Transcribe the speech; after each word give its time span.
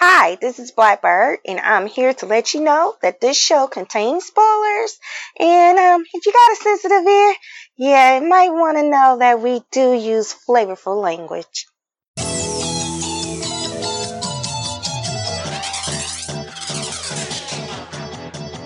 Hi, 0.00 0.36
this 0.40 0.60
is 0.60 0.70
Blakkbyrd, 0.70 1.38
and 1.44 1.58
I'm 1.58 1.88
here 1.88 2.14
to 2.14 2.26
let 2.26 2.54
you 2.54 2.60
know 2.60 2.94
that 3.02 3.20
this 3.20 3.36
show 3.36 3.66
contains 3.66 4.26
spoilers. 4.26 4.96
And 5.40 5.76
um, 5.76 6.04
if 6.14 6.24
you 6.24 6.32
got 6.32 6.52
a 6.52 6.56
sensitive 6.62 7.04
ear, 7.04 7.34
yeah, 7.76 8.20
you 8.20 8.28
might 8.28 8.50
want 8.50 8.78
to 8.78 8.88
know 8.88 9.16
that 9.18 9.40
we 9.40 9.60
do 9.72 9.92
use 9.94 10.32
flavorful 10.32 11.02
language. 11.02 11.66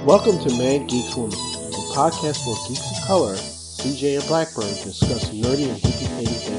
Welcome 0.04 0.38
to 0.46 0.58
Man 0.58 0.86
Geeks 0.86 1.16
Woman, 1.16 1.32
a 1.32 1.82
podcast 1.96 2.44
for 2.44 2.68
geeks 2.68 2.90
of 2.90 3.06
color. 3.06 3.36
CJ 3.36 4.16
and 4.16 4.24
Blakkbyrd 4.24 4.84
discuss 4.84 5.30
nerdy 5.30 5.70
and 5.70 5.80
geeky 5.80 6.08
things 6.08 6.51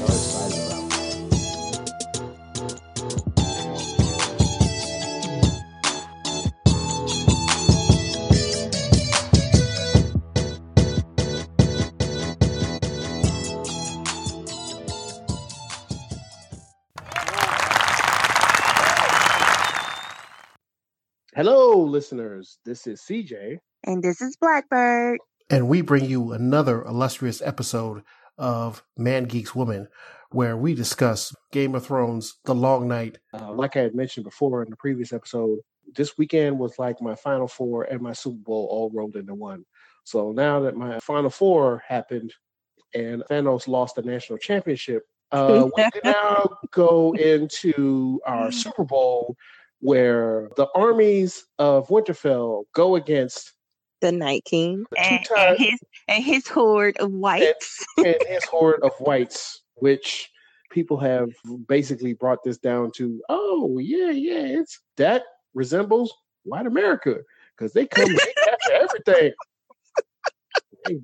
listeners. 21.94 22.58
This 22.64 22.88
is 22.88 23.00
CJ. 23.08 23.58
And 23.84 24.02
this 24.02 24.20
is 24.20 24.36
Blakkbyrd. 24.42 25.18
And 25.48 25.68
we 25.68 25.80
bring 25.80 26.06
you 26.06 26.32
another 26.32 26.82
illustrious 26.82 27.40
episode 27.40 28.02
of 28.36 28.82
Man 28.96 29.26
Geeks 29.26 29.54
Woman, 29.54 29.86
where 30.32 30.56
we 30.56 30.74
discuss 30.74 31.32
Game 31.52 31.76
of 31.76 31.86
Thrones, 31.86 32.34
The 32.46 32.54
Long 32.54 32.88
Night. 32.88 33.18
Uh, 33.32 33.52
like 33.52 33.76
I 33.76 33.82
had 33.82 33.94
mentioned 33.94 34.24
before 34.24 34.64
in 34.64 34.70
the 34.70 34.76
previous 34.76 35.12
episode, 35.12 35.60
this 35.94 36.18
weekend 36.18 36.58
was 36.58 36.80
like 36.80 37.00
my 37.00 37.14
Final 37.14 37.46
Four 37.46 37.84
and 37.84 38.00
my 38.00 38.12
Super 38.12 38.42
Bowl 38.42 38.66
all 38.68 38.90
rolled 38.92 39.14
into 39.14 39.34
one. 39.36 39.64
So 40.02 40.32
now 40.32 40.58
that 40.62 40.76
my 40.76 40.98
Final 40.98 41.30
Four 41.30 41.84
happened 41.86 42.34
and 42.92 43.22
Thanos 43.30 43.68
lost 43.68 43.94
the 43.94 44.02
national 44.02 44.40
championship, 44.40 45.04
uh, 45.30 45.68
we 45.76 45.84
can 45.84 45.90
now 46.04 46.58
go 46.72 47.12
into 47.12 48.20
our 48.26 48.50
Super 48.50 48.82
Bowl 48.82 49.36
where 49.84 50.48
the 50.56 50.66
armies 50.74 51.44
of 51.58 51.88
Winterfell 51.88 52.64
go 52.74 52.96
against 52.96 53.52
the 54.00 54.10
Night 54.10 54.42
King 54.46 54.86
and, 54.96 55.26
and, 55.36 55.58
his 55.58 55.78
and 56.08 56.24
his 56.24 56.48
horde 56.48 56.96
of 56.96 57.12
whites 57.12 57.84
and, 57.98 58.06
and 58.06 58.16
his 58.26 58.44
horde 58.44 58.82
of 58.82 58.92
whites, 58.98 59.60
which 59.74 60.30
people 60.70 60.96
have 60.96 61.28
basically 61.68 62.14
brought 62.14 62.42
this 62.42 62.56
down 62.56 62.92
to. 62.92 63.20
Oh 63.28 63.76
yeah, 63.78 64.10
yeah, 64.10 64.58
it's 64.58 64.80
that 64.96 65.24
resembles 65.52 66.14
white 66.44 66.66
America 66.66 67.18
because 67.54 67.74
they 67.74 67.86
come 67.86 68.08
after 68.10 68.72
everything. 68.72 69.32
They, 70.86 71.00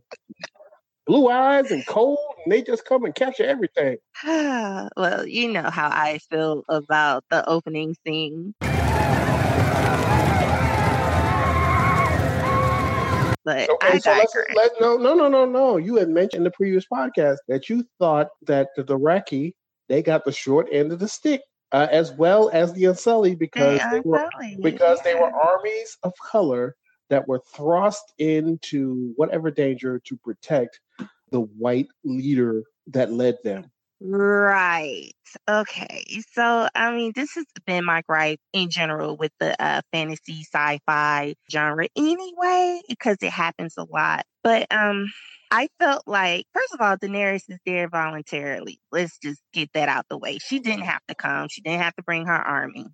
blue 1.11 1.28
eyes 1.28 1.72
and 1.72 1.84
cold, 1.86 2.19
and 2.44 2.53
they 2.53 2.62
just 2.62 2.84
come 2.84 3.05
and 3.05 3.12
capture 3.16 3.44
everything. 3.44 3.97
well, 4.25 5.27
you 5.27 5.50
know 5.53 5.69
how 5.69 5.89
I 5.89 6.19
feel 6.30 6.62
about 6.69 7.25
the 7.30 7.47
opening 7.48 7.97
scene. 8.06 8.55
But 13.42 13.70
okay, 13.70 13.94
I 13.94 13.98
so 13.98 14.12
let's, 14.12 14.36
let, 14.55 14.70
no, 14.81 14.97
no, 14.97 15.14
no, 15.14 15.27
no, 15.27 15.44
no. 15.47 15.78
You 15.78 15.97
had 15.97 16.11
mentioned 16.11 16.47
the 16.47 16.53
previous 16.53 16.84
podcast 16.86 17.38
that 17.48 17.69
you 17.69 17.84
thought 17.98 18.28
that 18.47 18.69
the 18.77 18.84
Dothraki 18.84 19.55
they 19.88 20.03
got 20.03 20.25
the 20.25 20.31
short 20.31 20.69
end 20.70 20.92
of 20.92 21.00
the 21.00 21.08
stick, 21.08 21.41
uh, 21.72 21.88
as 21.91 22.12
well 22.12 22.50
as 22.53 22.72
the 22.75 22.84
Unsullied, 22.84 23.41
because 23.41 23.81
they, 23.81 23.97
they 23.97 24.00
were 24.00 24.28
because 24.62 24.98
yeah. 24.98 25.12
they 25.12 25.14
were 25.19 25.33
armies 25.33 25.97
of 26.05 26.12
color 26.31 26.77
that 27.11 27.28
were 27.28 27.42
thrust 27.55 28.14
into 28.19 29.12
whatever 29.16 29.50
danger 29.50 30.00
to 30.06 30.16
protect 30.16 30.80
the 31.30 31.41
white 31.41 31.88
leader 32.04 32.62
that 32.87 33.12
led 33.12 33.37
them. 33.44 33.71
Right. 34.00 35.12
Okay. 35.48 36.22
So, 36.32 36.69
I 36.75 36.91
mean, 36.97 37.12
this 37.15 37.34
has 37.34 37.44
been 37.66 37.84
my 37.84 38.00
gripe 38.00 38.41
in 38.54 38.71
general 38.71 39.16
with 39.16 39.32
the 39.38 39.60
uh, 39.62 39.82
fantasy 39.93 40.43
sci-fi 40.43 41.34
genre 41.53 41.87
anyway, 41.94 42.81
because 42.88 43.19
it 43.21 43.31
happens 43.31 43.75
a 43.77 43.84
lot. 43.84 44.25
But 44.42 44.66
um, 44.71 45.12
I 45.50 45.69
felt 45.78 46.04
like, 46.06 46.47
first 46.54 46.72
of 46.72 46.81
all, 46.81 46.97
Daenerys 46.97 47.42
is 47.48 47.59
there 47.66 47.88
voluntarily. 47.88 48.81
Let's 48.91 49.19
just 49.19 49.42
get 49.53 49.69
that 49.75 49.91
out 49.91 50.06
the 50.09 50.16
way. 50.16 50.38
She 50.38 50.60
didn't 50.60 50.84
have 50.84 51.03
to 51.09 51.15
come. 51.15 51.48
She 51.50 51.60
didn't 51.60 51.82
have 51.82 51.97
to 51.97 52.03
bring 52.03 52.25
her 52.25 52.32
army. 52.32 52.87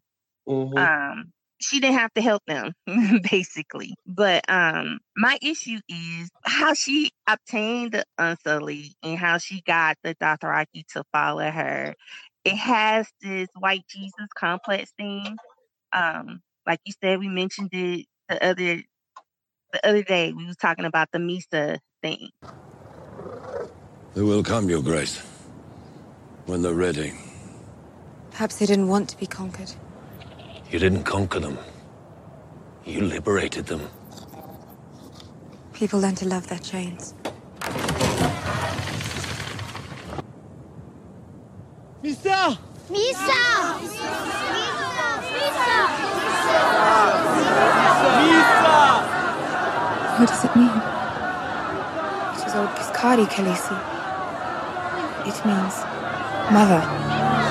Mm-hmm. 0.49 0.77
Um, 0.77 1.33
she 1.61 1.81
didn't 1.81 1.99
have 1.99 2.13
to 2.15 2.21
help 2.23 2.43
them 2.47 2.73
basically. 3.31 3.95
But 4.07 4.49
um 4.49 4.99
my 5.17 5.39
issue 5.43 5.79
is 5.89 6.31
how 6.45 6.75
she 6.75 7.11
obtained 7.27 7.93
the 7.93 8.05
unsullied 8.19 8.93
and 9.03 9.19
how 9.19 9.39
she 9.39 9.63
got 9.63 9.97
the 10.03 10.15
dothraki 10.17 10.87
to 10.93 11.05
follow 11.13 11.51
her. 11.51 11.95
It 12.45 12.57
has 12.57 13.09
this 13.21 13.49
white 13.59 13.87
jesus 13.89 14.29
complex 14.35 14.93
thing. 14.97 15.37
Um 15.93 16.41
like 16.67 16.81
you 16.85 16.93
said 17.03 17.19
we 17.19 17.29
mentioned 17.29 17.71
it 17.73 18.07
the 18.29 18.45
other 18.45 18.83
the 19.73 19.87
other 19.87 20.03
day 20.03 20.33
we 20.33 20.47
was 20.47 20.57
talking 20.57 20.85
about 20.85 21.09
the 21.13 21.19
Mhysa 21.19 21.79
thing. 22.03 22.31
They 24.15 24.23
will 24.23 24.43
come 24.43 24.71
your 24.71 24.83
grace 24.83 25.23
when 26.47 26.63
they're 26.63 26.73
ready. 26.73 27.13
Perhaps 28.31 28.59
they 28.59 28.67
didn't 28.67 28.89
want 28.89 29.09
to 29.11 29.19
be 29.19 29.27
conquered 29.27 29.73
you 30.71 30.79
didn't 30.79 31.05
conquer 31.05 31.41
them. 31.41 31.59
You 32.85 33.03
liberated 33.03 33.67
them. 33.67 33.89
People 35.73 36.01
learn 36.01 36.15
to 36.17 36.27
love 36.27 36.47
their 36.49 36.59
chains. 36.59 37.15
Mhysa! 42.03 42.59
Mhysa! 42.89 43.43
Mhysa! 43.83 44.19
Mhysa! 45.33 45.79
Mhysa! 48.19 48.77
What 50.19 50.29
does 50.29 50.45
it 50.45 50.57
mean? 50.57 50.77
It 52.33 52.47
is 52.47 52.55
old 52.55 52.71
Ghiscari, 52.71 53.27
Khaleesi. 53.27 53.79
It 55.27 55.45
means 55.45 55.77
mother. 56.53 56.83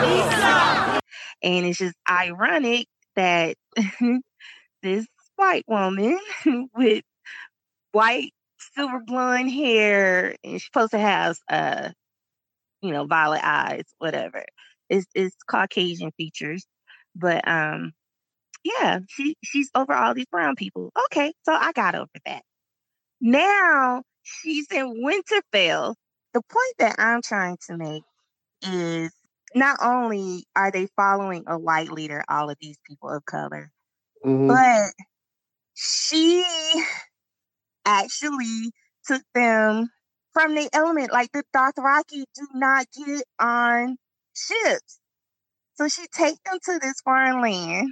Mhysa! 0.02 1.00
And 1.44 1.66
it's 1.66 1.78
just 1.78 1.96
ironic 2.10 2.88
that 3.16 3.56
this 4.84 5.08
white 5.36 5.66
woman 5.68 6.18
with 6.76 7.04
white 7.92 8.32
silver 8.76 9.00
blonde 9.06 9.52
hair 9.52 10.36
and 10.44 10.54
she's 10.54 10.66
supposed 10.66 10.92
to 10.92 11.00
have 11.00 11.38
uh 11.50 11.90
you 12.82 12.92
know 12.92 13.06
violet 13.06 13.42
eyes 13.44 13.86
whatever. 14.00 14.44
It's, 14.90 15.08
it's 15.16 15.36
caucasian 15.50 16.12
features 16.18 16.66
but 17.16 17.48
um 17.48 17.94
yeah 18.64 19.00
she 19.10 19.36
she's 19.44 19.70
over 19.76 19.94
all 19.94 20.14
these 20.14 20.28
brown 20.32 20.56
people. 20.56 20.92
Okay 21.06 21.34
so 21.44 21.54
i 21.54 21.72
got 21.74 21.96
over 21.96 22.10
that. 22.26 22.44
Now 23.22 24.04
she's 24.24 24.68
in 24.72 25.04
winterfell. 25.04 25.96
The 26.34 26.42
point 26.42 26.76
that 26.80 26.96
i'm 27.00 27.22
trying 27.22 27.58
to 27.68 27.78
make 27.78 28.04
is 28.62 29.12
not 29.56 29.78
only 29.82 30.46
are 30.56 30.70
they 30.70 30.88
following 30.96 31.46
a 31.48 31.58
white 31.58 31.90
leader, 31.90 32.24
all 32.30 32.50
of 32.50 32.58
these 32.60 32.78
people 32.86 33.10
of 33.10 33.26
color, 33.26 33.72
mm-hmm. 34.24 34.48
but 34.48 34.94
she 35.74 36.44
actually 37.86 38.72
took 39.06 39.22
them 39.34 39.90
from 40.34 40.56
the 40.56 40.70
element. 40.74 41.12
Like 41.12 41.32
the 41.32 41.44
Dothraki 41.56 42.26
do 42.36 42.48
not 42.54 42.86
get 42.96 43.24
on 43.40 43.98
ships. 44.36 45.00
So 45.76 45.88
she 45.88 46.06
takes 46.08 46.40
them 46.46 46.60
to 46.66 46.80
this 46.82 47.02
foreign 47.02 47.42
land 47.42 47.90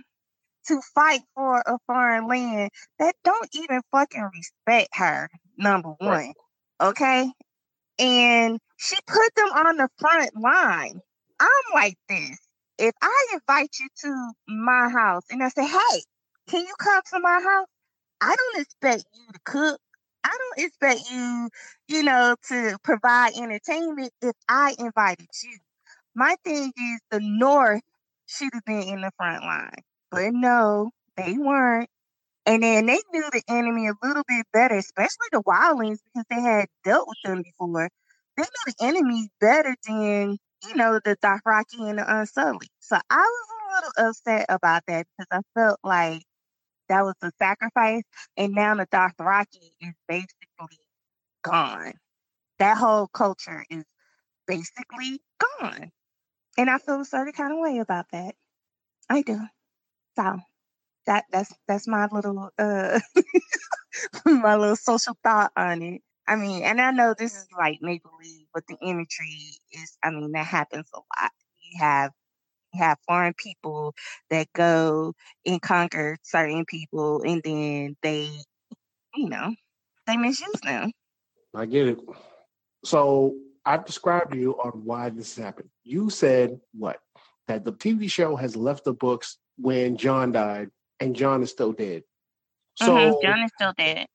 to 0.67 0.81
fight 0.93 1.21
for 1.35 1.59
a 1.65 1.77
foreign 1.87 2.27
land 2.27 2.71
that 2.99 3.15
don't 3.23 3.49
even 3.53 3.81
fucking 3.91 4.29
respect 4.33 4.89
her, 4.95 5.29
number 5.57 5.89
one. 5.97 6.09
Right. 6.09 6.33
Okay. 6.81 7.31
And 7.99 8.59
she 8.77 8.97
put 9.07 9.35
them 9.35 9.49
on 9.49 9.77
the 9.77 9.89
front 9.97 10.31
line. 10.35 11.01
I'm 11.39 11.73
like 11.73 11.97
this. 12.09 12.37
If 12.77 12.93
I 13.01 13.27
invite 13.33 13.75
you 13.79 13.87
to 14.03 14.31
my 14.47 14.89
house 14.89 15.23
and 15.29 15.43
I 15.43 15.49
say, 15.49 15.65
hey, 15.65 16.03
can 16.49 16.61
you 16.61 16.73
come 16.79 17.01
to 17.13 17.19
my 17.19 17.41
house? 17.41 17.67
I 18.21 18.35
don't 18.35 18.61
expect 18.61 19.05
you 19.13 19.33
to 19.33 19.39
cook. 19.45 19.79
I 20.23 20.29
don't 20.29 20.65
expect 20.65 21.01
you, 21.11 21.49
you 21.89 22.03
know, 22.03 22.35
to 22.49 22.77
provide 22.83 23.33
entertainment 23.35 24.11
if 24.21 24.33
I 24.47 24.75
invited 24.79 25.27
you. 25.43 25.57
My 26.15 26.35
thing 26.43 26.71
is 26.77 27.01
the 27.11 27.19
North 27.21 27.81
should 28.27 28.49
have 28.53 28.65
been 28.65 28.83
in 28.83 29.01
the 29.01 29.11
front 29.17 29.43
line. 29.43 29.83
But 30.11 30.33
no, 30.33 30.91
they 31.17 31.33
weren't. 31.37 31.89
And 32.45 32.63
then 32.63 32.85
they 32.85 32.99
knew 33.11 33.29
the 33.31 33.43
enemy 33.47 33.87
a 33.87 33.93
little 34.03 34.23
bit 34.27 34.45
better, 34.53 34.75
especially 34.75 35.27
the 35.31 35.41
wildlings, 35.43 35.99
because 36.05 36.25
they 36.29 36.41
had 36.41 36.67
dealt 36.83 37.07
with 37.07 37.17
them 37.23 37.41
before. 37.41 37.89
They 38.37 38.43
knew 38.43 38.73
the 38.77 38.85
enemy 38.85 39.29
better 39.39 39.75
than 39.87 40.37
you 40.67 40.75
know, 40.75 40.99
the 41.03 41.17
Dothraki 41.17 41.89
and 41.89 41.99
the 41.99 42.19
Unsullied. 42.19 42.69
So 42.79 42.97
I 43.09 43.17
was 43.17 43.47
a 43.51 43.75
little 43.75 44.09
upset 44.09 44.45
about 44.49 44.83
that 44.87 45.07
because 45.17 45.27
I 45.31 45.59
felt 45.59 45.79
like 45.83 46.23
that 46.89 47.03
was 47.03 47.15
a 47.23 47.31
sacrifice, 47.39 48.03
and 48.37 48.53
now 48.53 48.75
the 48.75 48.87
Dothraki 48.87 49.71
is 49.81 49.93
basically 50.07 50.79
gone. 51.43 51.93
That 52.59 52.77
whole 52.77 53.07
culture 53.07 53.65
is 53.69 53.85
basically 54.47 55.21
gone, 55.59 55.91
and 56.57 56.69
I 56.69 56.77
feel 56.79 57.01
a 57.01 57.05
certain 57.05 57.33
kind 57.33 57.53
of 57.53 57.59
way 57.59 57.79
about 57.79 58.07
that. 58.11 58.35
I 59.09 59.21
do. 59.23 59.39
So 60.17 60.39
that 61.07 61.25
that's 61.31 61.53
that's 61.67 61.87
my 61.87 62.07
little 62.11 62.49
uh 62.59 62.99
my 64.25 64.55
little 64.55 64.75
social 64.75 65.17
thought 65.23 65.51
on 65.55 65.81
it. 65.81 66.01
I 66.27 66.35
mean, 66.35 66.63
and 66.63 66.79
I 66.81 66.91
know 66.91 67.13
this 67.17 67.35
is 67.35 67.47
like 67.57 67.79
make 67.81 68.03
but 68.53 68.63
the 68.67 68.77
imagery 68.81 69.57
is 69.71 69.97
I 70.03 70.11
mean, 70.11 70.31
that 70.33 70.45
happens 70.45 70.89
a 70.93 70.97
lot. 70.97 71.31
You 71.61 71.79
have 71.79 72.11
you 72.73 72.83
have 72.83 72.97
foreign 73.07 73.33
people 73.33 73.93
that 74.29 74.47
go 74.53 75.13
and 75.45 75.61
conquer 75.61 76.17
certain 76.23 76.65
people 76.65 77.21
and 77.23 77.41
then 77.43 77.95
they 78.01 78.29
you 79.15 79.29
know, 79.29 79.53
they 80.07 80.17
misuse 80.17 80.59
them. 80.61 80.91
I 81.53 81.65
get 81.65 81.87
it. 81.87 81.99
So 82.83 83.35
I've 83.65 83.85
described 83.85 84.31
to 84.31 84.37
you 84.37 84.53
on 84.59 84.83
why 84.85 85.09
this 85.09 85.37
happened. 85.37 85.69
You 85.83 86.09
said 86.09 86.59
what? 86.77 86.99
That 87.47 87.63
the 87.65 87.73
TV 87.73 88.09
show 88.09 88.35
has 88.35 88.55
left 88.55 88.85
the 88.85 88.93
books 88.93 89.37
when 89.57 89.97
Jon 89.97 90.31
died, 90.31 90.69
and 90.99 91.15
Jon 91.15 91.43
is 91.43 91.51
still 91.51 91.73
dead. 91.73 92.03
So 92.75 92.93
Mhm, 92.95 93.21
Jon 93.21 93.43
is 93.43 93.51
still 93.55 93.73
dead. 93.77 94.07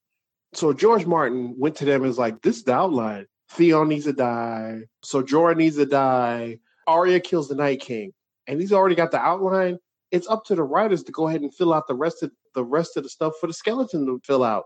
so 0.54 0.72
George 0.72 1.06
Martin 1.06 1.54
went 1.58 1.76
to 1.76 1.84
them 1.84 1.96
and 2.02 2.08
was 2.08 2.18
like, 2.18 2.42
"This 2.42 2.56
is 2.56 2.64
the 2.64 2.74
outline. 2.74 3.26
Theon 3.50 3.88
needs 3.88 4.04
to 4.04 4.12
die. 4.12 4.82
So 5.02 5.22
Jorah 5.22 5.56
needs 5.56 5.76
to 5.76 5.86
die. 5.86 6.58
Arya 6.86 7.20
kills 7.20 7.48
the 7.48 7.54
Night 7.54 7.80
King, 7.80 8.12
and 8.46 8.60
he's 8.60 8.72
already 8.72 8.94
got 8.94 9.10
the 9.10 9.20
outline. 9.20 9.78
It's 10.10 10.28
up 10.28 10.44
to 10.46 10.54
the 10.54 10.62
writers 10.62 11.02
to 11.04 11.12
go 11.12 11.28
ahead 11.28 11.42
and 11.42 11.54
fill 11.54 11.74
out 11.74 11.86
the 11.86 11.94
rest 11.94 12.22
of 12.22 12.30
the 12.54 12.64
rest 12.64 12.96
of 12.96 13.02
the 13.02 13.08
stuff 13.10 13.34
for 13.40 13.46
the 13.46 13.52
skeleton 13.52 14.06
to 14.06 14.20
fill 14.24 14.42
out. 14.42 14.64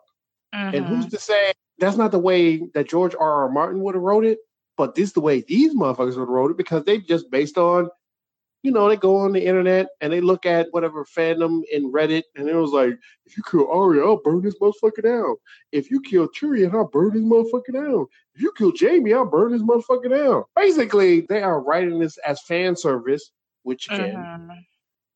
And 0.53 0.85
who's 0.85 1.07
Mhm. 1.07 1.11
to 1.11 1.19
say 1.19 1.53
that's 1.79 1.97
not 1.97 2.13
the 2.13 2.19
way 2.19 2.59
that 2.75 2.89
George 2.89 3.15
R. 3.19 3.45
R. 3.45 3.49
Martin 3.51 3.83
would 3.83 3.95
have 3.95 4.03
wrote 4.05 4.25
it, 4.25 4.39
but 4.77 4.95
this 4.95 5.09
is 5.09 5.13
the 5.15 5.21
way 5.21 5.41
these 5.41 5.75
motherfuckers 5.75 6.15
would 6.17 6.21
have 6.21 6.29
wrote 6.29 6.51
it 6.53 6.57
because 6.57 6.85
they 6.85 6.99
just 6.99 7.31
based 7.31 7.59
on, 7.59 7.89
you 8.63 8.71
know, 8.71 8.89
they 8.89 8.97
go 8.97 9.17
on 9.17 9.33
the 9.33 9.45
internet 9.45 9.89
and 10.01 10.13
they 10.13 10.21
look 10.21 10.47
at 10.47 10.69
whatever 10.71 11.05
fandom 11.05 11.63
in 11.73 11.91
Reddit, 11.93 12.23
and 12.37 12.49
it 12.49 12.55
was 12.55 12.71
like, 12.71 12.97
if 13.27 13.37
you 13.37 13.43
kill 13.51 13.69
Arya, 13.71 14.05
I'll 14.05 14.17
burn 14.23 14.43
this 14.43 14.59
motherfucker 14.59 15.03
down. 15.03 15.37
If 15.73 15.91
you 15.91 16.01
kill 16.01 16.29
Tyrion, 16.29 16.75
I'll 16.75 16.89
burn 16.89 17.13
this 17.15 17.23
motherfucker 17.23 17.73
down. 17.73 18.07
If 18.35 18.43
you 18.43 18.53
kill 18.57 18.73
Jaime, 18.79 19.13
I'll 19.13 19.27
burn 19.27 19.53
this 19.53 19.63
motherfucker 19.63 20.11
down. 20.11 20.45
Basically, 20.57 21.23
they 21.23 21.43
are 21.43 21.61
writing 21.61 21.99
this 21.99 22.19
as 22.27 22.41
fan 22.43 22.77
service, 22.77 23.33
which 23.65 23.89
again 23.91 24.15
Mhm. 24.17 24.65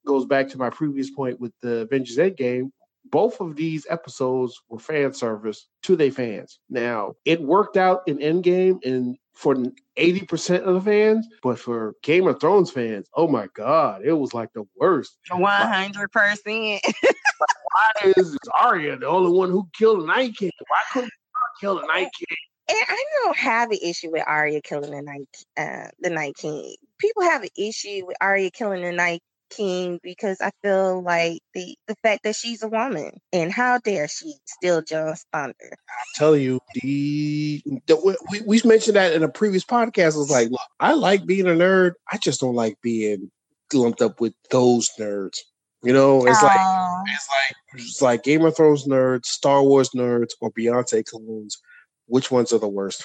goes 0.04 0.24
back 0.26 0.48
to 0.48 0.58
my 0.58 0.70
previous 0.70 1.10
point 1.10 1.40
with 1.40 1.52
the 1.62 1.80
Avengers 1.80 2.18
Endgame. 2.18 2.70
Both 3.06 3.40
of 3.40 3.56
these 3.56 3.86
episodes 3.88 4.60
were 4.68 4.78
fan 4.78 5.12
service 5.12 5.68
to 5.82 5.96
their 5.96 6.10
fans. 6.10 6.58
Now, 6.68 7.14
it 7.24 7.40
worked 7.40 7.76
out 7.76 8.02
in 8.08 8.18
Endgame 8.18 8.84
and 8.84 9.16
for 9.36 9.54
80% 9.98 10.62
of 10.62 10.74
the 10.74 10.80
fans, 10.80 11.28
but 11.42 11.58
for 11.58 11.94
Game 12.02 12.26
of 12.26 12.40
Thrones 12.40 12.70
fans, 12.70 13.06
oh 13.14 13.28
my 13.28 13.48
God, 13.54 14.02
it 14.02 14.14
was 14.14 14.32
like 14.32 14.50
the 14.54 14.64
worst. 14.76 15.18
One 15.30 15.68
hundred 15.68 16.10
percent. 16.10 16.80
Why 17.02 18.12
is 18.16 18.36
Arya 18.60 18.96
the 18.96 19.06
only 19.06 19.30
one 19.30 19.50
who 19.50 19.68
killed 19.78 20.00
the 20.00 20.06
Night 20.06 20.34
King? 20.36 20.50
Why 20.68 20.78
couldn't 20.90 21.10
Jon 21.10 21.60
kill 21.60 21.74
the 21.76 21.86
Night 21.86 22.08
King? 22.18 22.36
And 22.68 22.78
I 22.88 23.04
don't 23.22 23.36
have 23.36 23.70
an 23.70 23.78
issue 23.82 24.10
with 24.10 24.24
Arya 24.26 24.60
killing 24.62 24.90
the 24.90 25.02
night, 25.02 25.28
uh, 25.56 25.88
the 26.00 26.10
Night 26.10 26.34
King. 26.36 26.74
People 26.98 27.22
have 27.22 27.42
an 27.42 27.50
issue 27.56 28.06
with 28.06 28.16
Arya 28.20 28.50
killing 28.50 28.82
the 28.82 28.90
Night 28.90 29.22
King 29.50 30.00
because 30.02 30.40
I 30.40 30.50
feel 30.62 31.02
like 31.02 31.40
the 31.54 31.76
the 31.86 31.94
fact 32.02 32.24
that 32.24 32.36
she's 32.36 32.62
a 32.62 32.68
woman 32.68 33.12
and 33.32 33.52
how 33.52 33.78
dare 33.78 34.08
she 34.08 34.34
steal 34.44 34.82
Jon's 34.82 35.24
thunder? 35.32 35.54
I 35.62 36.02
tell 36.14 36.36
you, 36.36 36.60
the, 36.82 37.62
the 37.86 38.16
we, 38.30 38.40
we 38.40 38.60
mentioned 38.64 38.96
that 38.96 39.12
in 39.12 39.22
a 39.22 39.28
previous 39.28 39.64
podcast. 39.64 40.14
I 40.14 40.18
was 40.18 40.30
like, 40.30 40.50
look, 40.50 40.60
I 40.80 40.92
like 40.94 41.26
being 41.26 41.46
a 41.46 41.50
nerd. 41.50 41.92
I 42.10 42.18
just 42.18 42.40
don't 42.40 42.54
like 42.54 42.76
being 42.82 43.30
lumped 43.72 44.02
up 44.02 44.20
with 44.20 44.34
those 44.50 44.90
nerds. 44.98 45.38
You 45.82 45.92
know, 45.92 46.26
it's 46.26 46.42
like 46.42 46.56
Oh, 46.58 47.02
it's 47.06 47.28
like 47.30 47.56
it's 47.84 48.02
like 48.02 48.22
Game 48.24 48.44
of 48.44 48.56
Thrones 48.56 48.86
nerds, 48.86 49.26
Star 49.26 49.62
Wars 49.62 49.90
nerds, 49.90 50.30
or 50.40 50.50
Beyonce 50.50 51.04
clones. 51.04 51.58
Which 52.06 52.30
ones 52.30 52.52
are 52.52 52.58
the 52.58 52.68
worst? 52.68 53.04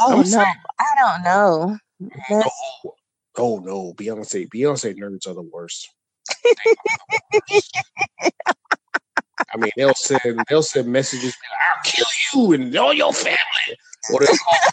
Oh 0.00 0.12
I'm 0.12 0.18
no, 0.18 0.22
saying- 0.24 0.54
I 0.78 0.86
don't 0.98 1.22
know. 1.22 1.78
That's- 2.28 2.50
Oh, 3.38 3.56
oh 3.56 3.58
no, 3.58 3.94
Beyonce, 3.94 4.48
Beyonce 4.48 4.96
nerds 4.96 5.26
are 5.26 5.34
the 5.34 5.42
worst. 5.42 5.90
I 9.52 9.58
mean, 9.58 9.70
they'll 9.76 9.94
send 9.94 10.44
they'll 10.48 10.62
send 10.62 10.88
messages. 10.88 11.36
I'll 11.62 11.82
kill 11.84 12.06
you 12.34 12.52
and 12.52 12.76
all 12.76 12.92
your 12.92 13.12
family. 13.12 13.36
Or 14.12 14.20
they'll 14.20 14.28
call 14.28 14.58
the 14.62 14.72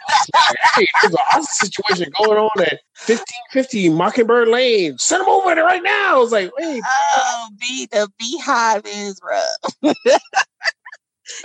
like, 0.50 0.58
hey, 0.76 0.88
there's 1.02 1.14
a 1.14 1.44
situation 1.44 2.12
going 2.18 2.38
on 2.38 2.62
at 2.62 2.80
1550 3.06 3.90
Mockingbird 3.90 4.48
Lane. 4.48 4.98
Send 4.98 5.22
them 5.22 5.30
over 5.30 5.56
there 5.56 5.64
right 5.64 5.84
now. 5.84 6.16
I 6.16 6.20
was 6.20 6.32
like, 6.32 6.52
hey, 6.58 6.82
oh, 6.86 7.50
be 7.60 7.88
the 7.92 8.10
Beyhive 8.22 8.86
is 8.86 9.20
rough. 9.24 9.76
you 9.84 9.94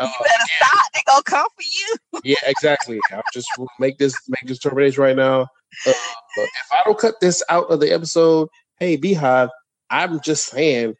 uh, 0.00 0.11
better 0.23 0.44
stop. 0.56 0.87
They 0.94 1.00
gonna 1.06 1.23
come 1.25 1.47
for 1.55 1.62
you. 1.62 2.20
yeah, 2.25 2.37
exactly. 2.47 3.00
I'll 3.12 3.23
just 3.32 3.49
make 3.79 3.99
this 3.99 4.15
make 4.29 4.47
this 4.47 4.59
determination 4.59 5.03
right 5.03 5.17
now. 5.17 5.47
Uh, 5.87 5.93
if 6.37 6.73
I 6.73 6.82
don't 6.85 6.99
cut 6.99 7.20
this 7.20 7.43
out 7.49 7.70
of 7.70 7.81
the 7.81 7.93
episode, 7.93 8.49
hey 8.79 8.97
Beyhive, 8.97 9.50
I'm 9.91 10.20
just 10.20 10.47
saying 10.47 10.94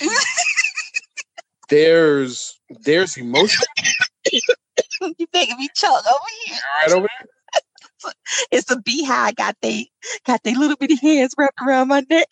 there's 1.68 2.58
there's 2.84 3.16
emotion 3.16 3.64
you 4.32 5.26
making 5.32 5.58
me 5.58 5.68
choke 5.74 5.90
over 5.92 6.18
here. 6.46 6.56
right 6.80 6.92
over 6.92 7.08
there. 7.18 8.12
It's 8.50 8.70
a 8.70 8.76
Beyhive. 8.76 9.36
Got 9.36 9.56
they 9.62 9.88
got 10.26 10.42
they 10.42 10.54
little 10.54 10.76
bitty 10.76 10.96
hands 10.96 11.34
wrapped 11.38 11.60
around 11.60 11.88
my 11.88 12.04
neck. 12.10 12.28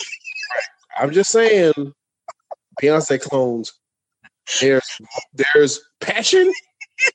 I'm 0.98 1.12
just 1.12 1.30
saying, 1.30 1.94
Beyonce 2.80 3.20
clones. 3.20 3.72
There's 4.60 5.00
there's 5.32 5.80
passion, 6.00 6.42
and 6.42 6.52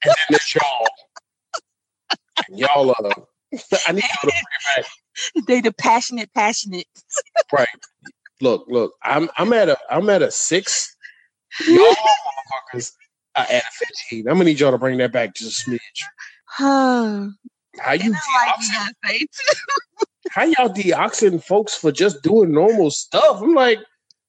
then 0.04 0.16
there's 0.30 0.56
y'all. 0.56 0.88
Y'all 2.50 2.90
are. 2.92 3.28
I 3.88 3.92
need 3.92 4.04
y'all 4.04 4.22
to 4.22 4.28
bring 4.28 4.38
it 4.38 4.76
back. 4.76 5.46
They 5.48 5.62
the 5.62 5.74
passionate, 5.74 6.34
passionate. 6.34 6.88
Right. 7.52 7.68
Look, 8.42 8.66
look. 8.68 8.94
I'm 9.04 9.30
I'm 9.38 9.54
at 9.54 9.70
a 9.70 9.78
I'm 9.90 10.10
at 10.10 10.22
a 10.22 10.32
six. 10.32 10.96
Y'all 11.68 11.78
motherfuckers 11.78 12.92
are 13.36 13.46
at 13.50 13.64
a 13.64 13.72
fifteen. 13.72 14.28
I'm 14.28 14.36
gonna 14.36 14.46
need 14.46 14.60
y'all 14.60 14.72
to 14.72 14.78
bring 14.78 14.98
that 15.00 15.12
back 15.12 15.34
just 15.34 15.68
a 15.68 15.72
smidge. 15.72 15.80
How 16.60 17.92
you 17.94 18.00
like 18.00 18.04
you 18.04 18.12
doxxing, 18.14 18.74
gotta 18.74 18.94
say 19.06 19.28
how 20.30 20.44
y'all 20.44 20.70
doxxing 20.70 21.44
folks 21.44 21.76
for 21.76 21.92
just 21.92 22.22
doing 22.22 22.52
normal 22.52 22.92
stuff? 22.92 23.42
I'm 23.42 23.54
like, 23.54 23.80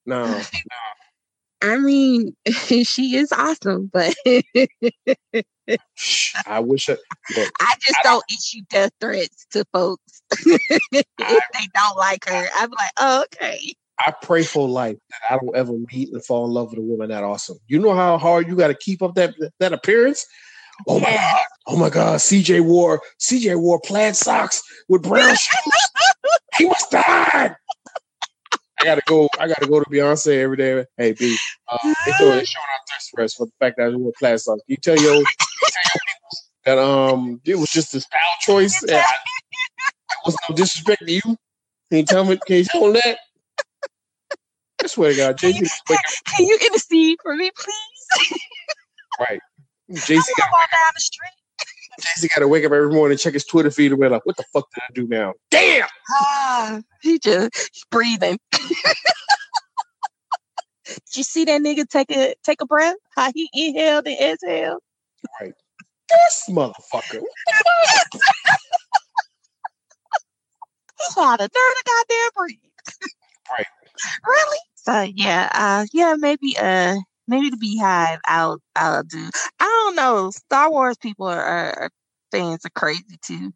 no. 0.07 0.41
I 1.63 1.77
mean, 1.79 2.37
she 2.47 3.17
is 3.17 3.33
awesome, 3.33 3.91
but 3.93 4.15
I 6.47 6.61
wish 6.61 6.89
I 6.89 6.97
look. 7.37 7.49
I 7.61 7.75
just 7.81 7.99
don't 8.03 8.25
issue 8.31 8.61
death 8.71 8.93
threats 9.01 9.47
to 9.53 9.65
folks 9.73 10.23
if 10.47 11.05
they 11.19 11.69
don't 11.75 11.97
like 11.97 12.25
her. 12.29 12.47
I'm 12.57 12.71
like, 12.71 12.91
oh, 12.99 13.25
okay. 13.35 13.75
I 13.99 14.13
pray 14.23 14.45
for 14.45 14.69
life 14.69 14.97
that 15.11 15.35
I 15.35 15.39
don't 15.39 15.57
ever 15.57 15.73
meet 15.93 16.13
and 16.13 16.25
fall 16.25 16.45
in 16.47 16.53
love 16.53 16.71
with 16.71 16.79
a 16.79 16.83
woman 16.83 17.09
that 17.11 17.25
awesome. 17.25 17.59
You 17.67 17.81
know 17.81 17.95
how 17.95 18.17
hard 18.17 18.47
you 18.47 18.55
got 18.55 18.69
to 18.69 18.75
keep 18.75 19.03
up 19.03 19.15
that 19.17 19.35
that 19.59 19.73
appearance. 19.73 20.25
Oh 20.87 21.01
my 21.01 21.11
Yeah. 21.11 21.33
god! 21.33 21.45
Oh 21.67 21.77
my 21.77 21.91
god! 21.91 22.21
CJ 22.21 22.61
wore 22.61 23.03
CJ 23.21 23.61
wore 23.61 23.81
plaid 23.81 24.17
socks 24.17 24.63
with 24.89 25.03
brown 25.03 25.29
shoes. 25.35 25.73
he 26.57 26.67
must 26.67 26.91
die. 26.93 27.57
I 28.81 28.85
gotta 28.85 29.03
go. 29.07 29.29
I 29.39 29.49
gotta 29.49 29.67
go 29.67 29.81
to 29.81 29.91
Beyonce 29.91 30.39
every 30.39 30.57
day. 30.57 30.85
Hey 30.97 31.13
B, 31.13 31.37
uh, 31.71 31.79
they 32.05 32.13
showing, 32.13 32.39
out 32.39 32.45
thirst 32.89 33.11
for 33.11 33.23
us 33.23 33.35
for 33.35 33.47
the 33.47 33.53
fact 33.59 33.77
that 33.79 33.93
I 33.93 33.97
wore 33.97 34.13
socks. 34.39 34.63
You 34.67 34.77
tell 34.77 34.97
your, 34.97 35.15
you 35.15 35.25
tell 35.25 35.83
your 35.85 36.77
that 36.77 36.79
um 36.79 37.41
it 37.45 37.57
was 37.57 37.71
just 37.71 37.95
a 37.95 38.01
style 38.01 38.21
choice. 38.41 38.83
And 38.89 38.93
I, 38.93 39.01
it 39.01 40.19
was 40.27 40.37
no 40.49 40.55
disrespect 40.55 41.07
to 41.07 41.13
you. 41.13 41.21
Can 41.23 41.37
you 41.91 42.05
tell 42.05 42.25
me? 42.25 42.39
Can 42.47 42.57
you 42.57 42.65
tell 42.65 42.93
that? 42.93 43.19
I 44.83 44.87
swear 44.87 45.11
to 45.13 45.17
God, 45.17 45.39
Can 45.39 45.53
JC 45.53 45.57
you, 45.57 45.63
was 45.63 45.83
waking 45.89 46.05
can 46.27 46.47
you 46.47 46.59
intercede 46.67 47.19
for 47.23 47.37
me, 47.37 47.51
please? 47.57 48.31
right. 49.21 49.41
I 49.91 49.95
JC 49.95 50.07
to 50.25 50.35
got 50.37 50.53
walk 50.53 50.71
down 50.71 50.93
the 50.95 51.01
street. 51.01 51.38
JC 52.01 52.29
got 52.35 52.41
to 52.41 52.49
wake 52.49 52.65
up 52.65 52.73
every 52.73 52.91
morning 52.93 53.13
and 53.13 53.21
check 53.21 53.35
his 53.35 53.45
Twitter 53.45 53.71
feed 53.71 53.93
and 53.93 54.01
be 54.01 54.09
like, 54.09 54.25
"What 54.27 54.37
the 54.37 54.45
fuck 54.53 54.67
did 54.75 54.83
I 54.83 54.93
do 54.95 55.09
now?" 55.09 55.35
Damn. 55.51 55.89
Ah, 56.11 56.81
he 57.03 57.19
just 57.19 57.51
he's 57.73 57.85
breathing. 57.91 58.39
Did 60.89 61.17
you 61.17 61.23
see 61.23 61.45
that 61.45 61.61
nigga 61.61 61.89
take 61.89 62.11
a 62.11 62.35
take 62.45 62.63
a 62.63 62.67
breath? 62.67 62.97
How 63.15 63.31
he 63.35 63.49
inhaled 63.53 64.07
and 64.07 64.19
exhaled? 64.21 64.81
Right. 65.41 65.53
This 66.09 66.45
motherfucker. 66.49 67.21
He 71.15 71.21
had 71.21 71.41
a 71.41 71.49
dirty 71.49 71.83
goddamn 71.87 72.31
breathe. 72.37 72.59
Right. 73.51 73.67
Really? 74.27 74.59
So 74.77 75.03
yeah, 75.15 75.51
uh, 75.55 75.87
yeah, 75.93 76.17
maybe 76.19 76.57
uh, 76.59 76.97
maybe 77.29 77.51
the 77.51 77.57
Beyhive. 77.57 78.19
I'll 78.27 78.61
I'll 78.77 79.03
do. 79.05 79.31
I 79.61 79.65
don't 79.89 79.97
know. 79.97 80.31
Star 80.31 80.71
Wars 80.71 80.97
people 80.97 81.27
are, 81.27 81.43
are 81.43 81.91
fans 82.31 82.65
are 82.65 82.71
crazy 82.71 83.19
too. 83.23 83.53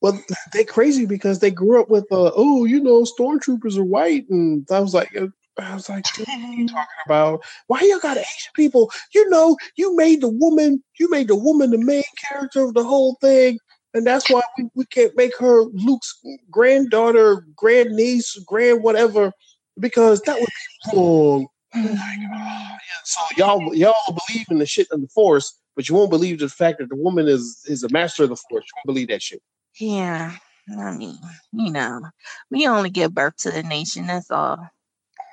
Well, 0.00 0.22
they 0.52 0.64
crazy 0.64 1.04
because 1.04 1.40
they 1.40 1.50
grew 1.50 1.80
up 1.80 1.90
with 1.90 2.06
uh, 2.10 2.32
oh, 2.34 2.64
you 2.64 2.80
know, 2.80 3.04
stormtroopers 3.04 3.76
are 3.76 3.84
white, 3.84 4.28
and 4.30 4.66
I 4.70 4.80
was 4.80 4.94
like, 4.94 5.14
uh, 5.16 5.26
I 5.58 5.74
was 5.74 5.88
like, 5.90 6.06
what 6.18 6.28
are 6.28 6.52
you 6.52 6.68
talking 6.68 6.86
about? 7.04 7.44
Why 7.66 7.80
you 7.82 8.00
got 8.00 8.16
Asian 8.16 8.52
people? 8.54 8.90
You 9.14 9.28
know, 9.28 9.56
you 9.76 9.94
made 9.96 10.22
the 10.22 10.28
woman, 10.28 10.82
you 10.98 11.10
made 11.10 11.28
the 11.28 11.36
woman 11.36 11.70
the 11.70 11.78
main 11.78 12.02
character 12.28 12.64
of 12.64 12.74
the 12.74 12.84
whole 12.84 13.16
thing, 13.20 13.58
and 13.92 14.06
that's 14.06 14.30
why 14.30 14.40
we, 14.56 14.70
we 14.74 14.84
can't 14.86 15.16
make 15.16 15.36
her 15.38 15.64
Luke's 15.64 16.18
granddaughter, 16.50 17.46
grandniece, 17.54 18.38
grand 18.46 18.82
whatever, 18.82 19.32
because 19.78 20.22
that 20.22 20.40
would 20.40 20.48
be 20.48 20.96
wrong. 20.96 21.46
Like, 21.74 21.84
oh, 21.84 21.98
yeah. 22.32 22.78
So 23.04 23.20
y'all 23.36 23.74
y'all 23.74 23.94
believe 24.28 24.46
in 24.50 24.58
the 24.58 24.66
shit 24.66 24.88
of 24.90 25.02
the 25.02 25.08
force, 25.08 25.60
but 25.80 25.88
you 25.88 25.94
won't 25.94 26.10
believe 26.10 26.38
the 26.38 26.48
fact 26.50 26.78
that 26.78 26.90
the 26.90 26.94
woman 26.94 27.26
is 27.26 27.64
is 27.66 27.82
a 27.82 27.88
master 27.88 28.24
of 28.24 28.28
the 28.28 28.36
force. 28.36 28.66
You 28.66 28.72
won't 28.76 28.94
believe 28.94 29.08
that 29.08 29.22
shit. 29.22 29.40
Yeah, 29.78 30.36
I 30.78 30.92
mean, 30.92 31.16
you 31.52 31.72
know, 31.72 32.02
we 32.50 32.68
only 32.68 32.90
give 32.90 33.14
birth 33.14 33.36
to 33.38 33.50
the 33.50 33.62
nation. 33.62 34.06
That's 34.06 34.30
all. 34.30 34.68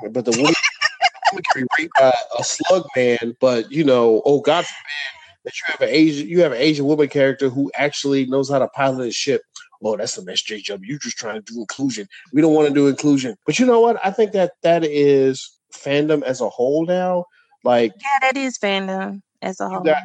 But 0.09 0.23
the 0.23 0.31
woman, 0.31 0.53
can 1.31 1.41
be 1.53 1.67
raped 1.77 1.91
by 1.99 2.13
a 2.39 2.43
slug 2.45 2.85
man, 2.95 3.35
but 3.41 3.69
you 3.73 3.83
know, 3.83 4.21
oh 4.23 4.39
God 4.39 4.63
forbid 4.65 5.43
that 5.43 5.53
you 5.57 5.63
have 5.67 5.81
an 5.81 5.89
Asian 5.93 6.29
you 6.29 6.41
have 6.43 6.53
an 6.53 6.59
Asian 6.59 6.85
woman 6.85 7.09
character 7.09 7.49
who 7.49 7.69
actually 7.75 8.25
knows 8.25 8.49
how 8.49 8.59
to 8.59 8.69
pilot 8.69 9.09
a 9.09 9.11
ship. 9.11 9.41
Oh, 9.83 9.97
that's 9.97 10.13
some 10.13 10.27
SJW. 10.27 10.79
You're 10.81 10.97
just 10.97 11.17
trying 11.17 11.43
to 11.43 11.53
do 11.53 11.59
inclusion. 11.59 12.07
We 12.31 12.41
don't 12.41 12.53
want 12.53 12.69
to 12.69 12.73
do 12.73 12.87
inclusion. 12.87 13.35
But 13.45 13.59
you 13.59 13.65
know 13.65 13.81
what? 13.81 13.99
I 14.01 14.11
think 14.11 14.31
that 14.31 14.53
that 14.63 14.85
is 14.85 15.59
fandom 15.73 16.23
as 16.23 16.39
a 16.39 16.47
whole 16.47 16.85
now. 16.85 17.25
Like 17.65 17.91
Yeah, 17.99 18.19
that 18.21 18.37
is 18.37 18.57
fandom 18.57 19.23
as 19.41 19.59
a 19.59 19.65
you 19.65 19.75
whole. 19.75 19.83
got 19.83 19.97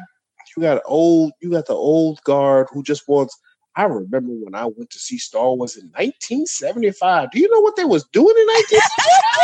you 0.55 0.63
got 0.63 0.81
old 0.85 1.31
you 1.41 1.51
got 1.51 1.65
the 1.67 1.73
old 1.73 2.21
guard 2.23 2.67
who 2.71 2.83
just 2.83 3.07
wants 3.07 3.37
I 3.75 3.83
remember 3.85 4.31
when 4.33 4.53
I 4.55 4.65
went 4.65 4.91
to 4.91 4.99
see 4.99 5.17
Star 5.17 5.51
Wars 5.53 5.75
in 5.77 5.85
1975. 5.87 7.31
Do 7.31 7.39
you 7.39 7.49
know 7.51 7.59
what 7.61 7.75
they 7.75 7.85
was 7.85 8.05
doing 8.13 8.35
in 8.37 8.45
1975? 8.45 9.41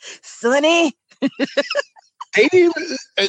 Sonny, 0.22 0.92
they 2.34 2.48
didn't. 2.48 2.74
even- 2.76 2.98
uh, 3.18 3.22
They 3.22 3.26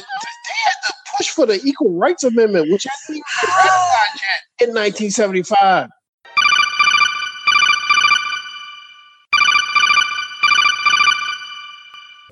had 0.64 0.74
to 0.88 0.94
push 1.16 1.28
for 1.30 1.46
the 1.46 1.58
Equal 1.64 1.90
Rights 1.92 2.24
Amendment, 2.24 2.70
which 2.70 2.84
hasn't 2.90 3.16
even 3.16 3.24
been 3.42 3.50
ratified 3.50 4.20
yet 4.60 4.68
in 4.68 4.74
1975. 4.74 5.88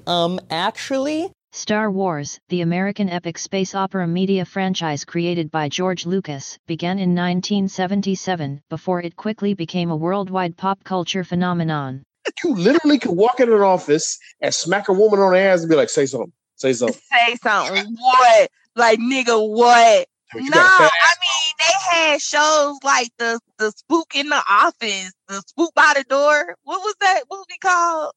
Um, 0.07 0.39
actually, 0.51 1.31
Star 1.57 1.89
Wars, 1.89 2.41
the 2.49 2.63
American 2.63 3.09
epic 3.09 3.39
space 3.39 3.77
opera 3.77 4.09
media 4.09 4.45
franchise 4.45 5.05
created 5.05 5.53
by 5.53 5.69
George 5.69 6.05
Lucas, 6.05 6.59
began 6.67 6.99
in 6.99 7.15
1977 7.15 8.61
before 8.69 9.01
it 9.01 9.15
quickly 9.15 9.55
became 9.55 9.89
a 9.89 9.97
worldwide 9.97 10.57
pop 10.57 10.83
culture 10.83 11.23
phenomenon. 11.23 12.03
You 12.43 12.57
literally 12.57 12.99
could 12.99 13.13
walk 13.13 13.39
in 13.39 13.53
an 13.53 13.61
office 13.61 14.19
and 14.41 14.53
smack 14.53 14.89
a 14.89 14.93
woman 14.93 15.21
on 15.21 15.33
the 15.33 15.39
ass 15.39 15.61
and 15.61 15.71
be 15.71 15.77
like, 15.77 15.91
"Say 15.91 16.07
something, 16.07 16.33
say 16.57 16.73
something." 16.73 17.01
say 17.13 17.37
something. 17.37 17.95
What? 18.01 18.51
Like 18.75 18.99
nigga, 18.99 19.39
what? 19.49 20.09
got 20.33 20.43
No, 20.43 20.61
I 20.61 21.15
mean 21.23 21.55
they 21.61 21.97
had 21.97 22.21
shows 22.21 22.79
like 22.83 23.11
the 23.19 23.39
the 23.59 23.71
spook 23.71 24.17
in 24.17 24.29
the 24.29 24.43
office, 24.51 25.13
the 25.29 25.41
spook 25.47 25.73
by 25.77 25.93
the 25.95 26.03
door. 26.03 26.57
What 26.65 26.81
was 26.81 26.97
that 27.01 27.23
movie 27.31 27.59
called? 27.63 28.13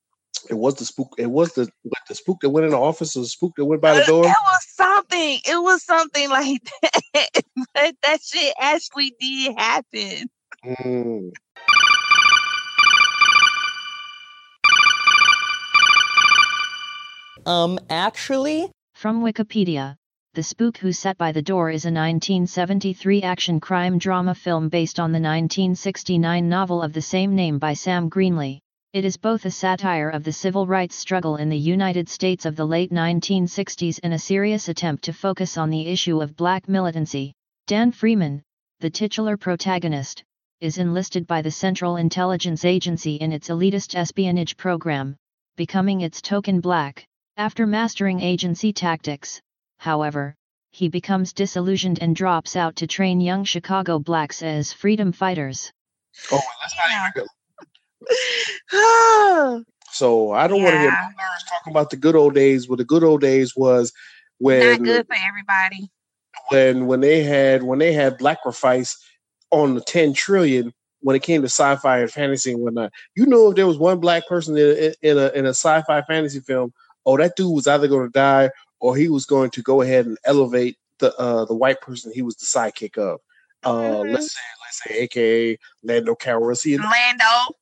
It 0.49 0.57
was 0.57 0.75
the 0.75 0.85
spook. 0.85 1.15
It 1.17 1.29
was 1.29 1.53
the 1.53 1.69
what, 1.83 2.01
the 2.07 2.15
spook 2.15 2.37
that 2.41 2.49
went 2.49 2.65
in 2.65 2.71
the 2.71 2.77
office, 2.79 3.15
or 3.15 3.21
the 3.21 3.27
spook 3.27 3.53
that 3.57 3.65
went 3.65 3.81
by 3.81 3.99
the 3.99 4.05
door. 4.05 4.25
It 4.25 4.29
was 4.29 4.65
something. 4.69 5.39
It 5.45 5.61
was 5.61 5.83
something 5.83 6.29
like 6.29 6.61
that. 7.13 7.29
but 7.73 7.95
that 8.03 8.21
shit 8.23 8.53
actually 8.59 9.13
did 9.19 9.55
happen. 9.57 10.29
Mm. 10.65 11.31
um, 17.45 17.79
actually, 17.89 18.71
From 18.95 19.23
Wikipedia, 19.23 19.95
The 20.33 20.43
Spook 20.43 20.77
Who 20.77 20.91
Sat 20.91 21.17
by 21.17 21.31
the 21.31 21.41
Door 21.41 21.71
is 21.71 21.85
a 21.85 21.89
1973 21.89 23.21
action 23.21 23.59
crime 23.59 23.97
drama 23.97 24.33
film 24.35 24.69
based 24.69 24.99
on 24.99 25.11
the 25.11 25.19
1969 25.19 26.49
novel 26.49 26.81
of 26.81 26.93
the 26.93 27.01
same 27.01 27.35
name 27.35 27.59
by 27.59 27.73
Sam 27.73 28.09
Greenlee. 28.09 28.61
It 28.93 29.03
is 29.03 29.17
both 29.17 29.45
a 29.45 29.51
satire 29.51 30.09
of 30.09 30.23
the 30.23 30.31
civil 30.31 30.65
rights 30.65 30.95
struggle 30.95 31.35
in 31.35 31.49
the 31.49 31.57
United 31.57 32.07
States 32.07 32.45
of 32.45 32.55
the 32.55 32.65
late 32.65 32.89
1960s 32.89 33.99
and 34.01 34.13
a 34.13 34.19
serious 34.19 34.69
attempt 34.69 35.03
to 35.03 35.13
focus 35.13 35.57
on 35.57 35.69
the 35.69 35.87
issue 35.87 36.21
of 36.21 36.37
black 36.37 36.69
militancy. 36.69 37.33
Dan 37.67 37.91
Freeman, 37.91 38.41
the 38.79 38.89
titular 38.89 39.35
protagonist, 39.35 40.23
is 40.61 40.77
enlisted 40.77 41.27
by 41.27 41.41
the 41.41 41.51
Central 41.51 41.97
Intelligence 41.97 42.63
Agency 42.63 43.15
in 43.15 43.33
its 43.33 43.49
elitist 43.49 43.93
espionage 43.93 44.55
program, 44.55 45.17
becoming 45.57 45.99
its 45.99 46.21
token 46.21 46.61
black. 46.61 47.05
After 47.35 47.67
mastering 47.67 48.21
agency 48.21 48.71
tactics, 48.71 49.41
however, 49.79 50.33
he 50.71 50.87
becomes 50.87 51.33
disillusioned 51.33 51.99
and 52.01 52.15
drops 52.15 52.55
out 52.55 52.77
to 52.77 52.87
train 52.87 53.19
young 53.19 53.43
Chicago 53.43 53.99
blacks 53.99 54.41
as 54.41 54.71
freedom 54.71 55.11
fighters. 55.11 55.73
Oh, 56.31 56.41
let's 56.61 56.75
not 56.77 57.11
even. 57.17 57.27
So 59.91 60.31
I 60.31 60.47
don't 60.47 60.61
want 60.61 60.73
to 60.75 60.79
hear 60.79 60.89
Yeah. 60.89 61.07
nerds 61.17 61.49
talking 61.49 61.71
about 61.71 61.89
the 61.89 61.95
good 61.97 62.15
old 62.15 62.35
days. 62.35 62.67
Well, 62.67 62.77
the 62.77 62.83
good 62.85 63.03
old 63.03 63.21
days 63.21 63.55
was 63.55 63.93
when 64.37 64.59
Not 64.69 64.83
good 64.83 65.07
for 65.07 65.15
everybody. 65.25 65.89
when 66.49 66.85
when 66.87 66.99
they 66.99 67.23
had 67.23 67.63
when 67.63 67.79
they 67.79 67.93
had 67.93 68.19
sacrifice 68.21 68.97
on 69.51 69.75
the 69.75 69.81
10 69.81 70.13
trillion 70.13 70.73
when 71.01 71.15
it 71.15 71.23
came 71.23 71.41
to 71.41 71.45
sci-fi 71.47 71.99
and 71.99 72.11
fantasy 72.11 72.51
and 72.51 72.61
whatnot. 72.61 72.91
You 73.15 73.25
know, 73.25 73.49
if 73.49 73.55
there 73.55 73.65
was 73.67 73.77
one 73.77 73.99
black 73.99 74.27
person 74.27 74.57
in, 74.57 74.93
in 75.01 75.17
a 75.17 75.29
in 75.29 75.45
a 75.45 75.49
sci-fi 75.55 76.01
fantasy 76.03 76.41
film, 76.41 76.73
oh, 77.05 77.17
that 77.17 77.35
dude 77.35 77.55
was 77.55 77.67
either 77.67 77.87
going 77.87 78.07
to 78.07 78.11
die 78.11 78.51
or 78.79 78.95
he 78.95 79.07
was 79.09 79.25
going 79.25 79.49
to 79.51 79.61
go 79.63 79.81
ahead 79.81 80.05
and 80.05 80.17
elevate 80.25 80.77
the 80.99 81.15
uh, 81.17 81.45
the 81.45 81.55
white 81.55 81.79
person 81.81 82.11
he 82.13 82.21
was 82.21 82.35
the 82.35 82.45
sidekick 82.45 82.97
of. 82.97 83.19
Uh, 83.63 83.71
Mhm. 84.03 84.13
Let's 84.13 84.33
say, 84.33 84.41
let's 84.65 84.83
say, 84.83 84.99
AKA 85.03 85.57
Lando 85.83 86.13
Calrissian. 86.15 86.79
Lando. 86.83 87.55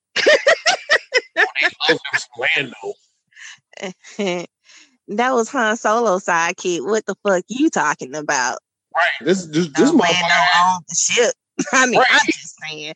They 1.35 1.41
loved 1.89 2.01
him 2.13 2.19
some 2.19 2.45
Lando. 2.63 4.47
that 5.09 5.31
was 5.33 5.49
Han 5.49 5.77
Solo 5.77 6.19
sidekick. 6.19 6.85
What 6.85 7.05
the 7.05 7.15
fuck 7.23 7.43
you 7.47 7.69
talking 7.69 8.15
about? 8.15 8.59
Right. 8.95 9.05
This 9.21 9.45
this, 9.47 9.67
this 9.67 9.91
No, 9.91 9.97
motherfucker 9.97 10.61
on 10.63 10.81
the 10.87 10.95
ship. 10.95 11.33
I 11.73 11.85
mean, 11.85 11.99
Right. 11.99 12.07
I'm 12.11 12.25
just 12.25 12.55
saying. 12.61 12.93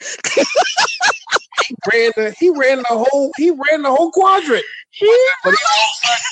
he 1.68 1.76
ran 1.92 2.12
the 2.16 2.36
he 2.40 2.50
ran 2.50 2.80
the 2.80 2.86
whole 2.90 3.32
he 3.38 3.52
ran 3.52 3.82
the 3.84 3.90
whole 3.94 4.12
quadrant. 4.12 4.64
But 5.00 5.06
he 5.06 5.08
all 5.48 5.52
of 5.52 5.56
a 6.04 6.08
sudden, 6.08 6.24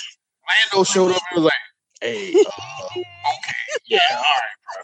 Lando 0.74 0.84
showed 0.84 1.12
up 1.16 1.22
and 1.32 1.44
was 1.44 1.46
like, 1.46 1.54
"Hey, 2.02 2.34
uh, 2.34 2.50
okay, 2.96 3.04
yeah, 3.88 4.00
all 4.12 4.22
right, 4.24 4.56
bro." 4.76 4.84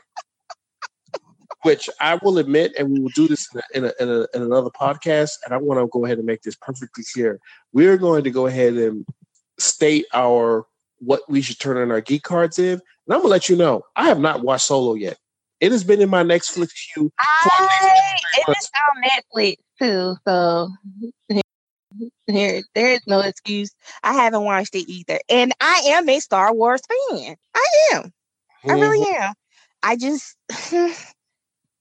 Which 1.64 1.90
I 2.00 2.16
will 2.22 2.38
admit, 2.38 2.74
and 2.78 2.92
we 2.92 3.00
will 3.00 3.12
do 3.16 3.28
this 3.28 3.48
in, 3.54 3.60
a, 3.60 3.64
in, 3.74 3.86
a, 3.86 3.94
in, 4.00 4.10
a, 4.10 4.28
in 4.36 4.42
another 4.44 4.70
podcast. 4.70 5.32
And 5.46 5.54
I 5.54 5.58
want 5.58 5.80
to 5.80 5.88
go 5.88 6.06
ahead 6.06 6.18
and 6.18 6.28
make 6.28 6.42
this 6.42 6.56
perfectly 6.56 7.04
clear. 7.14 7.40
We're 7.72 7.98
going 7.98 8.24
to 8.26 8.32
go 8.32 8.48
ahead 8.48 8.74
and 8.74 9.06
state 9.58 10.06
our 10.14 10.66
what 11.00 11.22
we 11.30 11.42
should 11.42 11.60
turn 11.60 11.78
on 11.78 11.92
our 11.92 12.02
geek 12.02 12.24
cards 12.24 12.60
in. 12.60 12.74
And 12.74 12.82
I'm 13.10 13.20
gonna 13.20 13.30
let 13.30 13.50
you 13.50 13.56
know, 13.56 13.84
I 13.96 14.08
have 14.08 14.20
not 14.20 14.42
watched 14.42 14.66
Solo 14.66 14.94
yet. 14.94 15.18
It 15.60 15.72
has 15.72 15.84
been 15.84 16.02
in 16.02 16.10
my 16.10 16.24
Netflix 16.24 16.72
queue 16.94 17.12
I, 17.20 18.20
it 18.36 18.58
is 18.58 18.70
on 18.76 19.04
Netflix 19.04 19.56
too, 19.80 20.16
so 20.28 20.70
here 22.28 22.64
there 22.76 22.92
is 22.92 23.02
no 23.08 23.20
excuse. 23.20 23.72
I 24.04 24.14
haven't 24.14 24.44
watched 24.44 24.76
it 24.76 24.90
either, 24.90 25.20
and 25.30 25.54
I 25.62 25.84
am 25.88 26.10
a 26.10 26.20
Star 26.20 26.54
Wars 26.54 26.82
fan. 27.10 27.36
I 27.56 27.68
am. 27.94 28.14
I 28.66 28.74
really 28.74 29.06
mm-hmm. 29.06 29.24
am. 29.24 29.34
I 29.84 29.98
just, 29.98 30.36
hmm, 30.52 30.92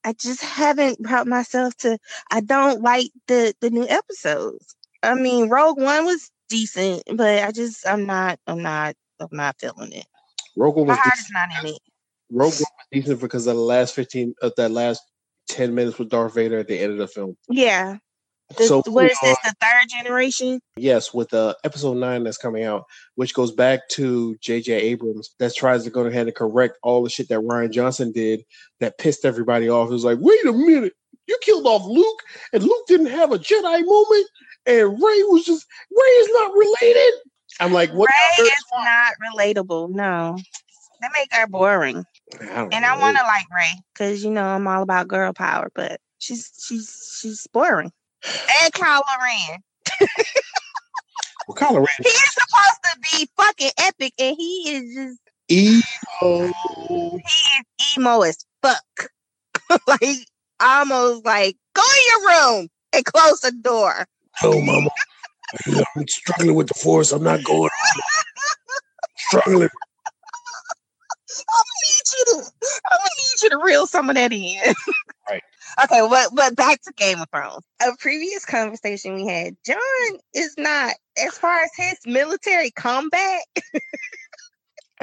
I 0.04 0.14
just 0.14 0.42
haven't 0.42 1.00
brought 1.00 1.26
myself 1.26 1.76
to. 1.78 1.98
I 2.30 2.40
don't 2.40 2.82
like 2.82 3.10
the 3.28 3.54
the 3.60 3.70
new 3.70 3.86
episodes. 3.88 4.74
I 5.02 5.14
mean, 5.14 5.48
Rogue 5.48 5.80
One 5.80 6.04
was 6.06 6.30
decent, 6.48 7.02
but 7.14 7.42
I 7.42 7.50
just, 7.50 7.86
I'm 7.86 8.06
not, 8.06 8.38
I'm 8.46 8.62
not, 8.62 8.94
I'm 9.20 9.28
not 9.32 9.56
feeling 9.58 9.92
it. 9.92 10.06
Rogue 10.56 10.76
One 10.76 10.86
My 10.86 10.94
was 10.94 11.00
heart 11.00 11.18
is 11.18 11.30
not 11.32 11.48
in 11.64 11.74
it. 11.74 11.80
Rogue 12.30 12.52
One 12.52 12.60
was 12.60 12.86
decent 12.92 13.20
because 13.20 13.46
of 13.46 13.56
the 13.56 13.62
last 13.62 13.94
fifteen 13.94 14.34
of 14.42 14.52
that 14.56 14.70
last 14.70 15.02
ten 15.48 15.74
minutes 15.74 15.98
with 15.98 16.10
Darth 16.10 16.34
Vader 16.34 16.58
at 16.58 16.68
the 16.68 16.78
end 16.78 16.92
of 16.92 16.98
the 16.98 17.08
film. 17.08 17.36
Yeah. 17.48 17.98
The, 18.56 18.64
so 18.66 18.82
what 18.86 19.10
is 19.10 19.18
this? 19.22 19.38
The 19.44 19.54
third 19.60 19.88
generation? 19.88 20.60
yes, 20.76 21.14
with 21.14 21.32
uh, 21.32 21.54
episode 21.64 21.96
nine 21.96 22.24
that's 22.24 22.38
coming 22.38 22.64
out, 22.64 22.84
which 23.14 23.34
goes 23.34 23.52
back 23.52 23.88
to 23.90 24.36
J.J. 24.40 24.72
Abrams, 24.72 25.34
that 25.38 25.54
tries 25.54 25.84
to 25.84 25.90
go 25.90 26.04
ahead 26.04 26.26
and 26.26 26.36
correct 26.36 26.78
all 26.82 27.02
the 27.02 27.10
shit 27.10 27.28
that 27.28 27.40
Rian 27.40 27.70
Johnson 27.70 28.12
did 28.12 28.44
that 28.80 28.98
pissed 28.98 29.24
everybody 29.24 29.68
off. 29.68 29.88
It 29.88 29.92
was 29.92 30.04
like, 30.04 30.18
wait 30.20 30.44
a 30.44 30.52
minute, 30.52 30.94
you 31.26 31.38
killed 31.42 31.66
off 31.66 31.84
Luke, 31.86 32.22
and 32.52 32.62
Luke 32.62 32.86
didn't 32.86 33.06
have 33.06 33.32
a 33.32 33.38
Jedi 33.38 33.84
moment, 33.84 34.26
and 34.66 34.88
Rey 34.92 35.22
was 35.24 35.44
just 35.44 35.66
Rey 35.90 36.08
is 36.08 36.28
not 36.32 36.52
related. 36.52 37.12
I'm 37.60 37.72
like, 37.72 37.92
what? 37.92 38.10
Rey 38.38 38.44
is 38.44 38.64
not 38.72 39.12
relatable. 39.34 39.90
No, 39.90 40.36
they 41.00 41.08
make 41.14 41.32
her 41.32 41.46
boring. 41.46 42.04
I 42.40 42.68
And 42.72 42.84
I 42.84 42.98
want 42.98 43.16
to 43.16 43.22
like 43.24 43.46
Rey 43.54 43.80
because 43.92 44.24
you 44.24 44.30
know 44.30 44.44
I'm 44.44 44.66
all 44.66 44.82
about 44.82 45.08
girl 45.08 45.32
power, 45.32 45.70
but 45.74 46.00
she's 46.18 46.50
she's 46.66 47.18
she's 47.20 47.46
boring. 47.52 47.92
And 48.62 48.72
Kylo 48.72 49.02
Ren, 49.20 49.62
Well, 51.48 51.56
Kylo 51.56 51.76
Ren 51.76 51.86
he 51.98 52.08
is 52.08 52.34
supposed 52.34 52.80
to 52.84 52.98
be 53.18 53.28
fucking 53.36 53.70
epic, 53.78 54.12
and 54.18 54.36
he 54.36 54.70
is 54.70 54.94
just 54.94 55.20
emo. 55.50 56.52
he 56.88 57.18
is 57.18 57.96
emo 57.96 58.20
as 58.22 58.44
fuck. 58.62 59.10
like 59.86 60.26
almost 60.60 61.24
like 61.24 61.56
go 61.74 61.82
in 61.82 62.02
your 62.10 62.28
room 62.30 62.68
and 62.94 63.04
close 63.04 63.40
the 63.40 63.52
door. 63.52 64.06
Oh, 64.42 64.60
mama, 64.60 64.90
I'm 65.96 66.08
struggling 66.08 66.54
with 66.54 66.68
the 66.68 66.74
force. 66.74 67.12
I'm 67.12 67.22
not 67.22 67.42
going. 67.44 67.70
struggling. 69.16 69.68
I'm 71.32 71.64
gonna 71.64 71.86
need 71.88 72.02
you 72.12 72.24
to 72.26 72.50
I'm 72.90 72.98
gonna 72.98 73.10
need 73.18 73.42
you 73.42 73.50
to 73.50 73.58
reel 73.58 73.86
some 73.86 74.10
of 74.10 74.16
that 74.16 74.32
in. 74.32 74.74
Right. 75.28 75.42
Okay, 75.84 76.06
but 76.08 76.30
but 76.34 76.56
back 76.56 76.82
to 76.82 76.92
Game 76.92 77.20
of 77.20 77.28
Thrones. 77.30 77.64
A 77.80 77.96
previous 77.98 78.44
conversation 78.44 79.14
we 79.14 79.26
had, 79.26 79.56
Jon 79.64 80.18
is 80.34 80.54
not 80.58 80.94
as 81.24 81.38
far 81.38 81.60
as 81.60 81.70
his 81.76 81.98
military 82.06 82.70
combat, 82.70 83.42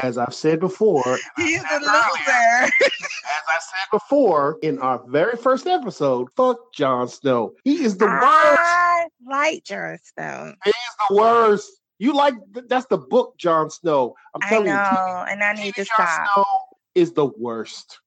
As 0.01 0.17
I've 0.17 0.33
said 0.33 0.61
before, 0.61 1.17
he's 1.35 1.59
a 1.59 1.63
That's 1.63 1.85
loser. 1.85 2.63
as 2.63 2.71
I 3.47 3.59
said 3.59 3.87
before 3.91 4.57
in 4.61 4.79
our 4.79 5.03
very 5.07 5.35
first 5.35 5.67
episode, 5.67 6.29
fuck 6.37 6.73
Jon 6.73 7.09
Snow. 7.09 7.53
He 7.65 7.83
is 7.83 7.97
the 7.97 8.05
worst. 8.05 8.23
I 8.23 9.07
like 9.29 9.65
Jon 9.65 9.97
Snow. 10.01 10.53
He 10.63 10.69
is 10.69 10.75
the 11.09 11.15
worst. 11.15 11.69
You 11.97 12.13
like 12.13 12.35
that's 12.67 12.85
the 12.85 12.97
book, 12.97 13.37
Jon 13.37 13.69
Snow. 13.69 14.15
I'm 14.33 14.41
I 14.43 14.49
telling 14.49 14.67
you, 14.67 14.73
know, 14.73 15.25
and 15.27 15.43
I 15.43 15.53
need 15.53 15.75
to 15.75 15.83
Jon 15.83 16.07
stop. 16.07 16.27
Snow 16.33 16.45
is 16.95 17.11
the 17.11 17.25
worst. 17.25 17.99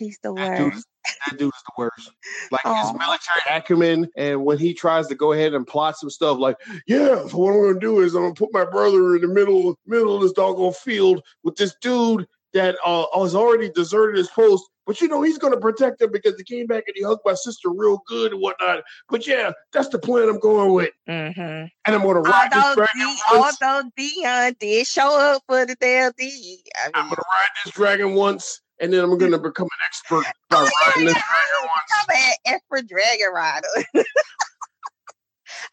He's 0.00 0.18
the 0.22 0.34
That 0.34 0.56
dude, 0.56 0.66
worst. 0.72 0.78
is, 0.78 0.86
that 1.30 1.38
dude 1.38 1.48
is 1.54 1.62
the 1.66 1.72
worst. 1.76 2.10
Like 2.50 2.62
his 2.64 2.92
military 2.94 3.40
acumen, 3.50 4.08
and 4.16 4.44
when 4.44 4.58
he 4.58 4.72
tries 4.74 5.06
to 5.08 5.14
go 5.14 5.32
ahead 5.32 5.54
and 5.54 5.66
plot 5.66 5.96
some 5.98 6.10
stuff, 6.10 6.38
like, 6.38 6.56
yeah, 6.86 7.26
so 7.28 7.36
what 7.38 7.52
I'm 7.52 7.62
gonna 7.66 7.78
do 7.80 8.00
is 8.00 8.14
I'm 8.14 8.22
gonna 8.22 8.34
put 8.34 8.52
my 8.52 8.64
brother 8.64 9.14
in 9.16 9.22
the 9.22 9.28
middle 9.28 9.78
middle 9.86 10.16
of 10.16 10.22
this 10.22 10.32
doggone 10.32 10.72
field 10.72 11.22
with 11.44 11.54
this 11.56 11.74
dude 11.82 12.26
that 12.54 12.76
uh, 12.84 13.04
has 13.20 13.34
already 13.36 13.70
deserted 13.70 14.16
his 14.16 14.28
post. 14.28 14.64
But 14.86 15.00
you 15.00 15.06
know 15.06 15.22
he's 15.22 15.38
gonna 15.38 15.60
protect 15.60 16.02
him 16.02 16.10
because 16.10 16.34
he 16.36 16.42
came 16.42 16.66
back 16.66 16.82
and 16.88 16.96
he 16.96 17.04
hugged 17.04 17.20
my 17.24 17.34
sister 17.34 17.68
real 17.70 18.02
good 18.08 18.32
and 18.32 18.40
whatnot. 18.40 18.82
But 19.08 19.24
yeah, 19.24 19.52
that's 19.72 19.88
the 19.88 20.00
plan 20.00 20.28
I'm 20.28 20.40
going 20.40 20.72
with, 20.72 20.90
Mm-hmm. 21.08 21.40
and 21.40 21.70
I'm 21.86 22.02
gonna 22.02 22.22
ride 22.22 22.50
this 22.50 22.64
Although, 22.64 22.74
dragon. 22.74 23.00
D, 23.14 23.16
once. 23.32 23.62
although 23.62 23.90
Dion 23.96 24.56
did 24.58 24.86
show 24.88 25.20
up 25.36 25.42
for 25.46 25.64
the 25.64 25.76
damn 25.76 26.10
D. 26.18 26.64
I 26.74 26.86
I'm 26.94 27.04
mean, 27.04 27.10
gonna 27.10 27.22
ride 27.30 27.48
this 27.64 27.72
dragon 27.74 28.14
once, 28.14 28.62
and 28.80 28.92
then 28.92 29.00
I'm 29.04 29.16
gonna 29.18 29.38
become 29.50 29.66
an 29.66 29.84
expert 29.86 30.24
by 30.48 30.56
Oh, 30.58 30.70
riding 30.86 31.04
this 31.06 31.14
dragon 31.14 31.60
once. 31.62 31.90
I'm 32.00 32.16
an 32.16 32.32
expert 32.46 32.88
dragon 32.88 33.28
rider. 33.34 33.68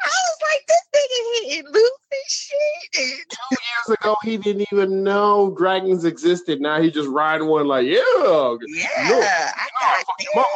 I 0.01 0.07
was 0.07 0.37
like, 0.51 0.65
this 0.67 0.83
nigga 0.95 1.49
hitting 1.49 1.71
loose 1.71 1.91
and 2.11 2.21
shit. 2.29 3.25
Two 3.29 3.55
years 3.55 3.97
ago, 3.99 4.15
he 4.23 4.37
didn't 4.37 4.65
even 4.71 5.03
know 5.03 5.53
dragons 5.57 6.03
existed. 6.05 6.59
Now 6.61 6.81
he 6.81 6.89
just 6.91 7.09
riding 7.09 7.47
one 7.47 7.67
like, 7.67 7.85
yeah, 7.85 7.99
I 7.99 8.57
yeah, 8.67 9.09
No, 9.09 9.19
I 9.21 9.67
fuck 9.79 10.07
got 10.07 10.23
your 10.23 10.31
mama. 10.35 10.47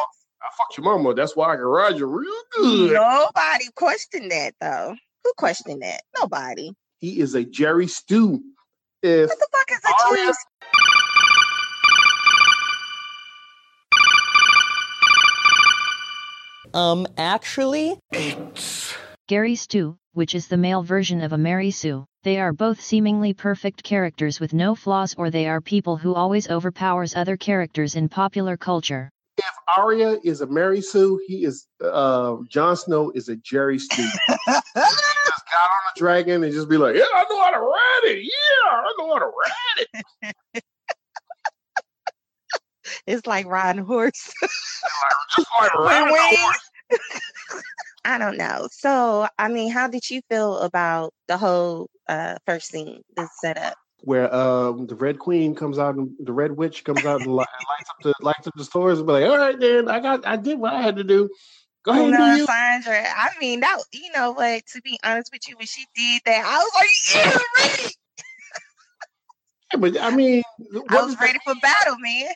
fucked 0.56 0.76
your 0.76 0.84
mama. 0.84 1.14
That's 1.14 1.36
why 1.36 1.52
I 1.52 1.56
can 1.56 1.64
ride 1.64 1.96
you 1.98 2.06
real 2.06 2.32
good. 2.52 2.92
Nobody 2.94 3.66
questioned 3.76 4.30
that 4.32 4.54
though. 4.60 4.96
Who 5.24 5.32
questioned 5.38 5.82
that? 5.82 6.02
Nobody. 6.20 6.72
He 6.98 7.20
is 7.20 7.34
a 7.34 7.44
Jerry 7.44 7.86
Stew. 7.86 8.42
If 9.02 9.28
What 9.30 9.38
the 9.38 9.48
fuck 9.52 9.70
is 9.70 9.78
a 9.84 9.88
Oh, 9.88 10.32
Um, 16.74 17.06
actually, 17.18 17.98
it's 18.12 18.94
Gary 19.28 19.56
Stu, 19.56 19.96
which 20.12 20.34
is 20.34 20.48
the 20.48 20.56
male 20.56 20.82
version 20.82 21.20
of 21.20 21.32
a 21.32 21.38
Mary 21.38 21.70
Sue. 21.70 22.06
They 22.22 22.40
are 22.40 22.52
both 22.52 22.80
seemingly 22.80 23.34
perfect 23.34 23.82
characters 23.82 24.40
with 24.40 24.54
no 24.54 24.74
flaws 24.74 25.14
or 25.18 25.28
they 25.30 25.48
are 25.48 25.60
people 25.60 25.98
who 25.98 26.14
always 26.14 26.48
overpowers 26.48 27.14
other 27.14 27.36
characters 27.36 27.94
in 27.94 28.08
popular 28.08 28.56
culture. 28.56 29.10
if 29.36 29.44
Arya 29.76 30.18
is 30.24 30.40
a 30.40 30.46
Mary 30.46 30.80
Sue, 30.80 31.20
he 31.26 31.44
is 31.44 31.66
uh 31.82 32.36
Jon 32.48 32.76
Snow 32.76 33.10
is 33.14 33.28
a 33.28 33.36
Jerry 33.36 33.78
Stew. 33.78 34.08
just 34.38 34.64
got 35.50 35.70
on 35.76 35.82
a 35.94 35.98
dragon 35.98 36.42
and 36.42 36.52
just 36.52 36.68
be 36.70 36.78
like, 36.78 36.96
yeah, 36.96 37.02
I 37.02 37.24
know 37.28 37.42
how 37.42 37.50
to 37.50 37.58
ride 37.58 38.00
it. 38.04 38.24
Yeah, 38.24 38.70
I 38.70 38.94
know 38.98 39.12
how 39.12 39.18
to 39.18 39.26
ride 39.26 39.86
it. 40.54 40.64
It's 43.06 43.26
like 43.26 43.46
riding 43.46 43.84
horse. 43.84 44.32
Like 45.58 45.74
riding 45.74 46.14
horse. 46.14 46.70
I 48.04 48.18
don't 48.18 48.36
know. 48.36 48.68
So, 48.70 49.28
I 49.38 49.48
mean, 49.48 49.70
how 49.70 49.88
did 49.88 50.10
you 50.10 50.20
feel 50.28 50.58
about 50.58 51.14
the 51.28 51.38
whole 51.38 51.88
uh 52.08 52.36
first 52.46 52.68
scene, 52.68 53.02
this 53.16 53.30
setup? 53.40 53.74
where 54.02 54.32
um 54.34 54.86
the 54.86 54.96
Red 54.96 55.18
Queen 55.18 55.54
comes 55.54 55.78
out 55.78 55.94
and 55.94 56.10
the 56.18 56.32
Red 56.32 56.52
Witch 56.52 56.84
comes 56.84 57.04
out 57.04 57.20
and 57.20 57.32
lights 57.32 57.50
up 57.88 58.02
the 58.02 58.14
lights 58.20 58.46
up 58.46 58.54
the 58.56 58.64
stores 58.64 58.98
and 58.98 59.06
be 59.06 59.12
like, 59.12 59.24
all 59.24 59.38
right, 59.38 59.58
then 59.58 59.88
I 59.88 60.00
got 60.00 60.26
I 60.26 60.36
did 60.36 60.58
what 60.58 60.74
I 60.74 60.82
had 60.82 60.96
to 60.96 61.04
do. 61.04 61.30
Go 61.84 61.92
ahead 61.92 62.04
and 62.04 62.16
do 62.16 62.18
No, 62.18 62.36
you. 62.36 62.46
Sandra. 62.46 63.04
I 63.04 63.30
mean, 63.40 63.60
that 63.60 63.78
you 63.92 64.10
know 64.12 64.32
what? 64.32 64.66
To 64.66 64.82
be 64.82 64.98
honest 65.04 65.30
with 65.32 65.48
you, 65.48 65.56
when 65.56 65.66
she 65.66 65.86
did 65.94 66.22
that, 66.26 66.44
I 66.44 66.58
was 66.58 66.70
like, 66.74 66.88
yeah, 67.14 67.78
ready. 67.80 67.94
Yeah, 69.72 69.78
but 69.78 70.00
I 70.00 70.10
mean, 70.10 70.42
I 70.88 71.02
was 71.02 71.18
ready 71.20 71.38
for 71.44 71.54
battle, 71.60 71.96
man. 71.98 72.32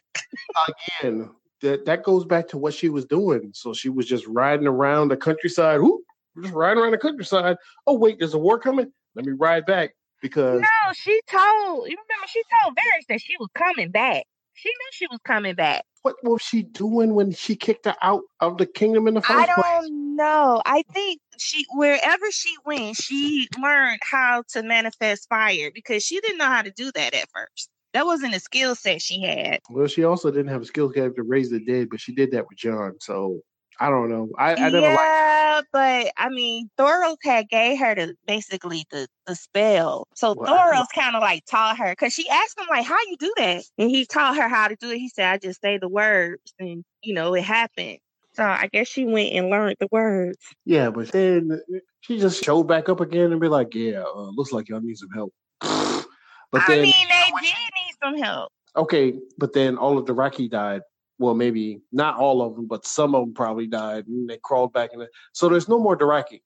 again? 1.03 1.31
That 1.63 1.87
that 1.87 2.03
goes 2.03 2.25
back 2.25 2.49
to 2.49 2.59
what 2.59 2.75
she 2.75 2.89
was 2.89 3.05
doing. 3.07 3.51
So 3.55 3.73
she 3.73 3.89
was 3.89 4.07
just 4.07 4.27
riding 4.27 4.67
around 4.67 5.09
the 5.09 5.17
countryside. 5.17 5.81
Whoop, 5.81 6.03
just 6.43 6.55
riding 6.55 6.83
around 6.83 6.93
the 6.93 6.99
countryside. 6.99 7.57
Oh 7.87 7.95
wait, 7.95 8.19
there's 8.19 8.35
a 8.35 8.39
war 8.39 8.59
coming. 8.59 8.93
Let 9.15 9.25
me 9.25 9.33
ride 9.33 9.65
back 9.65 9.93
because 10.21 10.61
No, 10.61 10.93
she 10.93 11.21
told. 11.29 11.89
You 11.89 11.97
remember 11.97 12.27
she 12.29 12.43
told 12.61 12.77
Varys 12.77 13.07
that 13.09 13.21
she 13.21 13.37
was 13.39 13.49
coming 13.55 13.91
back. 13.91 14.25
She 14.53 14.69
knew 14.69 14.89
she 14.93 15.07
was 15.11 15.21
coming 15.25 15.55
back. 15.55 15.85
what 16.03 16.17
was 16.23 16.41
she 16.41 16.63
doing 16.63 17.15
when 17.15 17.33
she 17.33 17.57
kicked 17.57 17.85
her 17.85 17.97
out 18.01 18.23
of 18.41 18.57
the 18.59 18.67
kingdom 18.67 19.07
in 19.07 19.15
the 19.15 19.21
first 19.21 19.49
place? 19.49 19.49
I 19.49 19.81
don't 19.81 20.17
know. 20.17 20.63
I 20.65 20.83
think 20.93 21.21
she 21.39 21.65
wherever 21.75 22.31
she 22.31 22.55
went, 22.65 22.97
she 22.97 23.49
learned 23.61 24.01
how 24.03 24.45
to 24.51 24.63
manifest 24.63 25.29
fire 25.29 25.71
because 25.75 26.05
she 26.05 26.21
didn't 26.21 26.39
know 26.39 26.47
how 26.47 26.63
to 26.63 26.71
do 26.71 26.91
that 26.93 27.15
at 27.15 27.29
first. 27.31 27.71
That 27.93 28.07
wasn't 28.07 28.35
a 28.35 28.41
skill 28.41 28.75
set 28.75 29.01
she 29.01 29.23
had. 29.23 29.61
Well, 29.71 29.87
she 29.87 30.05
also 30.05 30.31
didn't 30.31 30.49
have 30.53 30.63
a 30.63 30.67
skill 30.67 30.91
cap 30.91 31.15
to 31.17 31.23
raise 31.23 31.51
the 31.51 31.65
dead, 31.65 31.89
but 31.91 32.01
she 32.01 32.15
did 32.15 32.31
that 32.33 32.47
with 32.49 32.59
Jon. 32.59 32.95
So 33.01 33.41
I 33.79 33.91
don't 33.91 34.09
know. 34.09 34.29
I, 34.39 34.55
I 34.55 34.69
never 34.71 34.81
yeah, 34.81 35.61
but 35.73 36.13
I 36.17 36.29
mean, 36.29 36.71
Thoros 36.79 37.17
had 37.23 37.49
gave 37.49 37.79
her 37.79 37.95
the 37.95 38.15
basically 38.27 38.85
the 38.91 39.07
the 39.27 39.35
spell. 39.35 40.09
So 40.15 40.35
Well, 40.37 40.49
Thoros 40.49 40.87
kind 40.95 41.17
of 41.17 41.23
like 41.23 41.45
taught 41.47 41.79
her 41.79 41.91
because 41.91 42.13
she 42.13 42.29
asked 42.29 42.59
him 42.59 42.67
like, 42.71 42.87
"How 42.87 42.99
you 43.09 43.17
do 43.19 43.33
that?" 43.37 43.65
And 43.79 43.91
he 43.91 44.07
taught 44.07 44.37
her 44.37 44.49
how 44.49 44.69
to 44.69 44.77
do 44.77 44.91
it. 44.91 44.99
He 44.99 45.09
said, 45.09 45.27
"I 45.27 45.39
just 45.39 45.61
say 45.61 45.79
the 45.79 45.89
words, 45.89 46.55
and 46.59 46.85
you 47.03 47.15
know 47.15 47.35
it 47.35 47.45
happened." 47.45 47.99
So 48.37 48.45
I 48.45 48.69
guess 48.71 48.87
she 48.87 49.07
went 49.07 49.33
and 49.33 49.49
learned 49.49 49.77
the 49.81 49.89
words. 49.91 50.37
Yeah, 50.67 50.91
but 50.91 51.11
then 51.11 51.59
she 52.01 52.19
just 52.19 52.45
showed 52.45 52.65
back 52.65 52.89
up 52.91 53.01
again 53.01 53.33
and 53.33 53.41
be 53.41 53.49
like, 53.49 53.75
"Yeah, 53.75 54.03
uh, 54.03 54.31
looks 54.35 54.53
like 54.53 54.69
y'all 54.69 54.81
need 54.81 54.99
some 54.99 55.11
help." 55.11 55.33
But 56.53 56.63
I 56.63 56.67
then, 56.69 56.83
mean, 56.83 57.09
they 57.09 57.31
did 57.41 57.43
need 57.43 57.95
some 58.01 58.17
help. 58.23 58.53
okay, 58.77 59.15
but 59.37 59.53
then 59.53 59.77
all 59.77 59.99
of 59.99 60.05
Dothraki 60.05 60.49
died. 60.49 60.83
Well, 61.19 61.35
maybe 61.35 61.81
not 61.91 62.19
all 62.19 62.41
of 62.41 62.55
them, 62.55 62.67
but 62.69 62.87
some 62.87 63.17
of 63.17 63.23
them 63.23 63.35
probably 63.35 63.67
died, 63.67 64.07
and 64.07 64.31
they 64.31 64.39
crawled 64.43 64.73
back 64.73 64.91
in. 64.93 65.01
The, 65.01 65.09
so 65.33 65.49
there's 65.49 65.69
no 65.69 65.79
more 65.81 65.97
Dothraki. 65.99 66.43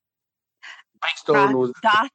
Blackstone 1.03 1.57
was 1.59 1.73
Doth, 1.83 2.11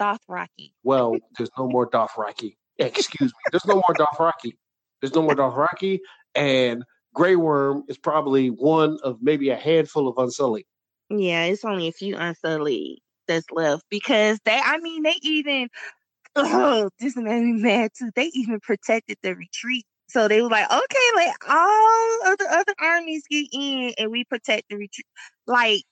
Dothraki. 0.00 0.72
well. 0.82 1.14
There's 1.36 1.50
no 1.58 1.68
more 1.68 1.88
Dothraki. 1.88 2.56
Excuse 2.78 3.32
me. 3.32 3.38
There's 3.50 3.66
no 3.66 3.74
more 3.74 3.94
Dothraki. 3.98 4.56
There's 5.02 5.14
no 5.14 5.22
more 5.22 5.34
Dothraki, 5.34 6.00
and 6.34 6.84
Grey 7.16 7.34
Worm 7.34 7.82
is 7.88 7.96
probably 7.96 8.50
one 8.50 8.98
of 9.02 9.22
maybe 9.22 9.48
a 9.48 9.56
handful 9.56 10.06
of 10.06 10.18
Unsullied. 10.18 10.66
Yeah, 11.08 11.44
it's 11.44 11.64
only 11.64 11.88
a 11.88 11.92
few 11.92 12.14
unsullied 12.14 12.98
that's 13.26 13.50
left 13.50 13.84
because 13.88 14.38
they, 14.44 14.60
I 14.62 14.78
mean, 14.78 15.02
they 15.02 15.14
even, 15.22 15.68
oh, 16.36 16.90
this 17.00 17.16
made 17.16 17.42
me 17.42 17.52
mad 17.54 17.92
too. 17.98 18.10
They 18.14 18.26
even 18.34 18.60
protected 18.60 19.16
the 19.22 19.34
retreat. 19.34 19.86
So 20.08 20.28
they 20.28 20.42
were 20.42 20.50
like, 20.50 20.70
okay, 20.70 21.08
let 21.16 21.34
all 21.48 22.32
of 22.32 22.38
the 22.38 22.48
other 22.50 22.74
armies 22.80 23.22
get 23.30 23.46
in 23.50 23.94
and 23.98 24.10
we 24.10 24.24
protect 24.24 24.68
the 24.68 24.76
retreat. 24.76 25.06
Like 25.46 25.84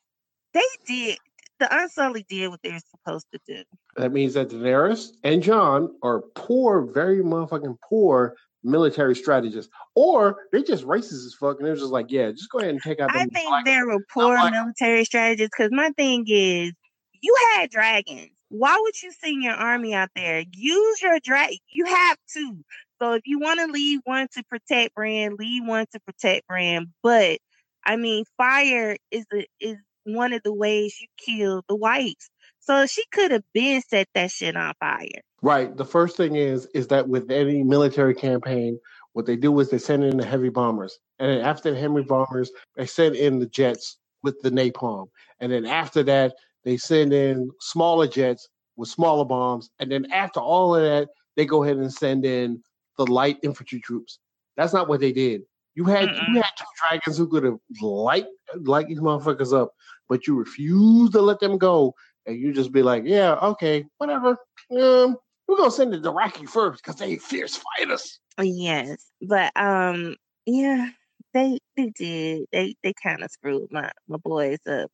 they 0.53 0.61
did, 0.87 1.19
the 1.59 1.69
Unsullied 1.75 2.27
did 2.29 2.49
what 2.49 2.61
they're 2.63 2.81
supposed 2.91 3.29
to 3.33 3.41
do. 3.47 3.63
That 3.97 4.13
means 4.13 4.35
that 4.35 4.51
Daenerys 4.51 5.13
and 5.23 5.43
Jon 5.43 5.97
are 6.03 6.21
poor, 6.35 6.83
very 6.83 7.23
motherfucking 7.23 7.79
poor 7.89 8.37
military 8.65 9.15
strategists, 9.15 9.71
or 9.95 10.37
they're 10.51 10.63
just 10.63 10.85
racist 10.85 11.27
as 11.27 11.35
fuck, 11.39 11.59
and 11.59 11.67
they're 11.67 11.77
just 11.77 11.93
like, 11.93 12.11
yeah, 12.11 12.31
just 12.31 12.51
go 12.51 12.59
ahead 12.59 12.71
and 12.71 12.83
take 12.83 13.01
out. 13.01 13.11
I 13.13 13.27
think 13.27 13.49
black- 13.49 13.65
they're 13.65 13.91
a 13.91 14.01
poor 14.13 14.35
black- 14.37 14.53
military 14.53 15.05
strategist 15.05 15.53
because 15.57 15.71
my 15.71 15.91
thing 15.91 16.25
is, 16.27 16.73
you 17.21 17.37
had 17.55 17.71
dragons. 17.71 18.31
Why 18.49 18.79
would 18.81 19.03
you 19.03 19.13
send 19.13 19.43
your 19.43 19.55
army 19.55 19.95
out 19.95 20.11
there? 20.15 20.45
Use 20.53 21.03
your 21.03 21.19
drag. 21.21 21.57
You 21.73 21.87
have 21.87 22.17
to. 22.35 22.57
So 23.01 23.13
if 23.15 23.23
you 23.27 23.39
want 23.39 23.61
to 23.61 23.67
leave 23.67 24.01
one 24.05 24.29
to 24.35 24.45
protect 24.45 24.95
Bran, 24.95 25.37
leave 25.37 25.65
one 25.67 25.87
to 25.93 26.01
protect 26.01 26.47
Bran. 26.47 26.93
But 27.03 27.39
I 27.85 27.97
mean, 27.97 28.25
fire 28.37 28.97
is 29.11 29.27
the 29.31 29.47
is 29.61 29.77
one 30.05 30.33
of 30.33 30.43
the 30.43 30.53
ways 30.55 30.97
you 31.01 31.09
kill 31.19 31.63
the 31.69 31.75
whites. 31.75 32.31
So 32.61 32.87
she 32.87 33.03
could 33.13 33.31
have 33.31 33.45
been 33.53 33.83
set 33.83 34.09
that 34.15 34.31
shit 34.31 34.57
on 34.57 34.73
fire. 34.81 35.23
Right. 35.45 35.77
The 35.77 35.85
first 35.85 36.17
thing 36.17 36.37
is 36.37 36.65
is 36.73 36.87
that 36.87 37.07
with 37.07 37.31
any 37.31 37.63
military 37.63 38.15
campaign, 38.15 38.81
what 39.13 39.27
they 39.27 39.37
do 39.37 39.61
is 39.61 39.69
they 39.69 39.77
send 39.77 40.03
in 40.03 40.17
the 40.17 40.25
heavy 40.25 40.49
bombers, 40.49 40.99
and 41.19 41.31
then 41.31 41.41
after 41.43 41.71
the 41.71 41.79
heavy 41.79 42.01
bombers, 42.01 42.51
they 42.77 42.87
send 42.87 43.15
in 43.15 43.39
the 43.39 43.45
jets 43.45 43.99
with 44.23 44.41
the 44.41 44.51
napalm, 44.51 45.09
and 45.41 45.53
then 45.53 45.67
after 45.67 46.03
that, 46.05 46.33
they 46.65 46.79
send 46.79 47.13
in 47.13 47.51
smaller 47.61 48.07
jets 48.07 48.49
with 48.77 48.89
smaller 48.89 49.27
bombs, 49.27 49.69
and 49.81 49.93
then 49.93 50.11
after 50.13 50.41
all 50.41 50.75
of 50.75 50.83
that, 50.83 51.11
they 51.37 51.45
go 51.45 51.63
ahead 51.63 51.77
and 51.77 51.93
send 51.93 52.25
in 52.25 52.63
the 52.97 53.05
light 53.05 53.37
infantry 53.43 53.81
troops. 53.81 54.21
That's 54.57 54.73
not 54.73 54.89
what 54.89 55.01
they 55.01 55.13
did. 55.13 55.43
You 55.75 55.85
had 55.85 56.09
Mm-mm. 56.09 56.29
you 56.29 56.41
had 56.41 56.53
two 56.57 56.65
dragons 56.81 57.19
who 57.19 57.29
could 57.29 57.45
have 57.45 57.59
light 57.83 58.25
light 58.63 58.89
these 58.89 59.01
motherfuckers 59.01 59.53
up, 59.53 59.75
but 60.09 60.27
you 60.27 60.37
refused 60.37 61.13
to 61.13 61.21
let 61.21 61.39
them 61.39 61.59
go, 61.59 61.95
and 62.25 62.39
you 62.39 62.51
just 62.55 62.73
be 62.73 62.83
like, 62.83 63.03
yeah, 63.05 63.35
okay, 63.43 63.85
whatever. 63.99 64.39
Um, 64.81 65.19
we're 65.49 65.57
gonna 65.57 65.71
send 65.71 65.93
Dothraki 65.95 66.49
first 66.49 66.83
because 66.83 66.97
they 66.97 67.17
fierce 67.17 67.61
fighters. 67.79 68.19
Yes, 68.41 69.11
but 69.23 69.53
um, 69.57 70.17
yeah, 70.47 70.91
they 71.33 71.59
they 71.77 71.91
did. 71.91 72.47
They 72.53 72.75
they 72.83 72.93
kind 73.03 73.23
of 73.23 73.31
screwed 73.31 73.71
my 73.71 73.91
my 74.09 74.17
boys 74.19 74.59
up 74.69 74.91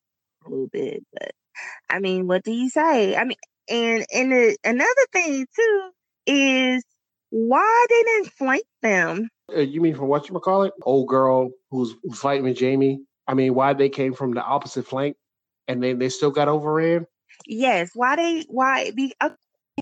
a 0.46 0.48
little 0.48 0.68
bit. 0.68 1.04
But 1.12 1.32
I 1.88 1.98
mean, 1.98 2.26
what 2.26 2.44
do 2.44 2.52
you 2.52 2.68
say? 2.68 3.16
I 3.16 3.24
mean, 3.24 3.38
and 3.68 4.04
and 4.12 4.32
the, 4.32 4.56
another 4.64 5.06
thing 5.12 5.46
too 5.54 5.90
is 6.26 6.84
why 7.30 7.86
they 7.88 8.02
didn't 8.02 8.32
flank 8.32 8.64
them. 8.82 9.28
Uh, 9.54 9.60
you 9.60 9.80
mean 9.80 9.94
from 9.94 10.08
what 10.08 10.28
you 10.28 10.38
call 10.38 10.64
it? 10.64 10.72
Old 10.82 11.08
girl 11.08 11.50
who's, 11.70 11.94
who's 12.02 12.18
fighting 12.18 12.44
with 12.44 12.60
Jaime. 12.60 13.00
I 13.26 13.34
mean, 13.34 13.54
why 13.54 13.72
they 13.72 13.88
came 13.88 14.12
from 14.12 14.34
the 14.34 14.42
opposite 14.42 14.86
flank 14.86 15.16
and 15.68 15.82
then 15.82 15.98
they 15.98 16.08
still 16.08 16.30
got 16.30 16.48
overran? 16.48 17.06
Yes, 17.46 17.90
why 17.94 18.16
they 18.16 18.44
why 18.48 18.90
be 18.90 19.14
uh, 19.20 19.30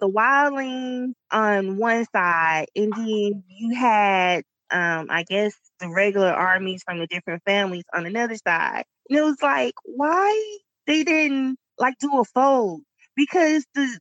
the 0.00 0.08
wildlings 0.08 1.12
on 1.30 1.76
one 1.78 2.06
side, 2.14 2.66
and 2.76 2.92
then 2.92 3.44
you 3.48 3.74
had 3.74 4.42
um 4.70 5.06
I 5.10 5.24
guess 5.24 5.54
the 5.80 5.88
regular 5.90 6.30
armies 6.32 6.82
from 6.84 6.98
the 6.98 7.06
different 7.06 7.42
families 7.46 7.84
on 7.94 8.06
another 8.06 8.36
side. 8.36 8.84
And 9.08 9.18
it 9.18 9.22
was 9.22 9.40
like 9.42 9.74
why 9.84 10.58
they 10.86 11.04
didn't 11.04 11.58
like 11.78 11.94
do 12.00 12.18
a 12.20 12.24
fold 12.24 12.82
because 13.16 13.64
the 13.74 13.98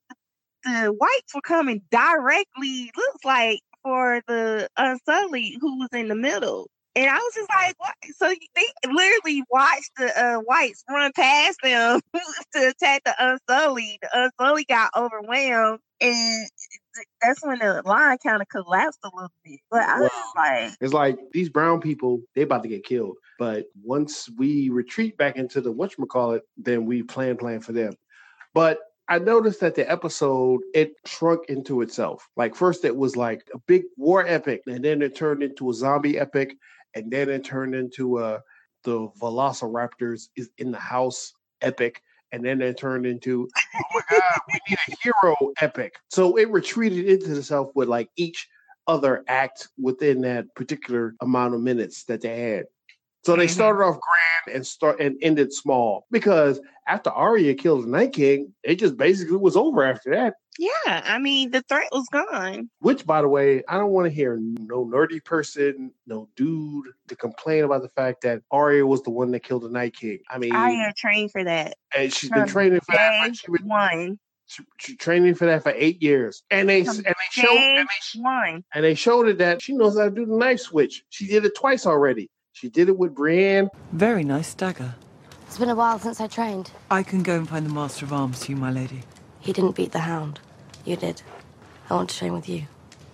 the 0.64 0.94
whites 0.98 1.34
were 1.36 1.42
coming 1.42 1.82
directly 1.92 2.92
looks 2.96 3.26
like 3.26 3.62
for 3.84 4.22
the 4.28 4.70
Unsullied 4.78 5.58
who 5.62 5.80
was 5.80 5.90
in 5.94 6.08
the 6.10 6.16
middle. 6.16 6.70
And 6.98 7.08
I 7.08 7.14
was 7.14 7.34
just 7.36 7.50
like, 7.50 7.76
what? 7.78 7.94
So 8.16 8.28
they 8.28 8.92
literally 8.92 9.44
watched 9.52 9.92
the 9.98 10.20
uh, 10.20 10.40
whites 10.40 10.84
run 10.90 11.12
past 11.16 11.60
them 11.62 12.02
to 12.54 12.70
attack 12.70 13.04
the 13.06 13.14
Unsullied. 13.20 14.00
The 14.02 14.10
Unsullied 14.40 14.68
got 14.68 14.90
overwhelmed, 14.98 15.80
and 16.02 16.50
that's 17.22 17.46
when 17.46 17.60
the 17.60 17.84
line 17.86 18.18
kind 18.18 18.42
of 18.42 18.50
collapsed 18.50 18.98
a 19.04 19.12
little 19.14 19.32
bit. 19.46 19.60
But 19.70 19.84
I 19.84 20.00
was 20.00 20.12
like, 20.36 20.72
It's 20.82 20.94
like 20.94 21.20
these 21.34 21.50
brown 21.50 21.82
people, 21.82 22.24
they 22.34 22.42
about 22.42 22.64
to 22.64 22.70
get 22.70 22.84
killed. 22.84 23.18
But 23.38 23.66
once 23.84 24.28
we 24.36 24.70
retreat 24.70 25.18
back 25.18 25.36
into 25.36 25.62
the 25.62 25.72
whatchamacallit, 25.72 26.42
then 26.58 26.88
we 26.88 27.04
plan 27.04 27.38
plan 27.38 27.60
for 27.60 27.74
them. 27.74 27.94
But 28.56 28.80
I 29.08 29.20
noticed 29.20 29.60
that 29.62 29.76
the 29.76 29.90
episode 29.90 30.62
it 30.74 30.94
shrunk 31.06 31.42
into 31.48 31.82
itself. 31.82 32.28
Like 32.36 32.56
first 32.56 32.84
it 32.84 32.96
was 32.96 33.16
like 33.16 33.48
a 33.54 33.60
big 33.60 33.84
war 33.98 34.26
epic, 34.26 34.64
and 34.66 34.84
then 34.84 35.04
it 35.04 35.16
turned 35.16 35.44
into 35.44 35.70
a 35.70 35.74
zombie 35.74 36.18
epic, 36.20 36.56
and 36.96 37.12
then 37.12 37.30
it 37.30 37.44
turned 37.44 37.76
into 37.76 38.20
a 38.20 38.42
the 38.84 39.10
Velociraptors 39.22 40.30
is 40.36 40.50
in 40.58 40.72
the 40.72 40.80
house 40.80 41.34
epic, 41.62 42.02
and 42.32 42.46
then 42.46 42.62
it 42.62 42.78
turned 42.78 43.06
into 43.06 43.50
oh 43.76 43.82
my 43.94 44.02
god, 44.10 44.40
we 44.48 44.60
need 44.70 44.78
a 44.90 44.96
hero 45.02 45.36
epic. 45.62 45.96
So 46.10 46.38
it 46.38 46.50
retreated 46.50 47.06
into 47.06 47.38
itself 47.38 47.72
with 47.76 47.90
like 47.90 48.10
each 48.16 48.48
other 48.88 49.24
act 49.28 49.68
within 49.82 50.22
that 50.22 50.54
particular 50.56 51.16
amount 51.22 51.54
of 51.54 51.62
minutes 51.62 52.06
that 52.06 52.22
they 52.22 52.52
had. 52.52 52.66
So 53.26 53.36
they 53.36 53.48
Mhm. 53.48 53.50
started 53.50 53.84
off 53.84 54.00
grand 54.00 54.56
and 54.56 54.66
start 54.66 55.02
and 55.02 55.18
ended 55.22 55.52
small 55.52 56.06
because 56.10 56.62
after 56.88 57.10
Arya 57.10 57.56
killed 57.56 57.84
the 57.84 57.90
Night 57.90 58.14
King, 58.14 58.54
it 58.64 58.76
just 58.76 58.96
basically 58.96 59.36
was 59.36 59.58
over 59.58 59.84
after 59.84 60.12
that. 60.12 60.36
Yeah, 60.60 61.02
I 61.06 61.20
mean, 61.20 61.52
the 61.52 61.62
threat 61.64 61.90
was 61.92 62.08
gone. 62.12 62.70
Which, 62.80 63.06
by 63.06 63.22
the 63.22 63.28
way, 63.28 63.64
I 63.68 63.78
don't 63.78 63.92
want 63.92 64.06
to 64.06 64.14
hear 64.14 64.38
no 64.40 64.86
nerdy 64.86 65.24
person, 65.24 65.92
no 66.06 66.30
dude 66.36 66.88
to 67.08 67.16
complain 67.16 67.64
about 67.64 67.82
the 67.82 67.90
fact 67.90 68.22
that 68.22 68.42
Arya 68.52 68.86
was 68.86 69.02
the 69.04 69.10
one 69.10 69.32
that 69.32 69.42
killed 69.44 69.64
the 69.64 69.70
Night 69.70 69.96
King. 69.96 70.20
I 70.30 70.38
mean, 70.38 70.54
I 70.54 70.70
am 70.72 70.94
trained 70.96 71.32
for 71.32 71.44
that. 71.44 71.76
and 71.96 72.12
she's 72.14 72.30
been 72.30 72.48
training 72.48 72.80
for 72.82 72.96
that. 72.96 73.24
Day 73.24 73.30
For, 73.30 73.36
she 73.36 73.52
was 73.52 73.62
one, 73.64 74.20
she, 74.48 74.64
she 74.80 74.96
training 74.96 75.36
for 75.36 75.46
that 75.46 75.64
for 75.64 75.74
eight 75.76 76.02
years, 76.02 76.44
and 76.50 76.68
they 76.70 76.84
From 76.84 76.98
and 76.98 77.06
they 77.06 77.14
showed 77.32 77.54
day 77.54 77.76
and 77.78 77.88
they, 77.88 78.22
one. 78.22 78.64
and 78.74 78.84
they 78.84 78.96
showed 78.96 79.28
it 79.28 79.38
that 79.40 79.62
she 79.62 79.74
knows 79.74 79.98
how 79.98 80.06
to 80.06 80.12
do 80.12 80.26
the 80.26 80.36
knife 80.38 80.60
switch. 80.62 81.04
She 81.10 81.28
did 81.28 81.46
it 81.46 81.56
twice 81.56 81.86
already. 81.86 82.30
She 82.54 82.70
did 82.70 82.90
it 82.90 82.98
with 82.98 83.14
Brienne. 83.14 83.70
Very 83.92 84.24
nice 84.24 84.54
dagger. 84.56 84.96
It's 85.46 85.58
been 85.60 85.70
a 85.70 85.76
while 85.76 86.00
since 86.00 86.20
I 86.20 86.28
trained. 86.28 86.72
I 86.90 87.04
can 87.04 87.24
go 87.24 87.36
and 87.38 87.48
find 87.48 87.66
the 87.66 87.74
Master 87.74 88.06
of 88.06 88.14
Arms 88.14 88.40
to 88.42 88.52
you, 88.52 88.58
my 88.58 88.72
lady. 88.72 89.04
He 89.40 89.54
didn't 89.54 89.76
beat 89.76 89.92
the 89.92 90.00
hound. 90.00 90.40
You 90.88 90.96
did. 90.96 91.22
I 91.90 91.96
want 91.96 92.10
to 92.12 92.18
train 92.18 92.32
with 92.32 92.48
you. 92.48 92.64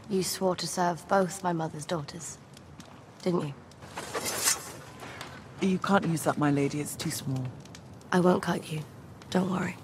You 0.08 0.22
swore 0.22 0.56
to 0.58 0.68
serve 0.68 1.08
both 1.08 1.44
my 1.44 1.54
mother's 1.54 1.86
daughters. 1.86 2.38
Didn't 3.24 3.42
you? 3.48 3.54
You 5.60 5.80
can't 5.80 6.06
use 6.06 6.22
that, 6.26 6.38
my 6.38 6.52
lady. 6.52 6.82
It's 6.82 6.96
too 6.96 7.10
small. 7.10 7.44
I 8.12 8.20
won't 8.20 8.44
cut 8.44 8.72
you. 8.72 8.82
Don't 9.32 9.50
worry. 9.50 9.76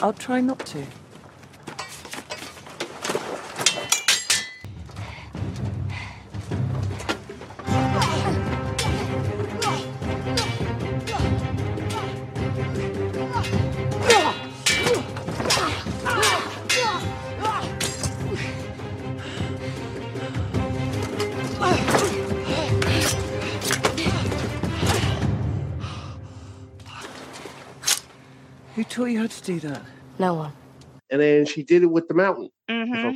I'll 0.00 0.12
try 0.12 0.40
not 0.40 0.60
to. 0.66 0.86
Do 29.44 29.60
that? 29.60 29.82
No 30.18 30.34
one. 30.34 30.52
And 31.10 31.20
then 31.20 31.46
she 31.46 31.62
did 31.62 31.82
it 31.82 31.86
with 31.86 32.08
the 32.08 32.14
mountain. 32.14 32.48
if 32.68 32.88
hmm 32.88 33.06
I'm. 33.06 33.14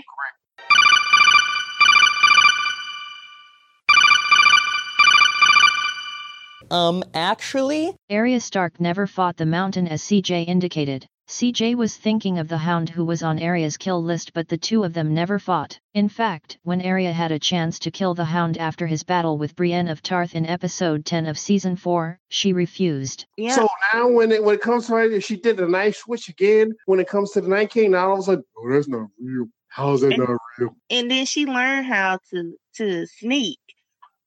Um, 6.68 7.04
actually, 7.14 7.94
Arya 8.10 8.40
Stark 8.40 8.80
never 8.80 9.06
fought 9.06 9.36
the 9.36 9.46
mountain 9.46 9.86
as 9.86 10.02
CJ 10.02 10.48
indicated. 10.48 11.06
CJ 11.28 11.74
was 11.74 11.96
thinking 11.96 12.38
of 12.38 12.46
the 12.46 12.56
hound 12.58 12.88
who 12.88 13.04
was 13.04 13.24
on 13.24 13.42
Arya's 13.42 13.76
kill 13.76 14.00
list 14.00 14.32
but 14.32 14.46
the 14.48 14.56
two 14.56 14.84
of 14.84 14.92
them 14.94 15.12
never 15.12 15.40
fought. 15.40 15.80
In 15.92 16.08
fact, 16.08 16.58
when 16.62 16.80
Arya 16.86 17.12
had 17.12 17.32
a 17.32 17.38
chance 17.38 17.80
to 17.80 17.90
kill 17.90 18.14
the 18.14 18.24
hound 18.26 18.56
after 18.58 18.86
his 18.86 19.02
battle 19.02 19.36
with 19.36 19.56
Brienne 19.56 19.88
of 19.88 20.02
Tarth 20.02 20.36
in 20.36 20.46
episode 20.46 21.04
10 21.04 21.26
of 21.26 21.36
season 21.36 21.74
4, 21.74 22.20
she 22.28 22.52
refused. 22.52 23.26
Yeah. 23.36 23.56
So 23.56 23.66
now 23.92 24.06
when 24.08 24.30
it 24.30 24.44
when 24.44 24.54
it 24.54 24.60
comes 24.60 24.86
to 24.86 24.96
it, 24.98 25.20
she 25.22 25.36
did 25.36 25.56
the 25.56 25.66
knife 25.66 25.96
switch 25.96 26.28
again. 26.28 26.72
When 26.86 27.00
it 27.00 27.08
comes 27.08 27.32
to 27.32 27.40
the 27.40 27.48
Night 27.48 27.70
King, 27.70 27.90
now 27.90 28.12
I 28.12 28.14
was 28.14 28.28
like, 28.28 28.38
oh, 28.56 28.70
that's 28.70 28.86
not 28.86 29.08
real. 29.20 29.46
How's 29.66 30.02
that 30.02 30.12
And- 30.12 30.18
not 30.18 30.38
real? 30.58 30.76
and 30.90 31.10
then 31.10 31.26
she 31.26 31.44
learned 31.44 31.86
how 31.86 32.20
to 32.30 32.54
to 32.76 33.04
sneak. 33.06 33.58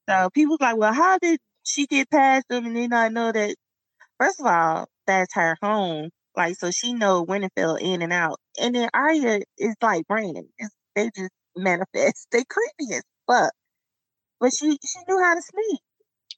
So 0.09 0.29
people 0.33 0.57
was 0.59 0.61
like, 0.61 0.75
well, 0.75 0.93
how 0.93 1.17
did 1.17 1.39
she 1.63 1.87
get 1.87 2.09
past 2.09 2.49
them 2.49 2.65
and 2.65 2.75
then 2.75 2.89
not 2.89 3.13
know 3.13 3.31
that? 3.31 3.55
First 4.19 4.41
of 4.41 4.47
all, 4.47 4.89
that's 5.07 5.33
her 5.35 5.55
home. 5.61 6.09
Like, 6.35 6.55
so 6.55 6.71
she 6.71 6.93
know 6.93 7.25
Winterfell 7.25 7.79
in 7.81 8.01
and 8.01 8.13
out. 8.13 8.39
And 8.59 8.75
then 8.75 8.89
Arya 8.93 9.41
is 9.57 9.75
like 9.81 10.07
Brandon. 10.07 10.47
It's, 10.57 10.73
they 10.95 11.09
just 11.15 11.31
manifest. 11.55 12.27
They 12.31 12.43
creepy 12.45 12.93
as 12.95 13.03
fuck. 13.27 13.51
But 14.39 14.53
she 14.53 14.71
she 14.71 14.99
knew 15.07 15.21
how 15.21 15.35
to 15.35 15.41
sneak. 15.41 15.79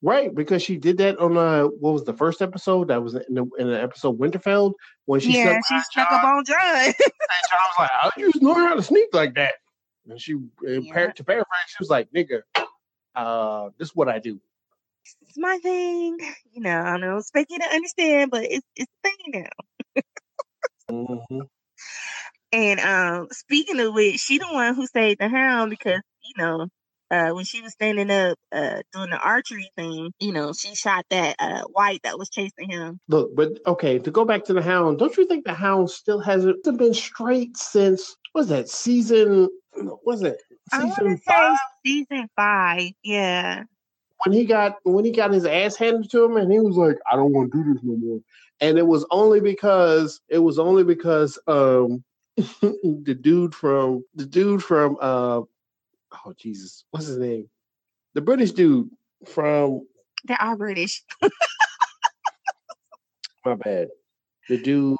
Right, 0.04 0.34
because 0.34 0.64
she 0.64 0.78
did 0.78 0.98
that 0.98 1.20
on 1.20 1.38
uh 1.38 1.66
what 1.66 1.94
was 1.94 2.04
the 2.06 2.14
first 2.14 2.42
episode? 2.42 2.88
That 2.88 3.04
was 3.04 3.14
in 3.14 3.36
the, 3.36 3.46
in 3.60 3.68
the 3.68 3.80
episode 3.80 4.18
Winterfell 4.20 4.74
when 5.06 5.20
she 5.20 5.34
yeah, 5.38 5.60
stuck 5.60 5.66
she 5.68 5.74
behind 5.74 5.86
stuck 5.86 6.10
Jon, 6.10 6.20
up 6.20 6.26
on 6.26 6.46
Jon. 6.46 6.86
and 6.86 6.96
Jon 6.96 7.60
was 7.68 7.76
like, 7.78 7.92
"How 7.92 8.10
do 8.16 8.22
you 8.22 8.32
know 8.42 8.54
how 8.56 8.74
to 8.74 8.82
sneak 8.82 9.10
like 9.14 9.36
that?" 9.36 9.54
And 10.10 10.20
she, 10.20 10.36
Yeah. 10.64 10.80
par- 10.92 11.12
to 11.12 11.24
paraphrase, 11.24 11.46
she 11.68 11.76
was 11.80 11.92
like, 11.92 12.10
"Nigga, 12.12 12.42
uh, 13.16 13.70
this 13.78 13.90
is 13.90 13.96
what 13.96 14.10
I 14.10 14.18
do." 14.18 14.40
it's 15.22 15.38
my 15.38 15.58
thing. 15.60 16.18
You 16.52 16.62
know, 16.62 16.82
I 16.82 16.98
don't 16.98 17.18
expect 17.20 17.52
you 17.52 17.60
to 17.60 17.66
understand, 17.66 18.32
but 18.32 18.44
it's 18.46 18.66
it's 18.76 18.92
thing 19.04 19.16
now. 19.44 19.50
Mm-hmm. 20.90 21.40
And 22.52 22.80
um, 22.82 23.28
speaking 23.32 23.80
of 23.80 23.94
which, 23.94 24.20
she 24.20 24.38
the 24.38 24.46
one 24.52 24.76
who 24.76 24.86
saved 24.88 25.22
the 25.22 25.30
hound 25.30 25.70
because 25.70 26.02
you 26.22 26.34
know 26.38 26.68
uh, 27.12 27.32
when 27.32 27.46
she 27.46 27.62
was 27.62 27.74
standing 27.74 28.10
up 28.10 28.38
uh, 28.52 28.82
doing 28.94 29.10
the 29.10 29.20
archery 29.20 29.70
thing, 29.76 30.12
you 30.20 30.32
know, 30.32 30.54
she 30.54 30.74
shot 30.76 31.06
that 31.10 31.36
uh, 31.40 31.62
white 31.72 32.02
that 32.04 32.18
was 32.18 32.30
chasing 32.30 32.70
him. 32.70 33.00
Look, 33.10 33.36
but 33.36 33.60
okay, 33.68 34.00
to 34.00 34.12
go 34.12 34.26
back 34.26 34.46
to 34.46 34.54
the 34.54 34.62
Hound, 34.62 35.00
don't 35.00 35.16
you 35.18 35.28
think 35.28 35.46
the 35.46 35.54
Hound 35.54 35.90
still 35.90 36.20
hasn't 36.20 36.64
been 36.64 36.94
straight 36.94 37.58
since 37.58 38.16
was 38.34 38.48
that 38.48 38.70
season? 38.70 39.50
Was 40.06 40.24
it 40.24 40.42
season 40.74 41.18
say 41.18 41.56
season 41.86 42.30
five. 42.36 42.92
Yeah. 43.04 43.64
when 44.26 44.34
he 44.34 44.46
got 44.46 44.78
when 44.84 45.06
he 45.06 45.12
got 45.12 45.32
his 45.32 45.46
ass 45.46 45.76
handed 45.76 46.10
to 46.12 46.24
him 46.24 46.38
and 46.38 46.52
he 46.52 46.60
was 46.60 46.76
like, 46.76 46.98
I 47.12 47.16
don't 47.16 47.34
want 47.34 47.52
to 47.52 47.64
do 47.64 47.74
this 47.74 47.84
no 47.84 47.98
more. 47.98 48.20
And 48.62 48.78
it 48.78 48.86
was 48.86 49.06
only 49.10 49.42
because 49.42 50.22
it 50.30 50.40
was 50.40 50.60
only 50.60 50.84
because 50.84 51.38
um 51.48 52.04
the 52.38 53.18
dude 53.20 53.54
from 53.54 54.06
the 54.16 54.26
dude 54.26 54.64
from 54.64 54.98
uh 55.02 55.42
oh 55.42 56.34
Jesus, 56.38 56.86
what's 56.92 57.08
his 57.08 57.18
name? 57.18 57.50
The 58.14 58.22
British 58.22 58.52
dude 58.52 58.90
from 59.28 59.86
They 60.26 60.36
are 60.40 60.56
British. 60.56 61.04
my 63.46 63.56
bad. 63.56 63.90
The 64.48 64.58
dude 64.58 64.98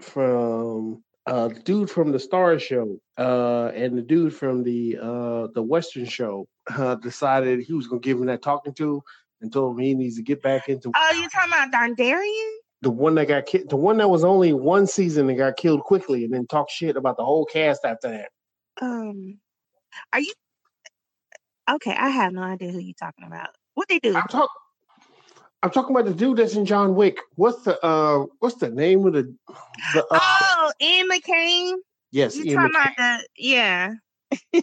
from 0.00 1.02
uh 1.26 1.48
the 1.48 1.60
dude 1.60 1.90
from 1.90 2.12
the 2.12 2.18
Star 2.18 2.58
Show, 2.58 2.98
uh, 3.18 3.66
and 3.74 3.96
the 3.96 4.02
dude 4.02 4.34
from 4.34 4.62
the 4.62 4.98
uh 5.00 5.48
the 5.54 5.62
Western 5.62 6.06
Show 6.06 6.48
uh, 6.74 6.94
decided 6.96 7.60
he 7.60 7.74
was 7.74 7.86
gonna 7.86 8.00
give 8.00 8.18
him 8.18 8.26
that 8.26 8.42
talking 8.42 8.74
to 8.74 9.02
and 9.40 9.52
told 9.52 9.76
him 9.76 9.84
he 9.84 9.94
needs 9.94 10.16
to 10.16 10.22
get 10.22 10.42
back 10.42 10.68
into 10.68 10.90
Oh, 10.94 11.12
you 11.14 11.28
talking 11.28 11.52
about 11.52 11.72
Dondarrion? 11.72 12.50
The 12.82 12.90
one 12.90 13.14
that 13.16 13.28
got 13.28 13.44
killed, 13.46 13.68
the 13.68 13.76
one 13.76 13.98
that 13.98 14.08
was 14.08 14.24
only 14.24 14.52
one 14.54 14.86
season 14.86 15.28
and 15.28 15.36
got 15.36 15.56
killed 15.56 15.82
quickly, 15.82 16.24
and 16.24 16.32
then 16.32 16.46
talk 16.46 16.70
shit 16.70 16.96
about 16.96 17.16
the 17.18 17.24
whole 17.24 17.44
cast 17.44 17.84
after 17.84 18.08
that. 18.08 18.30
Um, 18.80 19.38
are 20.12 20.20
you 20.20 20.32
okay? 21.70 21.92
I 21.94 22.08
have 22.08 22.32
no 22.32 22.42
idea 22.42 22.70
who 22.72 22.78
you're 22.78 22.94
talking 22.98 23.26
about. 23.26 23.50
What 23.74 23.88
they 23.88 23.98
do? 23.98 24.16
I'm 24.16 24.26
talking. 24.28 24.48
I'm 25.62 25.70
talking 25.70 25.94
about 25.94 26.06
the 26.06 26.14
dude 26.14 26.38
that's 26.38 26.54
in 26.54 26.64
John 26.64 26.94
Wick. 26.94 27.18
What's 27.34 27.62
the 27.64 27.78
uh? 27.84 28.24
What's 28.38 28.56
the 28.56 28.70
name 28.70 29.06
of 29.06 29.12
the? 29.12 29.34
the 29.94 30.06
uh, 30.10 30.18
Oh, 30.22 30.72
Ian 30.80 31.08
McShane. 31.10 31.74
yes, 32.12 32.34
You 32.36 32.54
talking 32.56 32.72
McKellen. 32.74 32.92
about 32.94 33.20
the 33.20 33.26
yeah? 33.36 33.92
oh 34.54 34.62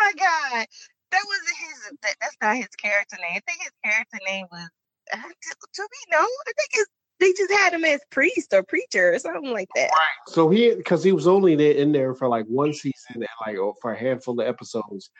my 0.00 0.12
god, 0.18 0.66
that 1.12 1.24
wasn't 1.26 1.58
his. 1.60 1.98
That, 2.02 2.14
that's 2.20 2.36
not 2.42 2.56
his 2.56 2.68
character 2.80 3.16
name. 3.20 3.36
I 3.36 3.40
think 3.46 3.62
his 3.62 3.76
character 3.84 4.18
name 4.26 4.46
was. 4.50 4.68
Uh, 5.12 5.16
to, 5.16 5.56
to 5.74 5.82
me, 5.82 5.98
no, 6.10 6.18
I 6.18 6.52
think 6.56 6.70
it's 6.74 6.90
they 7.20 7.32
just 7.32 7.52
had 7.52 7.72
him 7.72 7.84
as 7.84 8.00
priest 8.10 8.52
or 8.52 8.62
preacher 8.64 9.14
or 9.14 9.18
something 9.18 9.52
like 9.52 9.68
that. 9.76 9.90
Right. 9.90 10.34
So 10.34 10.50
he, 10.50 10.74
because 10.74 11.04
he 11.04 11.12
was 11.12 11.28
only 11.28 11.54
there 11.54 11.72
in 11.72 11.92
there 11.92 12.14
for 12.14 12.28
like 12.28 12.46
one 12.46 12.72
season 12.72 13.14
and 13.14 13.26
like 13.46 13.56
oh, 13.56 13.74
for 13.80 13.92
a 13.92 13.98
handful 13.98 14.40
of 14.40 14.46
episodes. 14.46 15.10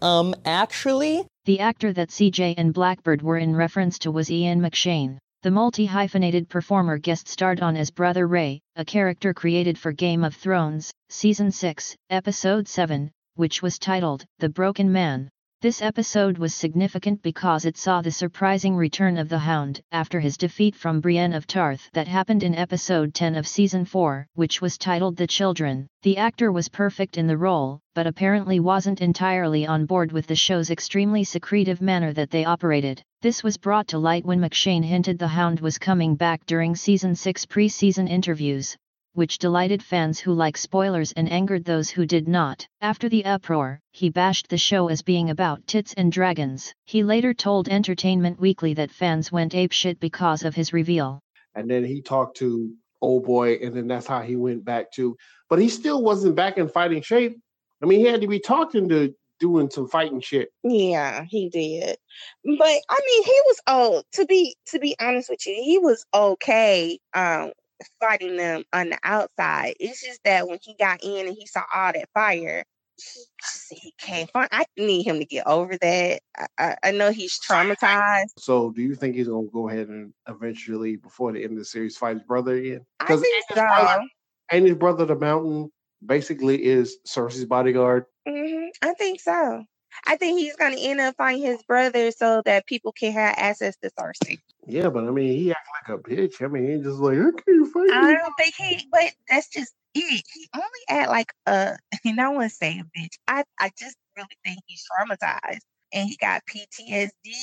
Um, 0.00 0.34
actually, 0.44 1.24
The 1.46 1.60
actor 1.60 1.92
that 1.92 2.08
CJ 2.08 2.54
and 2.56 2.72
Blakkbyrd 2.72 3.22
were 3.22 3.36
in 3.36 3.54
reference 3.54 3.98
to 4.00 4.10
was 4.10 4.30
Ian 4.30 4.60
McShane. 4.60 5.18
The 5.44 5.50
multi-hyphenated 5.50 6.48
performer 6.48 6.96
guest 6.96 7.28
starred 7.28 7.60
on 7.60 7.76
as 7.76 7.90
Brother 7.90 8.26
Ray, 8.26 8.62
a 8.76 8.84
character 8.86 9.34
created 9.34 9.76
for 9.76 9.92
Game 9.92 10.24
of 10.24 10.34
Thrones, 10.34 10.90
Season 11.10 11.50
6, 11.50 11.94
Episode 12.08 12.66
7, 12.66 13.10
which 13.34 13.60
was 13.60 13.78
titled, 13.78 14.24
The 14.38 14.48
Broken 14.48 14.90
Man. 14.90 15.28
This 15.60 15.82
episode 15.82 16.38
was 16.38 16.54
significant 16.54 17.20
because 17.20 17.66
it 17.66 17.76
saw 17.76 18.00
the 18.00 18.10
surprising 18.10 18.74
return 18.74 19.18
of 19.18 19.28
the 19.28 19.38
Hound 19.38 19.82
after 19.92 20.18
his 20.18 20.38
defeat 20.38 20.74
from 20.74 21.02
Brienne 21.02 21.34
of 21.34 21.46
Tarth 21.46 21.90
that 21.92 22.08
happened 22.08 22.42
in 22.42 22.54
episode 22.54 23.12
10 23.12 23.34
of 23.34 23.46
season 23.46 23.84
4, 23.84 24.26
which 24.32 24.62
was 24.62 24.78
titled 24.78 25.18
The 25.18 25.26
Children. 25.26 25.86
The 26.02 26.16
actor 26.16 26.52
was 26.52 26.70
perfect 26.70 27.18
in 27.18 27.26
the 27.26 27.36
role, 27.36 27.80
but 27.94 28.06
apparently 28.06 28.60
wasn't 28.60 29.02
entirely 29.02 29.66
on 29.66 29.84
board 29.84 30.10
with 30.10 30.26
the 30.26 30.36
show's 30.36 30.70
extremely 30.70 31.22
secretive 31.22 31.82
manner 31.82 32.14
that 32.14 32.30
they 32.30 32.46
operated. 32.46 33.02
This 33.24 33.42
was 33.42 33.56
brought 33.56 33.88
to 33.88 33.98
light 33.98 34.26
when 34.26 34.38
McShane 34.38 34.84
hinted 34.84 35.18
the 35.18 35.28
Hound 35.28 35.60
was 35.60 35.78
coming 35.78 36.14
back 36.14 36.44
during 36.44 36.76
season 36.76 37.14
6 37.14 37.46
pre-season 37.46 38.06
interviews, 38.06 38.76
which 39.14 39.38
delighted 39.38 39.82
fans 39.82 40.18
who 40.18 40.34
like 40.34 40.58
spoilers 40.58 41.10
and 41.12 41.32
angered 41.32 41.64
those 41.64 41.88
who 41.88 42.04
did 42.04 42.28
not. 42.28 42.68
After 42.82 43.08
the 43.08 43.24
uproar, 43.24 43.80
he 43.92 44.10
bashed 44.10 44.50
the 44.50 44.58
show 44.58 44.88
as 44.88 45.00
being 45.00 45.30
about 45.30 45.66
tits 45.66 45.94
and 45.94 46.12
dragons. 46.12 46.74
He 46.84 47.02
later 47.02 47.32
told 47.32 47.70
Entertainment 47.70 48.38
Weekly 48.38 48.74
that 48.74 48.90
fans 48.90 49.32
went 49.32 49.54
apeshit 49.54 49.98
because 50.00 50.44
of 50.44 50.54
his 50.54 50.74
reveal. 50.74 51.18
And 51.54 51.70
then 51.70 51.82
he 51.82 52.02
talked 52.02 52.36
to 52.40 52.74
old 53.00 53.24
boy, 53.24 53.54
and 53.54 53.74
then 53.74 53.88
that's 53.88 54.06
how 54.06 54.20
he 54.20 54.36
went 54.36 54.66
back 54.66 54.92
to. 54.96 55.16
But 55.48 55.60
he 55.60 55.70
still 55.70 56.02
wasn't 56.02 56.36
back 56.36 56.58
in 56.58 56.68
fighting 56.68 57.00
shape. 57.00 57.38
I 57.82 57.86
mean, 57.86 58.00
he 58.00 58.04
had 58.04 58.20
to 58.20 58.28
be 58.28 58.38
talking 58.38 58.86
to 58.90 59.14
doing 59.40 59.70
some 59.70 59.88
fighting 59.88 60.20
shit. 60.20 60.50
Yeah, 60.62 61.24
he 61.28 61.48
did. 61.48 61.96
But 62.44 62.80
I 62.88 63.00
mean, 63.06 63.24
he 63.24 63.40
was 63.46 63.60
oh 63.66 64.02
to 64.12 64.24
be 64.26 64.56
to 64.66 64.78
be 64.78 64.96
honest 65.00 65.30
with 65.30 65.46
you, 65.46 65.54
he 65.54 65.78
was 65.78 66.04
okay 66.14 66.98
um 67.14 67.52
fighting 68.00 68.36
them 68.36 68.64
on 68.72 68.90
the 68.90 68.98
outside. 69.04 69.74
It's 69.80 70.02
just 70.04 70.20
that 70.24 70.48
when 70.48 70.58
he 70.62 70.74
got 70.78 71.02
in 71.02 71.26
and 71.26 71.36
he 71.38 71.46
saw 71.46 71.62
all 71.74 71.92
that 71.92 72.08
fire, 72.14 72.64
he, 72.96 73.02
just- 73.40 73.82
he 73.82 73.92
can't 73.98 74.30
find. 74.30 74.48
I 74.52 74.64
need 74.76 75.02
him 75.02 75.18
to 75.18 75.24
get 75.24 75.46
over 75.46 75.76
that. 75.76 76.20
I, 76.36 76.46
I, 76.58 76.76
I 76.84 76.90
know 76.92 77.10
he's 77.10 77.38
traumatized. 77.38 78.26
So, 78.38 78.70
do 78.70 78.82
you 78.82 78.94
think 78.94 79.16
he's 79.16 79.28
gonna 79.28 79.48
go 79.52 79.68
ahead 79.68 79.88
and 79.88 80.12
eventually, 80.28 80.96
before 80.96 81.32
the 81.32 81.42
end 81.42 81.52
of 81.52 81.58
the 81.58 81.64
series, 81.64 81.96
fight 81.96 82.14
his 82.16 82.22
brother 82.22 82.54
again? 82.54 82.86
I 83.00 83.04
Because 83.04 83.20
think 83.22 83.44
so. 83.54 84.02
and 84.50 84.66
his 84.66 84.76
brother, 84.76 85.04
the 85.04 85.16
Mountain, 85.16 85.72
basically 86.04 86.64
is 86.64 86.98
Cersei's 87.06 87.44
bodyguard. 87.44 88.06
Hmm 88.28 88.66
I 88.82 88.94
think 88.94 89.20
so. 89.20 89.64
I 90.06 90.16
think 90.16 90.40
he's 90.40 90.56
gonna 90.56 90.78
end 90.78 91.00
up 91.00 91.16
fighting 91.16 91.42
his 91.42 91.62
brother 91.64 92.10
so 92.12 92.42
that 92.46 92.66
people 92.66 92.92
can 92.92 93.12
have 93.12 93.34
access 93.38 93.76
to 93.82 93.90
Cersei. 93.98 94.38
Yeah, 94.66 94.90
but 94.90 95.04
I 95.04 95.10
mean, 95.10 95.36
he 95.38 95.52
acts 95.52 95.68
like 95.88 95.98
a 95.98 96.02
bitch. 96.02 96.42
I 96.42 96.48
mean, 96.48 96.68
he's 96.68 96.84
just 96.84 96.98
like, 97.00 97.18
I 97.18 97.30
can't 97.46 97.68
fight 97.72 97.90
I 97.90 98.14
don't 98.16 98.34
think 98.38 98.54
he, 98.56 98.88
but 98.90 99.12
that's 99.28 99.48
just 99.48 99.72
it. 99.94 100.24
He 100.34 100.48
only 100.54 100.68
act 100.88 101.10
like 101.10 101.32
a, 101.46 101.76
and 102.04 102.20
I 102.20 102.28
want 102.30 102.50
to 102.50 102.56
say 102.56 102.80
a 102.80 102.98
bitch. 103.00 103.14
I, 103.28 103.44
I 103.60 103.70
just 103.78 103.96
really 104.16 104.28
think 104.44 104.60
he's 104.66 104.84
traumatized 104.92 105.60
and 105.92 106.08
he 106.08 106.16
got 106.16 106.42
PTSD 106.46 107.34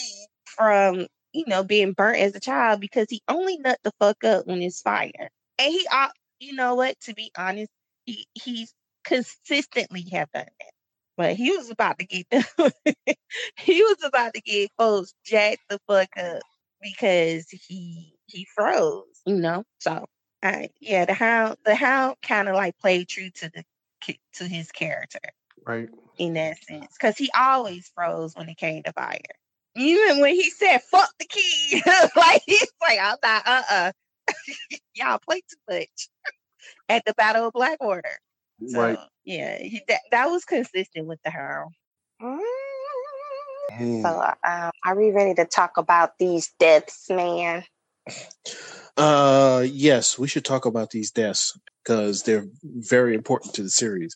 from, 0.45 1.07
you 1.33 1.45
know, 1.47 1.63
being 1.63 1.93
burnt 1.93 2.19
as 2.19 2.35
a 2.35 2.39
child 2.41 2.81
because 2.81 3.07
he 3.09 3.21
only 3.29 3.57
nut 3.59 3.79
the 3.83 3.91
fuck 3.99 4.23
up 4.25 4.47
when 4.47 4.61
it's 4.61 4.81
fire. 4.81 5.31
And 5.59 5.71
he, 5.73 5.87
uh, 5.91 6.09
you 6.39 6.53
know 6.55 6.75
what, 6.75 6.99
to 7.01 7.13
be 7.15 7.31
honest, 7.37 7.71
he, 8.05 8.27
he's 8.33 8.73
consistently 9.03 10.05
have 10.11 10.31
done 10.31 10.45
that. 10.45 10.71
But 11.17 11.35
he 11.35 11.51
was 11.51 11.69
about 11.69 11.99
to 11.99 12.05
get, 12.05 12.25
he 13.57 13.81
was 13.83 14.03
about 14.03 14.33
to 14.33 14.41
get 14.41 14.71
folks 14.77 15.13
jacked 15.25 15.61
the 15.69 15.79
fuck 15.87 16.09
up 16.17 16.41
because 16.81 17.47
he, 17.49 18.13
he 18.27 18.47
froze, 18.55 19.05
you 19.25 19.35
know? 19.35 19.63
So, 19.79 20.05
I, 20.41 20.69
yeah, 20.79 21.05
the 21.05 21.13
hound, 21.13 21.57
the 21.65 21.75
hound 21.75 22.15
kind 22.23 22.47
of 22.49 22.55
like 22.55 22.77
played 22.79 23.07
true 23.07 23.29
to 23.29 23.49
the 23.49 23.63
to 24.33 24.45
his 24.45 24.71
character 24.71 25.19
Right. 25.65 25.89
in 26.17 26.33
that 26.33 26.57
sense, 26.63 26.87
because 26.99 27.17
he 27.17 27.29
always 27.37 27.91
froze 27.93 28.35
when 28.35 28.49
it 28.49 28.57
came 28.57 28.83
to 28.83 28.93
fire. 28.93 29.19
Even 29.75 30.19
when 30.19 30.33
he 30.35 30.49
said 30.49 30.81
"fuck 30.83 31.09
the 31.19 31.25
key," 31.25 31.81
like 32.15 32.41
he's 32.45 32.71
like, 32.81 32.99
"I'm 32.99 33.17
not, 33.23 33.43
uh, 33.47 33.63
uh 33.69 33.91
y'all 34.95 35.19
play 35.19 35.41
too 35.41 35.57
much." 35.69 36.09
At 36.89 37.05
the 37.05 37.13
Battle 37.13 37.47
of 37.47 37.53
Blackwater, 37.53 38.17
so 38.67 38.79
Right. 38.79 38.99
yeah, 39.23 39.57
he, 39.57 39.81
that 39.87 40.01
that 40.11 40.25
was 40.27 40.45
consistent 40.45 41.07
with 41.07 41.19
the 41.23 41.31
hound. 41.31 41.73
Mm. 42.21 44.01
So, 44.01 44.21
um, 44.47 44.71
are 44.85 44.95
we 44.95 45.11
ready 45.11 45.33
to 45.35 45.45
talk 45.45 45.77
about 45.77 46.17
these 46.19 46.51
deaths, 46.59 47.07
man? 47.09 47.63
Uh, 48.97 49.65
yes, 49.65 50.19
we 50.19 50.27
should 50.27 50.45
talk 50.45 50.65
about 50.65 50.91
these 50.91 51.11
deaths 51.11 51.57
because 51.83 52.23
they're 52.23 52.47
very 52.63 53.15
important 53.15 53.53
to 53.55 53.63
the 53.63 53.69
series. 53.69 54.13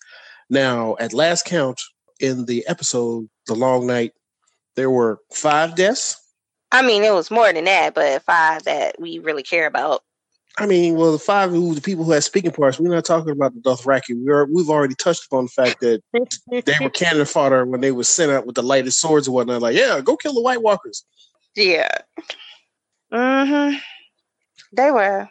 Now, 0.49 0.95
at 0.99 1.13
last 1.13 1.45
count 1.45 1.81
in 2.19 2.45
the 2.45 2.67
episode, 2.67 3.29
The 3.47 3.55
Long 3.55 3.87
Night, 3.87 4.11
there 4.75 4.89
were 4.89 5.19
five 5.33 5.75
deaths. 5.75 6.15
I 6.71 6.81
mean, 6.81 7.03
it 7.03 7.13
was 7.13 7.31
more 7.31 7.51
than 7.51 7.65
that, 7.65 7.95
but 7.95 8.23
five 8.23 8.63
that 8.63 8.99
we 8.99 9.19
really 9.19 9.43
care 9.43 9.67
about. 9.67 10.01
I 10.57 10.65
mean, 10.65 10.95
well, 10.95 11.11
the 11.11 11.19
five 11.19 11.49
who 11.49 11.75
the 11.75 11.81
people 11.81 12.05
who 12.05 12.11
had 12.11 12.23
speaking 12.23 12.51
parts. 12.51 12.79
We're 12.79 12.93
not 12.93 13.03
talking 13.03 13.31
about 13.31 13.53
the 13.53 13.59
Dothraki. 13.59 14.15
We 14.23 14.31
are 14.31 14.45
we've 14.45 14.69
already 14.69 14.95
touched 14.95 15.25
upon 15.25 15.45
the 15.45 15.49
fact 15.49 15.81
that 15.81 16.01
they 16.49 16.73
were 16.79 16.89
cannon 16.93 17.25
fodder 17.25 17.65
when 17.65 17.81
they 17.81 17.91
were 17.91 18.05
sent 18.05 18.31
out 18.31 18.45
with 18.45 18.55
the 18.55 18.63
lighted 18.63 18.93
swords 18.93 19.27
and 19.27 19.33
whatnot. 19.33 19.61
Like, 19.61 19.75
yeah, 19.75 19.99
go 20.01 20.15
kill 20.15 20.33
the 20.33 20.41
White 20.41 20.61
Walkers. 20.61 21.05
Yeah. 21.55 21.89
Mm-hmm. 23.11 23.77
They 24.73 24.91
were. 24.91 25.29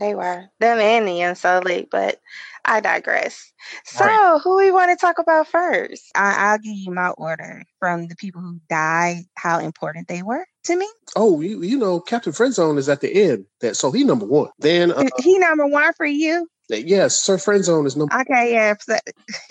They 0.00 0.14
were. 0.14 0.44
Them 0.60 0.78
and 0.78 1.08
the 1.08 1.22
Unsullied. 1.22 1.88
But 1.90 2.20
I 2.64 2.80
digress. 2.80 3.52
So, 3.84 4.04
Right. 4.04 4.40
who 4.42 4.56
we 4.56 4.70
want 4.70 4.90
to 4.90 4.96
talk 5.04 5.18
about 5.18 5.46
first? 5.48 6.02
I, 6.14 6.50
I'll 6.50 6.58
give 6.58 6.74
you 6.76 6.92
my 6.92 7.10
order 7.10 7.62
from 7.78 8.08
the 8.08 8.16
people 8.16 8.40
who 8.40 8.60
died, 8.68 9.22
how 9.36 9.58
important 9.60 10.08
they 10.08 10.22
were 10.22 10.46
to 10.64 10.76
me. 10.76 10.88
Oh, 11.14 11.40
you 11.40 11.62
you 11.62 11.78
know, 11.78 12.00
Captain 12.00 12.32
Friendzone 12.32 12.78
is 12.78 12.88
at 12.88 13.00
the 13.00 13.12
end. 13.30 13.46
That 13.60 13.76
so 13.76 13.90
he 13.92 14.04
number 14.04 14.26
one. 14.26 14.50
Then 14.58 14.92
uh, 14.92 15.04
he 15.22 15.38
number 15.38 15.66
one 15.66 15.92
for 15.94 16.06
you. 16.06 16.48
yes, 16.68 17.16
Sir 17.16 17.36
Friendzone 17.36 17.86
is 17.86 17.96
number. 17.96 18.14
Okay, 18.20 18.52
yeah. 18.52 18.74
so- 18.80 18.98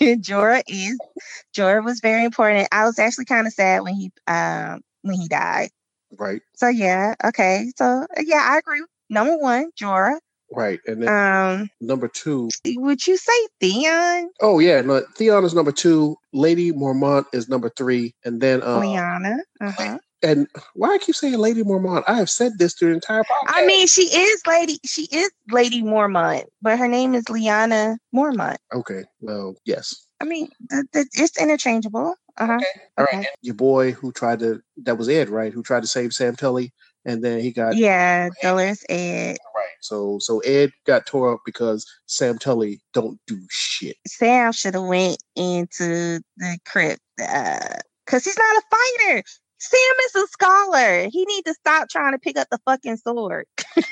Jorah 0.00 0.62
is 0.68 0.98
Jorah 1.54 1.84
was 1.84 2.00
very 2.00 2.24
important. 2.24 2.68
I 2.70 2.84
was 2.84 2.98
actually 2.98 3.24
kind 3.24 3.46
of 3.46 3.52
sad 3.52 3.82
when 3.82 3.94
he 3.94 4.12
um 4.26 4.82
when 5.02 5.16
he 5.16 5.26
died. 5.28 5.70
Right, 6.18 6.40
So 6.54 6.68
yeah, 6.68 7.14
okay. 7.24 7.72
So 7.76 8.06
yeah, 8.22 8.40
I 8.50 8.58
agree. 8.58 8.84
Number 9.10 9.36
one, 9.38 9.70
Jorah. 9.80 10.18
Right, 10.52 10.78
and 10.86 11.02
then 11.02 11.08
Um, 11.08 11.70
number 11.80 12.08
two. 12.08 12.48
would 12.76 13.06
you 13.06 13.16
say 13.16 13.32
Theon? 13.60 14.30
Oh 14.40 14.58
yeah, 14.60 14.80
no, 14.80 15.02
Theon 15.16 15.44
is 15.44 15.54
number 15.54 15.72
two. 15.72 16.16
Lady 16.32 16.72
Mormont 16.72 17.26
is 17.32 17.48
number 17.48 17.68
three, 17.70 18.14
and 18.24 18.40
then 18.40 18.62
uh, 18.62 18.80
Lyanna. 18.80 19.38
Uh-huh. 19.60 19.98
and 20.22 20.46
why 20.74 20.94
I 20.94 20.98
keep 20.98 21.14
saying 21.16 21.36
Lady 21.38 21.62
Mormont? 21.64 22.04
I 22.06 22.14
have 22.14 22.30
said 22.30 22.58
this 22.58 22.74
through 22.74 22.90
the 22.90 22.94
entire 22.94 23.22
podcast. 23.24 23.48
I 23.48 23.66
mean, 23.66 23.86
she 23.88 24.02
is 24.02 24.40
Lady. 24.46 24.78
She 24.84 25.02
is 25.10 25.30
Lady 25.50 25.82
Mormont, 25.82 26.44
but 26.62 26.78
her 26.78 26.88
name 26.88 27.14
is 27.14 27.24
Lyanna 27.24 27.96
Mormont. 28.14 28.56
okay, 28.72 29.04
well, 29.20 29.56
yes. 29.64 29.94
I 30.20 30.24
mean, 30.24 30.48
it's 30.70 31.38
interchangeable. 31.40 32.14
Uh-huh. 32.38 32.52
All 32.98 33.04
Okay. 33.04 33.16
right, 33.18 33.26
your 33.42 33.54
boy 33.54 33.92
who 33.92 34.12
tried 34.12 34.38
to 34.40 34.62
that 34.84 34.96
was 34.96 35.08
Ed, 35.08 35.28
right? 35.28 35.52
Who 35.52 35.62
tried 35.62 35.82
to 35.82 35.88
save 35.88 36.12
Sam 36.12 36.36
Tarly, 36.36 36.70
and 37.04 37.22
then 37.24 37.40
he 37.40 37.50
got 37.50 37.76
Yeah, 37.76 38.28
Dolorous 38.42 38.84
Ed. 38.88 39.36
right. 39.54 39.65
So 39.86 40.18
so 40.20 40.40
Ed 40.40 40.72
got 40.86 41.06
tore 41.06 41.32
up 41.32 41.40
because 41.44 41.86
Sam 42.06 42.38
Tarly 42.38 42.80
don't 42.92 43.18
do 43.26 43.38
shit. 43.50 43.96
Sam 44.06 44.52
should 44.52 44.74
have 44.74 44.84
went 44.84 45.22
into 45.36 46.20
the 46.36 46.58
crypt 46.66 47.00
because 47.16 48.24
he's 48.24 48.38
not 48.38 48.56
a 48.56 48.62
fighter. 48.70 49.22
Sam 49.58 49.94
is 50.04 50.14
a 50.16 50.26
scholar. 50.28 51.08
He 51.08 51.24
need 51.24 51.44
to 51.46 51.54
stop 51.54 51.88
trying 51.88 52.12
to 52.12 52.18
pick 52.18 52.36
up 52.36 52.48
the 52.50 52.58
fucking 52.66 52.98
sword. 52.98 53.46
You 53.76 53.82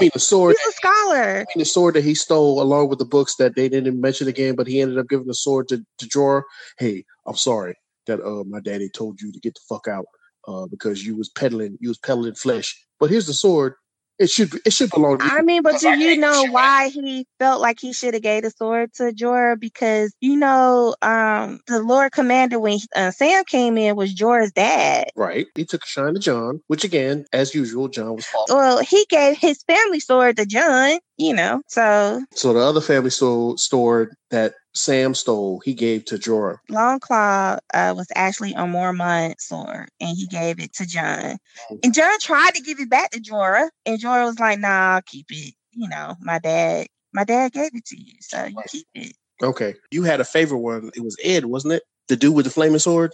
mean 0.00 0.10
the 0.14 0.20
sword? 0.20 0.56
He's 0.56 0.74
a 0.74 0.76
scholar. 0.76 1.22
I 1.22 1.38
mean 1.38 1.58
the 1.58 1.64
sword 1.64 1.94
that 1.96 2.04
he 2.04 2.14
stole 2.14 2.62
along 2.62 2.88
with 2.88 2.98
the 2.98 3.04
books 3.04 3.36
that 3.36 3.56
they 3.56 3.68
didn't 3.68 4.00
mention 4.00 4.28
again, 4.28 4.54
but 4.54 4.66
he 4.66 4.80
ended 4.80 4.98
up 4.98 5.08
giving 5.08 5.26
the 5.26 5.34
sword 5.34 5.68
to 5.68 5.84
to 5.98 6.06
Jorah. 6.06 6.42
Hey, 6.78 7.04
I'm 7.26 7.36
sorry 7.36 7.74
that 8.06 8.20
uh 8.20 8.44
my 8.44 8.60
daddy 8.60 8.88
told 8.88 9.20
you 9.20 9.32
to 9.32 9.40
get 9.40 9.54
the 9.54 9.60
fuck 9.68 9.88
out 9.88 10.06
uh 10.48 10.66
because 10.66 11.04
you 11.04 11.16
was 11.16 11.28
peddling 11.28 11.76
you 11.80 11.88
was 11.88 11.98
peddling 11.98 12.34
flesh. 12.34 12.74
But 12.98 13.10
here's 13.10 13.26
the 13.26 13.34
sword. 13.34 13.74
It 14.20 14.28
should 14.28 14.54
it 14.66 14.74
should 14.74 14.90
belong 14.90 15.16
to 15.16 15.24
you. 15.24 15.30
I 15.32 15.40
mean, 15.40 15.62
but 15.62 15.80
do 15.80 15.98
you 15.98 16.18
know 16.18 16.44
why 16.50 16.90
he 16.90 17.26
felt 17.38 17.62
like 17.62 17.80
he 17.80 17.94
should 17.94 18.12
have 18.12 18.22
gave 18.22 18.42
the 18.42 18.50
sword 18.50 18.92
to 18.96 19.04
Jorah? 19.04 19.58
Because 19.58 20.14
you 20.20 20.36
know, 20.36 20.94
um, 21.00 21.58
the 21.66 21.82
Lord 21.82 22.12
Commander 22.12 22.60
when 22.60 22.78
uh, 22.94 23.12
Sam 23.12 23.44
came 23.46 23.78
in 23.78 23.96
was 23.96 24.14
Jorah's 24.14 24.52
dad. 24.52 25.08
Right. 25.16 25.46
He 25.54 25.64
took 25.64 25.84
a 25.84 25.86
shine 25.86 26.12
to 26.12 26.20
Jon, 26.20 26.60
which 26.66 26.84
again, 26.84 27.24
as 27.32 27.54
usual, 27.54 27.88
Jon 27.88 28.16
was 28.16 28.26
false. 28.26 28.50
Well, 28.50 28.80
he 28.80 29.06
gave 29.08 29.38
his 29.38 29.62
family 29.62 30.00
sword 30.00 30.36
to 30.36 30.44
Jon. 30.44 30.98
You 31.16 31.34
know, 31.34 31.62
so 31.66 32.22
So 32.32 32.52
the 32.52 32.60
other 32.60 32.82
family 32.82 33.10
stole 33.10 33.56
sword 33.56 34.14
that 34.30 34.52
Sam 34.72 35.14
stole, 35.14 35.60
he 35.64 35.74
gave 35.74 36.04
to 36.06 36.16
Jorah. 36.16 36.58
Longclaw 36.70 37.58
uh, 37.74 37.94
was 37.96 38.06
actually 38.14 38.52
a 38.52 38.62
Mormont 38.62 39.40
sword, 39.40 39.88
and 40.00 40.16
he 40.16 40.26
gave 40.26 40.60
it 40.60 40.72
to 40.74 40.86
Jon. 40.86 41.38
And 41.82 41.92
Jon 41.92 42.18
tried 42.20 42.54
to 42.54 42.62
give 42.62 42.78
it 42.78 42.88
back 42.88 43.10
to 43.10 43.20
Jorah, 43.20 43.68
and 43.84 43.98
Jorah 43.98 44.26
was 44.26 44.38
like, 44.38 44.60
"Nah, 44.60 44.94
I'll 44.94 45.02
keep 45.02 45.26
it. 45.30 45.54
You 45.72 45.88
know, 45.88 46.14
my 46.20 46.38
dad, 46.38 46.86
my 47.12 47.24
dad 47.24 47.52
gave 47.52 47.74
it 47.74 47.84
to 47.86 48.00
you, 48.00 48.14
so 48.20 48.44
you 48.44 48.62
keep 48.68 48.86
it." 48.94 49.16
Okay. 49.42 49.74
You 49.90 50.02
had 50.02 50.20
a 50.20 50.24
favorite 50.24 50.58
one. 50.58 50.90
It 50.94 51.02
was 51.02 51.16
Ed, 51.24 51.46
wasn't 51.46 51.74
it? 51.74 51.82
The 52.08 52.16
dude 52.16 52.34
with 52.34 52.44
the 52.44 52.50
flaming 52.50 52.78
sword? 52.78 53.12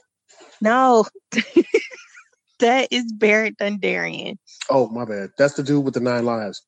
No, 0.61 1.07
that 2.59 2.89
is 2.91 3.13
Beric 3.13 3.57
Dondarrion. 3.59 4.39
Oh, 4.71 4.89
my 4.89 5.05
bad. 5.05 5.31
That's 5.39 5.55
the 5.55 5.63
dude 5.63 5.85
with 5.85 5.95
the 5.95 6.01
nine 6.01 6.25
lives. 6.25 6.63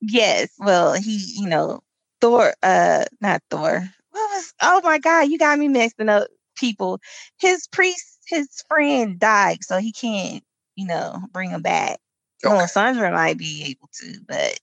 Yes, 0.00 0.50
well, 0.58 0.94
he, 0.94 1.34
you 1.36 1.48
know, 1.48 1.80
Thor, 2.20 2.54
uh, 2.62 3.04
not 3.20 3.42
Thor. 3.50 3.88
What 4.10 4.30
was? 4.30 4.54
Oh 4.62 4.80
my 4.84 4.98
God, 4.98 5.28
you 5.30 5.38
got 5.38 5.58
me 5.58 5.68
mixing 5.68 6.08
up 6.08 6.28
people. 6.56 7.00
His 7.38 7.66
priest, 7.68 8.18
his 8.26 8.48
friend 8.68 9.18
died, 9.18 9.58
so 9.62 9.78
he 9.78 9.92
can't, 9.92 10.42
you 10.76 10.86
know, 10.86 11.20
bring 11.32 11.50
him 11.50 11.62
back. 11.62 11.98
Well, 12.44 12.66
Sandra 12.68 13.12
might 13.12 13.38
be 13.38 13.64
able 13.70 13.88
to, 14.00 14.20
but 14.26 14.58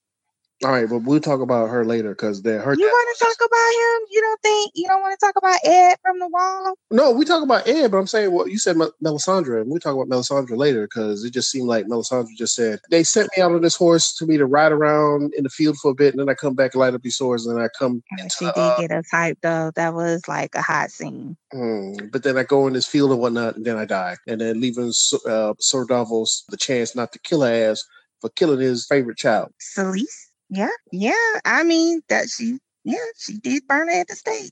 All 0.64 0.72
right, 0.72 0.90
but 0.90 1.04
we'll 1.04 1.20
talk 1.20 1.40
about 1.40 1.70
her 1.70 1.86
later 1.86 2.10
because 2.10 2.42
they're 2.42 2.60
her. 2.60 2.74
you 2.74 2.88
want 2.88 3.18
to 3.18 3.24
talk 3.24 3.36
about 3.38 3.70
him? 3.70 4.08
You 4.10 4.22
don't 4.22 4.42
think 4.42 4.72
you 4.74 4.88
don't 4.88 5.02
want 5.02 5.20
to 5.20 5.24
talk 5.24 5.36
about 5.38 5.60
Ed 5.64 5.98
from 6.02 6.18
the 6.18 6.28
wall? 6.28 6.74
No, 6.90 7.12
we 7.12 7.26
talk 7.26 7.44
about 7.44 7.68
Ed, 7.68 7.92
but 7.92 7.98
I'm 7.98 8.08
saying 8.08 8.32
what 8.32 8.50
you 8.50 8.58
said, 8.58 8.76
Mel- 8.76 8.94
Melisandre, 9.04 9.62
and 9.62 9.70
we 9.70 9.78
talk 9.78 9.94
about 9.94 10.08
Melisandre 10.10 10.58
later 10.58 10.88
because 10.88 11.24
it 11.24 11.32
just 11.32 11.52
seemed 11.52 11.68
like 11.68 11.86
Melisandre 11.86 12.36
just 12.36 12.56
said 12.56 12.80
they 12.90 13.04
sent 13.04 13.30
me 13.38 13.44
out 13.44 13.52
on 13.52 13.62
this 13.62 13.76
horse 13.76 14.16
to 14.16 14.26
me 14.26 14.38
to 14.38 14.48
ride 14.48 14.72
around 14.72 15.32
in 15.38 15.44
the 15.44 15.50
field 15.50 15.78
for 15.78 15.92
a 15.92 15.96
bit, 15.96 16.14
and 16.14 16.20
then 16.20 16.30
I 16.30 16.34
come 16.34 16.56
back 16.56 16.74
and 16.74 16.80
light 16.82 16.96
up 16.96 17.04
these 17.04 17.18
swords, 17.18 17.46
and 17.46 17.56
then 17.56 17.64
I 17.64 17.70
come, 17.78 18.02
She 18.40 18.46
did 18.46 18.78
get 18.80 18.92
us 18.92 19.06
hyped 19.14 19.42
though. 19.44 19.72
That 19.76 19.94
was 19.94 20.28
like 20.28 20.56
a 20.56 20.62
hot 20.64 20.90
scene. 20.90 21.38
mm, 21.54 22.12
but 22.12 22.24
then 22.24 22.36
I 22.36 22.44
go 22.44 22.66
in 22.66 22.74
this 22.74 22.88
field 22.88 23.12
and 23.12 23.20
whatnot, 23.20 23.58
and 23.58 23.66
then 23.66 23.78
I 23.78 23.86
die, 23.86 24.16
and 24.26 24.42
then 24.42 24.60
leaving 24.60 24.92
uh, 25.28 25.54
Sir 25.60 25.86
Davos 25.86 26.46
the 26.50 26.58
chance 26.58 26.96
not 26.96 27.12
to 27.14 27.20
kill 27.20 27.42
her 27.44 27.70
ass 27.70 27.84
for 28.22 28.30
killing 28.32 28.60
his 28.60 28.88
favorite 28.88 29.18
child. 29.18 29.52
Celeste? 29.60 30.27
Yeah, 30.50 30.70
yeah. 30.92 31.40
I 31.46 31.64
mean 31.64 32.02
that 32.10 32.30
she, 32.30 32.60
yeah, 32.84 32.98
she 33.18 33.38
did 33.38 33.68
burn 33.68 33.90
her 33.90 34.02
at 34.02 34.08
the 34.08 34.16
stake. 34.16 34.52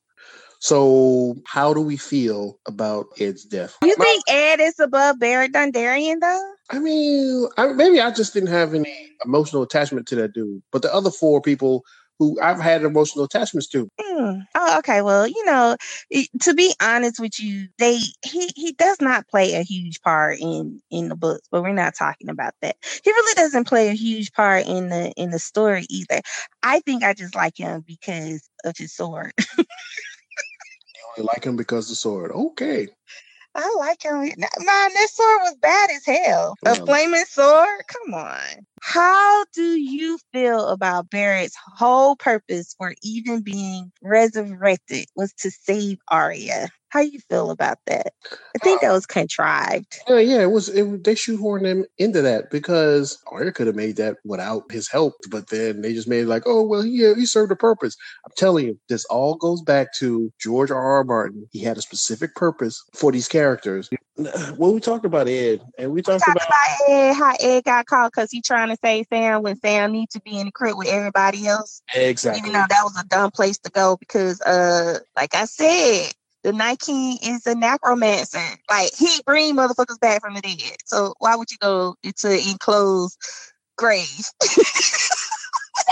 So, 0.59 1.35
how 1.45 1.73
do 1.73 1.81
we 1.81 1.97
feel 1.97 2.59
about 2.67 3.07
Ed's 3.19 3.45
death? 3.45 3.77
You 3.83 3.95
think 3.95 4.23
Ed 4.27 4.59
is 4.59 4.79
above 4.79 5.19
Beric 5.19 5.53
Dondarrion 5.53 6.19
though? 6.21 6.51
I 6.71 6.79
mean, 6.79 7.47
I, 7.57 7.67
maybe 7.67 8.01
I 8.01 8.09
just 8.11 8.33
didn't 8.33 8.49
have 8.49 8.73
any 8.73 9.11
emotional 9.23 9.61
attachment 9.61 10.07
to 10.07 10.15
that 10.15 10.33
dude, 10.33 10.63
but 10.71 10.81
the 10.81 10.93
other 10.93 11.11
four 11.11 11.41
people 11.41 11.83
who 12.19 12.39
I've 12.41 12.59
had 12.59 12.83
emotional 12.83 13.25
attachments 13.25 13.67
to. 13.69 13.89
Hmm. 13.99 14.39
Oh, 14.55 14.79
okay. 14.79 15.01
Well, 15.01 15.27
you 15.27 15.45
know, 15.45 15.75
to 16.41 16.53
be 16.53 16.73
honest 16.81 17.19
with 17.19 17.39
you, 17.39 17.67
they 17.77 17.99
he 18.23 18.51
he 18.55 18.71
does 18.73 19.01
not 19.01 19.27
play 19.27 19.53
a 19.55 19.63
huge 19.63 20.01
part 20.01 20.39
in 20.39 20.81
in 20.91 21.09
the 21.09 21.15
books, 21.15 21.47
but 21.51 21.61
we're 21.61 21.73
not 21.73 21.95
talking 21.95 22.29
about 22.29 22.53
that. 22.61 22.77
He 23.03 23.11
really 23.11 23.35
doesn't 23.35 23.67
play 23.67 23.89
a 23.89 23.93
huge 23.93 24.31
part 24.33 24.65
in 24.65 24.89
the 24.89 25.11
in 25.17 25.31
the 25.31 25.39
story 25.39 25.85
either. 25.89 26.21
I 26.63 26.79
think 26.81 27.03
I 27.03 27.13
just 27.13 27.35
like 27.35 27.57
him 27.57 27.83
because 27.85 28.49
of 28.63 28.77
his 28.77 28.93
sword. 28.93 29.33
I 31.17 31.21
like 31.21 31.45
him 31.45 31.55
because 31.55 31.85
of 31.85 31.89
the 31.91 31.95
sword. 31.95 32.31
Okay. 32.31 32.89
I 33.55 33.75
like 33.79 34.03
him. 34.03 34.21
N- 34.23 34.35
Man, 34.37 34.47
that 34.59 35.07
sword 35.11 35.39
was 35.43 35.57
bad 35.61 35.91
as 35.91 36.05
hell. 36.05 36.55
A 36.65 36.75
flaming 36.75 37.25
sword? 37.25 37.81
Come 37.87 38.15
on. 38.15 38.65
How 38.81 39.45
do 39.53 39.63
you 39.79 40.19
feel 40.33 40.69
about 40.69 41.09
Beric's 41.11 41.55
whole 41.77 42.15
purpose 42.17 42.75
for 42.77 42.95
even 43.03 43.41
being 43.43 43.91
resurrected 44.03 45.07
was 45.15 45.33
to 45.39 45.51
save 45.51 45.99
Arya? 46.09 46.69
How 46.95 47.01
you 47.01 47.19
feel 47.19 47.51
about 47.51 47.79
that? 47.87 48.13
I 48.55 48.59
think 48.59 48.79
that 48.79 48.93
was 48.93 49.05
contrived. 49.05 49.99
Yeah, 50.07 50.19
yeah, 50.19 50.41
it 50.43 50.51
was. 50.51 50.69
It, 50.69 51.03
they 51.03 51.13
shoehorned 51.13 51.65
him 51.65 51.85
into 51.97 52.21
that 52.21 52.49
because 52.49 53.21
Arya 53.27 53.51
could 53.51 53.67
have 53.67 53.75
made 53.75 53.97
that 53.97 54.15
without 54.23 54.71
his 54.71 54.89
help, 54.89 55.15
but 55.29 55.49
then 55.49 55.81
they 55.81 55.93
just 55.93 56.07
made 56.07 56.21
it 56.21 56.27
like, 56.27 56.43
oh 56.45 56.61
well, 56.61 56.81
he 56.83 56.99
he 57.15 57.25
served 57.25 57.51
a 57.51 57.55
purpose. 57.57 57.97
I'm 58.25 58.31
telling 58.37 58.67
you, 58.67 58.79
this 58.87 59.03
all 59.07 59.35
goes 59.35 59.61
back 59.61 59.93
to 59.95 60.31
George 60.39 60.71
R. 60.71 60.81
R. 60.81 61.03
Martin. 61.03 61.49
He 61.51 61.59
had 61.59 61.77
a 61.77 61.81
specific 61.81 62.33
purpose 62.33 62.81
for 62.93 63.11
these 63.11 63.27
characters. 63.27 63.89
When 64.55 64.73
we 64.73 64.79
talked 64.79 65.05
about 65.05 65.27
Ed, 65.27 65.61
and 65.77 65.91
we 65.91 66.01
talked 66.01 66.23
Talk 66.23 66.35
about 66.35 66.47
about 66.47 66.89
Ed, 66.89 67.13
how 67.15 67.33
Ed 67.41 67.65
got 67.65 67.87
caught 67.87 68.13
because 68.13 68.31
he 68.31 68.39
trying 68.39 68.69
to 68.69 68.77
save 68.81 69.07
Sam 69.11 69.41
when 69.41 69.59
Sam 69.59 69.91
needs 69.91 70.13
to 70.13 70.21
be 70.21 70.39
in 70.39 70.45
the 70.45 70.51
crypt 70.53 70.77
with 70.77 70.87
everybody 70.87 71.45
else. 71.45 71.81
exactly. 71.93 72.39
Even 72.39 72.53
though 72.53 72.65
that 72.69 72.83
was 72.83 72.97
a 72.97 73.05
dumb 73.09 73.31
place 73.31 73.57
to 73.57 73.69
go 73.69 73.97
because, 73.97 74.39
uh, 74.43 74.99
like 75.17 75.35
I 75.35 75.43
said, 75.43 76.13
the 76.45 76.53
Night 76.53 76.79
King 76.79 77.17
is 77.23 77.45
a 77.47 77.55
necromancer. 77.55 78.37
Like 78.69 78.93
he 78.93 79.19
bring 79.25 79.55
motherfuckers 79.55 79.99
back 79.99 80.21
from 80.21 80.35
the 80.35 80.41
dead. 80.41 80.77
So 80.85 81.15
why 81.17 81.35
would 81.35 81.49
you 81.49 81.57
go 81.59 81.95
into 82.03 82.29
an 82.29 82.39
enclosed 82.47 83.17
grave? 83.77 84.29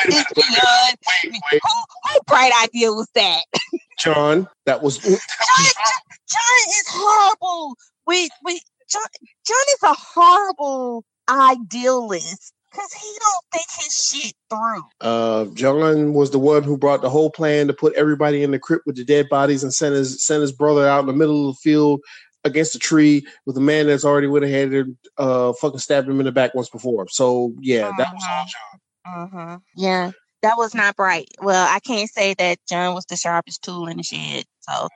Who, 0.05 0.11
who 0.11 2.19
bright 2.27 2.51
idea 2.63 2.91
was 2.91 3.07
that? 3.15 3.43
Jon. 3.99 4.47
That 4.65 4.81
was 4.81 4.97
Jon, 4.97 5.13
Jon 5.13 6.69
is 6.69 6.85
horrible. 6.87 7.75
We 8.07 8.29
we 8.43 8.59
Jon, 8.89 9.03
Jon 9.45 9.65
is 9.73 9.83
a 9.83 9.93
horrible 9.93 11.03
idealist 11.29 12.53
because 12.73 12.93
he 12.93 13.11
don't 13.19 13.45
think 13.51 13.65
his 13.79 13.93
shit 13.93 14.33
through. 14.49 14.83
Uh, 15.01 15.45
Jon 15.53 16.13
was 16.13 16.31
the 16.31 16.39
one 16.39 16.63
who 16.63 16.77
brought 16.77 17.01
the 17.01 17.09
whole 17.09 17.29
plan 17.29 17.67
to 17.67 17.73
put 17.73 17.93
everybody 17.93 18.43
in 18.43 18.51
the 18.51 18.59
crypt 18.59 18.85
with 18.85 18.95
the 18.95 19.03
dead 19.03 19.29
bodies 19.29 19.63
and 19.63 19.73
send 19.73 19.95
his 19.95 20.25
send 20.25 20.41
his 20.41 20.51
brother 20.51 20.87
out 20.87 21.01
in 21.01 21.07
the 21.07 21.13
middle 21.13 21.49
of 21.49 21.55
the 21.55 21.59
field 21.61 22.01
against 22.43 22.75
a 22.75 22.79
tree 22.79 23.25
with 23.45 23.55
a 23.57 23.61
man 23.61 23.87
that's 23.87 24.03
already 24.03 24.27
went 24.27 24.43
ahead 24.43 24.73
and 24.73 24.97
uh 25.17 25.53
fucking 25.53 25.79
stabbed 25.79 26.09
him 26.09 26.19
in 26.19 26.25
the 26.25 26.31
back 26.31 26.53
once 26.53 26.69
before. 26.69 27.07
So 27.09 27.53
yeah, 27.61 27.91
that 27.97 28.13
was 28.13 28.25
all 28.29 28.45
Jon. 28.45 28.79
Uh-huh. 29.05 29.59
Yeah. 29.75 30.11
That 30.41 30.57
was 30.57 30.75
not 30.75 30.97
bright. 30.97 31.29
Well, 31.41 31.67
I 31.73 31.79
can't 31.79 32.09
say 32.09 32.33
that 32.33 32.59
Jon 32.67 32.93
was 32.93 33.05
the 33.05 33.15
sharpest 33.15 33.63
tool 33.63 33.87
in 33.87 33.95
the 33.95 34.03
shed. 34.03 34.43
So, 34.59 34.89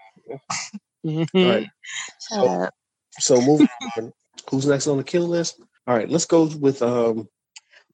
All 1.05 1.25
right. 1.33 1.67
shut 2.29 2.47
up. 2.47 2.73
So 3.19 3.41
moving 3.41 3.67
on. 3.97 4.11
Who's 4.49 4.65
next 4.65 4.87
on 4.87 4.97
the 4.97 5.03
kill 5.03 5.27
list? 5.27 5.61
All 5.87 5.95
right, 5.95 6.09
let's 6.09 6.25
go 6.25 6.45
with 6.59 6.81
um 6.81 7.29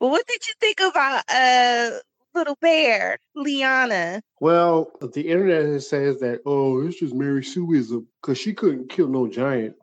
What 0.03 0.27
did 0.27 0.45
you 0.45 0.53
think 0.59 0.81
about 0.81 1.23
uh 1.29 1.91
little 2.35 2.57
bear, 2.59 3.19
Lyanna? 3.37 4.21
well, 4.41 4.91
the 5.01 5.29
internet 5.29 5.81
says 5.81 6.19
that 6.19 6.41
oh, 6.45 6.85
it's 6.85 6.99
just 6.99 7.15
Mary 7.15 7.41
Sueism 7.41 8.05
because 8.21 8.37
she 8.37 8.53
couldn't 8.53 8.89
kill 8.89 9.07
no 9.07 9.29
giant. 9.29 9.77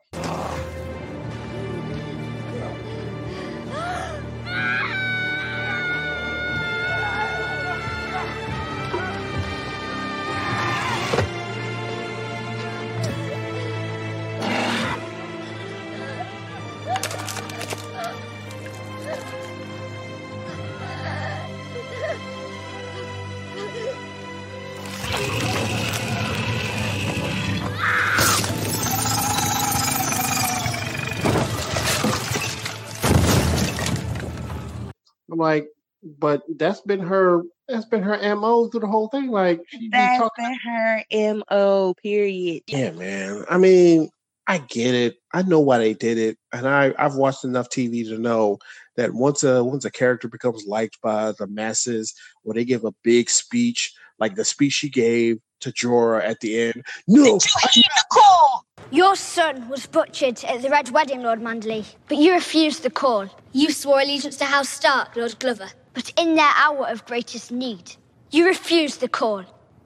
But 36.20 36.42
that's 36.56 36.82
been 36.82 37.00
her 37.00 37.42
that's 37.68 37.86
been 37.86 38.02
her 38.02 38.36
MO 38.36 38.68
through 38.68 38.80
the 38.80 38.86
whole 38.86 39.08
thing. 39.08 39.30
Like 39.30 39.60
she 39.68 39.78
be 39.78 39.88
That's 39.90 40.18
talking 40.18 40.44
been 40.44 40.72
her 40.72 41.04
M.O. 41.10 41.94
period. 42.02 42.62
Yeah, 42.66 42.90
man. 42.92 43.44
I 43.48 43.58
mean, 43.58 44.10
I 44.46 44.58
get 44.58 44.94
it. 44.94 45.16
I 45.32 45.42
know 45.42 45.60
why 45.60 45.78
they 45.78 45.94
did 45.94 46.18
it, 46.18 46.38
and 46.52 46.68
I 46.68 46.92
I've 46.98 47.14
watched 47.14 47.44
enough 47.44 47.68
TV 47.70 48.04
to 48.08 48.18
know 48.18 48.58
that 48.96 49.14
once 49.14 49.42
a 49.44 49.64
once 49.64 49.84
a 49.84 49.90
character 49.90 50.28
becomes 50.28 50.66
liked 50.66 51.00
by 51.00 51.32
the 51.32 51.46
masses, 51.46 52.14
or 52.44 52.54
they 52.54 52.64
give 52.64 52.84
a 52.84 52.94
big 53.02 53.30
speech, 53.30 53.92
like 54.18 54.34
the 54.34 54.44
speech 54.44 54.74
she 54.74 54.90
gave 54.90 55.38
to 55.60 55.70
Jorah 55.70 56.24
at 56.24 56.40
the 56.40 56.60
end. 56.60 56.84
No, 57.06 57.24
you 57.24 57.32
refused 57.34 57.88
the 57.96 58.04
call. 58.10 58.64
Your 58.90 59.14
son 59.14 59.68
was 59.68 59.86
butchered 59.86 60.42
at 60.44 60.62
the 60.62 60.68
Red 60.70 60.90
Wedding, 60.90 61.22
Lord 61.22 61.40
Manderley, 61.40 61.86
but 62.08 62.18
you 62.18 62.32
refused 62.32 62.82
the 62.82 62.90
call. 62.90 63.28
You 63.52 63.70
swore 63.70 64.00
allegiance 64.00 64.36
to 64.38 64.46
House 64.46 64.68
Stark, 64.68 65.14
Lord 65.14 65.38
Glover, 65.38 65.68
but 65.94 66.12
in 66.18 66.34
their 66.34 66.52
hour 66.56 66.88
of 66.88 67.04
greatest 67.06 67.50
need, 67.50 67.96
you 68.30 68.46
refused 68.46 69.00
the 69.00 69.08
call. 69.08 69.44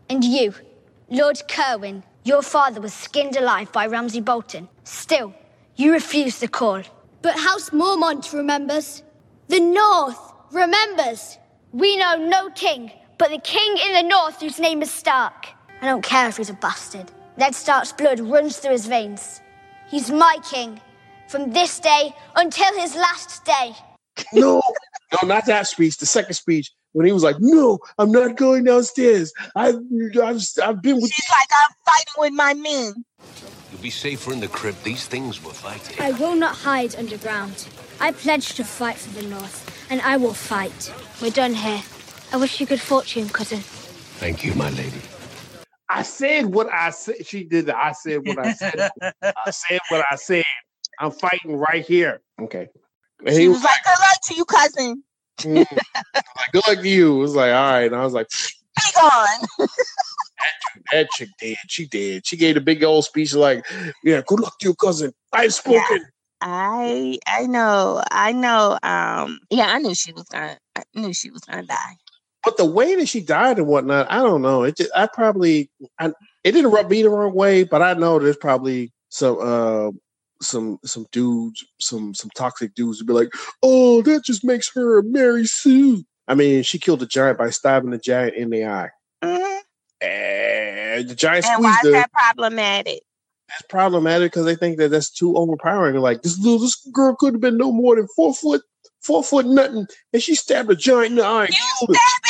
And 0.09 0.22
you, 0.22 0.55
Lord 1.09 1.36
Cerwyn, 1.48 2.02
your 2.24 2.42
father 2.42 2.80
was 2.80 2.92
skinned 2.92 3.36
alive 3.36 3.72
by 3.72 3.86
Ramsay 3.86 4.20
Bolton. 4.20 4.68
Still, 4.84 5.34
you 5.76 5.92
refused 5.92 6.40
the 6.40 6.48
call. 6.48 6.82
But 7.22 7.38
House 7.38 7.70
Mormont 7.70 8.32
remembers. 8.32 9.02
The 9.48 9.61
North 9.61 10.32
remembers. 10.52 11.38
We 11.72 11.96
know 11.96 12.16
no 12.16 12.50
king, 12.50 12.92
but 13.18 13.30
the 13.30 13.38
king 13.38 13.76
in 13.86 13.94
the 13.94 14.09
North 14.09 14.40
whose 14.40 14.61
name 14.61 14.82
is 14.82 14.90
Stark. 14.90 15.48
I 15.80 15.86
don't 15.86 16.02
care 16.02 16.28
if 16.28 16.36
he's 16.36 16.50
a 16.50 16.55
bastard. 16.55 17.11
Ned 17.36 17.55
Stark's 17.55 17.92
blood 17.92 18.20
runs 18.20 18.59
through 18.59 18.72
his 18.72 18.86
veins. 18.86 19.40
He's 19.88 20.11
my 20.11 20.36
king, 20.50 20.80
from 21.28 21.50
this 21.50 21.80
day 21.80 22.14
until 22.36 22.72
his 22.78 22.94
last 22.94 23.44
day. 23.44 23.74
no, 24.32 24.62
no, 25.23 25.29
not 25.29 25.47
that 25.47 25.67
speech. 25.67 25.99
The 25.99 26.07
second 26.07 26.35
speech 26.35 26.71
when 26.93 27.07
he 27.07 27.12
was 27.12 27.23
like, 27.23 27.37
"No, 27.41 27.79
I'm 27.99 28.12
not 28.12 28.37
going 28.37 28.65
downstairs. 28.65 29.33
I've 29.55 29.77
I've, 30.23 30.41
I've 30.62 30.83
been 30.83 31.01
with." 31.01 31.12
She's 31.12 31.31
like, 31.31 31.49
I'm 31.53 31.75
fighting 31.85 32.15
with 32.19 32.33
my 32.33 32.55
men. 32.55 33.05
You'll 33.71 33.83
be 33.83 33.91
safer 33.91 34.33
in 34.33 34.41
the 34.41 34.49
crypt. 34.49 34.85
These 34.85 35.07
things 35.07 35.43
will 35.43 35.51
fight. 35.51 36.01
I 36.01 36.12
will 36.12 36.37
not 36.37 36.55
hide 36.55 36.95
underground. 36.97 37.67
I 38.01 38.12
pledge 38.12 38.55
to 38.55 38.65
fight 38.65 38.97
for 38.97 39.21
the 39.21 39.29
North, 39.29 39.87
and 39.91 40.01
I 40.03 40.17
will 40.17 40.35
fight. 40.35 40.93
We're 41.21 41.31
done 41.31 41.55
here. 41.55 41.83
I 42.33 42.37
wish 42.37 42.61
you 42.61 42.67
good 42.67 42.81
fortune, 42.81 43.29
cousin. 43.29 43.61
Thank 44.19 44.45
you, 44.45 44.55
my 44.55 44.71
lady. 44.71 45.01
I 45.89 46.03
said 46.03 46.47
what 46.47 46.73
I 46.73 46.91
said. 46.91 47.27
She 47.27 47.45
did. 47.45 47.67
that. 47.67 47.77
I 47.77 47.93
said 47.93 48.25
what 48.25 48.39
I 48.39 48.53
said. 48.53 48.91
I 49.23 49.51
said 49.51 49.81
what 49.89 50.05
I 50.11 50.17
said. 50.17 50.45
I'm 50.99 51.11
fighting 51.11 51.57
right 51.57 51.85
here. 51.85 52.21
Okay. 52.41 52.69
He 53.27 53.49
was 53.49 53.59
was 53.59 53.64
like, 53.64 53.83
good 53.85 54.01
luck 54.01 54.20
to 54.25 54.35
you, 54.35 54.45
cousin. 54.45 55.03
like, 55.45 55.72
like, 56.37 56.53
"Good 56.53 56.62
luck 56.68 56.79
to 56.83 56.89
you." 56.89 57.16
It 57.16 57.20
was 57.20 57.35
like, 57.35 57.53
"All 57.53 57.72
right," 57.72 57.85
and 57.85 57.97
I 57.97 58.05
was 58.05 58.12
like, 58.12 58.29
Be 58.77 58.83
gone. 59.01 59.68
"That 60.93 61.09
chick 61.11 61.31
did. 61.39 61.57
She 61.68 61.87
did. 61.87 62.27
She 62.27 62.37
gave 62.37 62.57
a 62.57 62.61
big 62.61 62.83
old 62.85 63.05
speech 63.05 63.35
like, 63.35 63.64
yeah, 64.03 64.22
good 64.27 64.41
luck 64.41 64.59
to 64.61 64.64
your 64.66 64.75
cousin. 64.75 65.12
I've 65.33 65.55
spoken." 65.55 66.07
I 66.41 67.18
I 67.27 67.47
know, 67.47 68.03
I 68.11 68.33
know. 68.33 68.79
Um, 68.83 69.41
yeah, 69.51 69.68
I 69.68 69.79
knew 69.79 69.95
she 69.95 70.12
was 70.12 70.25
gonna. 70.25 70.59
I 70.77 70.83
knew 70.95 71.14
she 71.14 71.31
was 71.31 71.41
gonna 71.43 71.62
die. 71.62 71.97
But 72.45 72.59
the 72.59 72.66
way 72.66 72.95
that 72.97 73.09
she 73.09 73.20
died 73.20 73.57
and 73.59 73.66
whatnot, 73.66 74.07
I 74.11 74.18
don't 74.18 74.43
know. 74.43 74.64
It 74.64 74.77
just, 74.77 74.91
I 74.95 75.07
probably, 75.07 75.70
I, 75.99 76.09
it 76.45 76.53
didn't 76.53 76.70
rub 76.72 76.91
me 76.91 77.03
the 77.03 77.09
wrong 77.09 77.35
way, 77.35 77.64
but 77.64 77.81
I 77.81 77.95
know 77.95 78.18
there's 78.18 78.37
probably 78.37 78.93
some, 79.09 79.39
uh, 79.41 79.91
some, 80.45 80.78
some 80.84 81.07
dudes, 81.12 81.64
some, 81.80 82.14
some 82.14 82.30
toxic 82.36 82.74
dudes 82.74 82.99
would 83.01 83.07
be 83.07 83.12
like, 83.12 83.32
"Oh, 83.62 84.03
that 84.03 84.24
just 84.24 84.45
makes 84.45 84.70
her 84.74 84.99
a 84.99 85.03
Mary 85.03 85.47
Sue." 85.47 86.05
I 86.28 86.34
mean, 86.34 86.62
she 86.62 86.78
killed 86.78 87.03
a 87.03 87.07
giant 87.07 87.38
by 87.38 87.51
stabbing 87.51 87.90
the 87.90 87.99
giant 87.99 88.34
in 88.34 88.51
the 88.51 88.64
eye, 88.64 88.90
Mhm. 89.22 89.61
and 90.01 91.09
the 91.09 91.14
giant 91.14 91.47
And 91.47 91.62
why 91.62 91.76
is 91.84 91.92
that 91.92 92.12
problematic? 92.12 93.03
That's 93.49 93.62
problematic 93.68 94.32
because 94.32 94.47
they 94.47 94.57
think 94.57 94.78
that 94.78 94.90
that's 94.90 95.11
too 95.11 95.36
overpowering. 95.36 95.97
Like 95.97 96.22
this 96.22 96.38
little, 96.38 96.59
this 96.59 96.76
girl 96.92 97.14
could 97.14 97.34
have 97.34 97.40
been 97.40 97.59
no 97.59 97.72
more 97.72 97.97
than 97.97 98.09
four 98.16 98.34
foot, 98.34 98.62
four 99.03 99.22
foot 99.22 99.47
nothing, 99.47 99.86
and 100.12 100.22
she 100.22 100.34
stabbed 100.34 100.70
a 100.70 100.74
giant 100.74 101.11
in 101.11 101.16
the 101.16 101.24
eye. 101.24 101.49
You 101.49 101.95
stab 101.95 102.22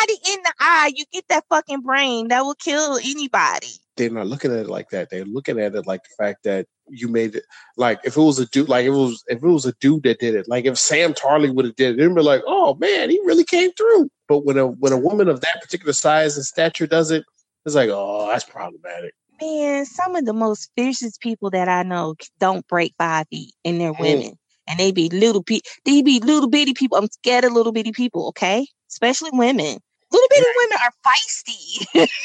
anybody 0.00 0.32
in 0.32 0.42
the 0.42 0.52
eye, 0.60 0.92
you 0.94 1.04
get 1.12 1.28
that 1.28 1.44
fucking 1.50 1.82
brain 1.82 2.28
that 2.28 2.40
will 2.42 2.54
kill 2.54 2.96
anybody. 2.96 3.74
They're 3.96 4.10
not 4.10 4.26
looking 4.26 4.52
at 4.52 4.60
it 4.60 4.70
like 4.70 4.88
that. 4.90 5.10
They're 5.10 5.24
looking 5.24 5.60
at 5.60 5.74
it 5.74 5.86
like 5.86 6.02
the 6.04 6.24
fact 6.24 6.44
that 6.44 6.66
you 6.88 7.08
made 7.08 7.34
it. 7.34 7.44
Like 7.76 8.00
if 8.04 8.16
it 8.16 8.20
was 8.20 8.38
a 8.38 8.46
dude, 8.46 8.68
like 8.68 8.86
it 8.86 8.90
was 8.90 9.22
if 9.28 9.42
it 9.42 9.46
was 9.46 9.66
a 9.66 9.74
dude 9.80 10.04
that 10.04 10.18
did 10.18 10.34
it, 10.34 10.48
like 10.48 10.64
if 10.64 10.78
Sam 10.78 11.12
Tarly 11.12 11.54
would 11.54 11.66
have 11.66 11.76
did 11.76 11.94
it, 11.94 11.96
they'd 11.98 12.14
be 12.14 12.22
like, 12.22 12.42
"Oh 12.46 12.74
man, 12.74 13.10
he 13.10 13.20
really 13.24 13.44
came 13.44 13.70
through." 13.72 14.08
But 14.28 14.44
when 14.46 14.56
a 14.56 14.66
when 14.66 14.92
a 14.92 14.98
woman 14.98 15.28
of 15.28 15.42
that 15.42 15.60
particular 15.60 15.92
size 15.92 16.36
and 16.36 16.46
stature 16.46 16.86
does 16.86 17.10
it, 17.10 17.24
it's 17.66 17.74
like, 17.74 17.90
"Oh, 17.92 18.28
that's 18.28 18.44
problematic." 18.44 19.12
Man, 19.40 19.84
some 19.84 20.16
of 20.16 20.24
the 20.24 20.32
most 20.32 20.70
fiercest 20.76 21.20
people 21.20 21.50
that 21.50 21.68
I 21.68 21.82
know 21.82 22.14
don't 22.40 22.66
break 22.68 22.94
five 22.96 23.26
feet, 23.28 23.52
and 23.64 23.78
they're 23.80 23.92
Mm. 23.92 24.00
women, 24.00 24.38
and 24.68 24.78
they 24.78 24.90
be 24.92 25.10
little 25.10 25.42
pe- 25.42 25.60
They 25.84 26.00
be 26.00 26.18
little 26.20 26.48
bitty 26.48 26.72
people. 26.72 26.96
I'm 26.96 27.08
scared 27.10 27.44
of 27.44 27.52
little 27.52 27.72
bitty 27.72 27.92
people. 27.92 28.28
Okay, 28.28 28.66
especially 28.90 29.30
women. 29.34 29.78
Little 30.10 30.28
bitty 30.30 30.46
women 30.56 30.78
are 30.82 30.92
feisty. 31.06 32.08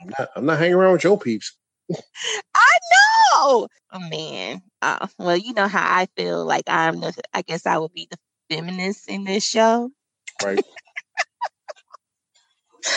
I'm 0.00 0.12
not, 0.18 0.28
I'm 0.36 0.46
not 0.46 0.58
hanging 0.58 0.74
around 0.74 0.92
with 0.92 1.04
your 1.04 1.18
peeps. 1.18 1.56
I 2.54 2.78
know. 2.92 3.68
Oh 3.92 4.08
man. 4.10 4.62
Uh, 4.80 5.06
well, 5.18 5.36
you 5.36 5.54
know 5.54 5.68
how 5.68 5.82
I 5.82 6.06
feel. 6.16 6.44
Like 6.44 6.64
I'm 6.66 7.00
the. 7.00 7.12
I 7.32 7.42
guess 7.42 7.66
I 7.66 7.78
would 7.78 7.92
be 7.92 8.08
the 8.10 8.18
feminist 8.50 9.08
in 9.08 9.24
this 9.24 9.44
show. 9.44 9.90
Right. 10.42 10.58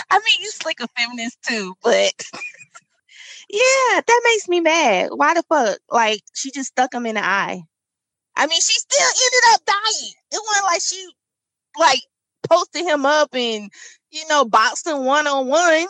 I 0.09 0.19
mean, 0.19 0.41
you 0.41 0.51
slick 0.51 0.79
a 0.81 0.87
feminist 0.87 1.37
too, 1.47 1.73
but 1.81 2.13
yeah, 3.49 4.01
that 4.05 4.21
makes 4.25 4.49
me 4.49 4.59
mad. 4.59 5.09
Why 5.13 5.33
the 5.33 5.43
fuck? 5.43 5.79
Like 5.89 6.21
she 6.33 6.51
just 6.51 6.69
stuck 6.69 6.93
him 6.93 7.05
in 7.05 7.15
the 7.15 7.25
eye. 7.25 7.61
I 8.35 8.47
mean, 8.47 8.61
she 8.61 8.73
still 8.73 9.07
ended 9.07 9.43
up 9.53 9.61
dying. 9.65 10.11
It 10.31 10.41
wasn't 10.45 10.65
like 10.65 10.81
she 10.81 11.09
like 11.79 12.01
posted 12.49 12.85
him 12.85 13.05
up 13.05 13.29
and 13.33 13.71
you 14.11 14.27
know 14.27 14.45
boxed 14.45 14.87
him 14.87 15.05
one 15.05 15.27
on 15.27 15.47
one. 15.47 15.87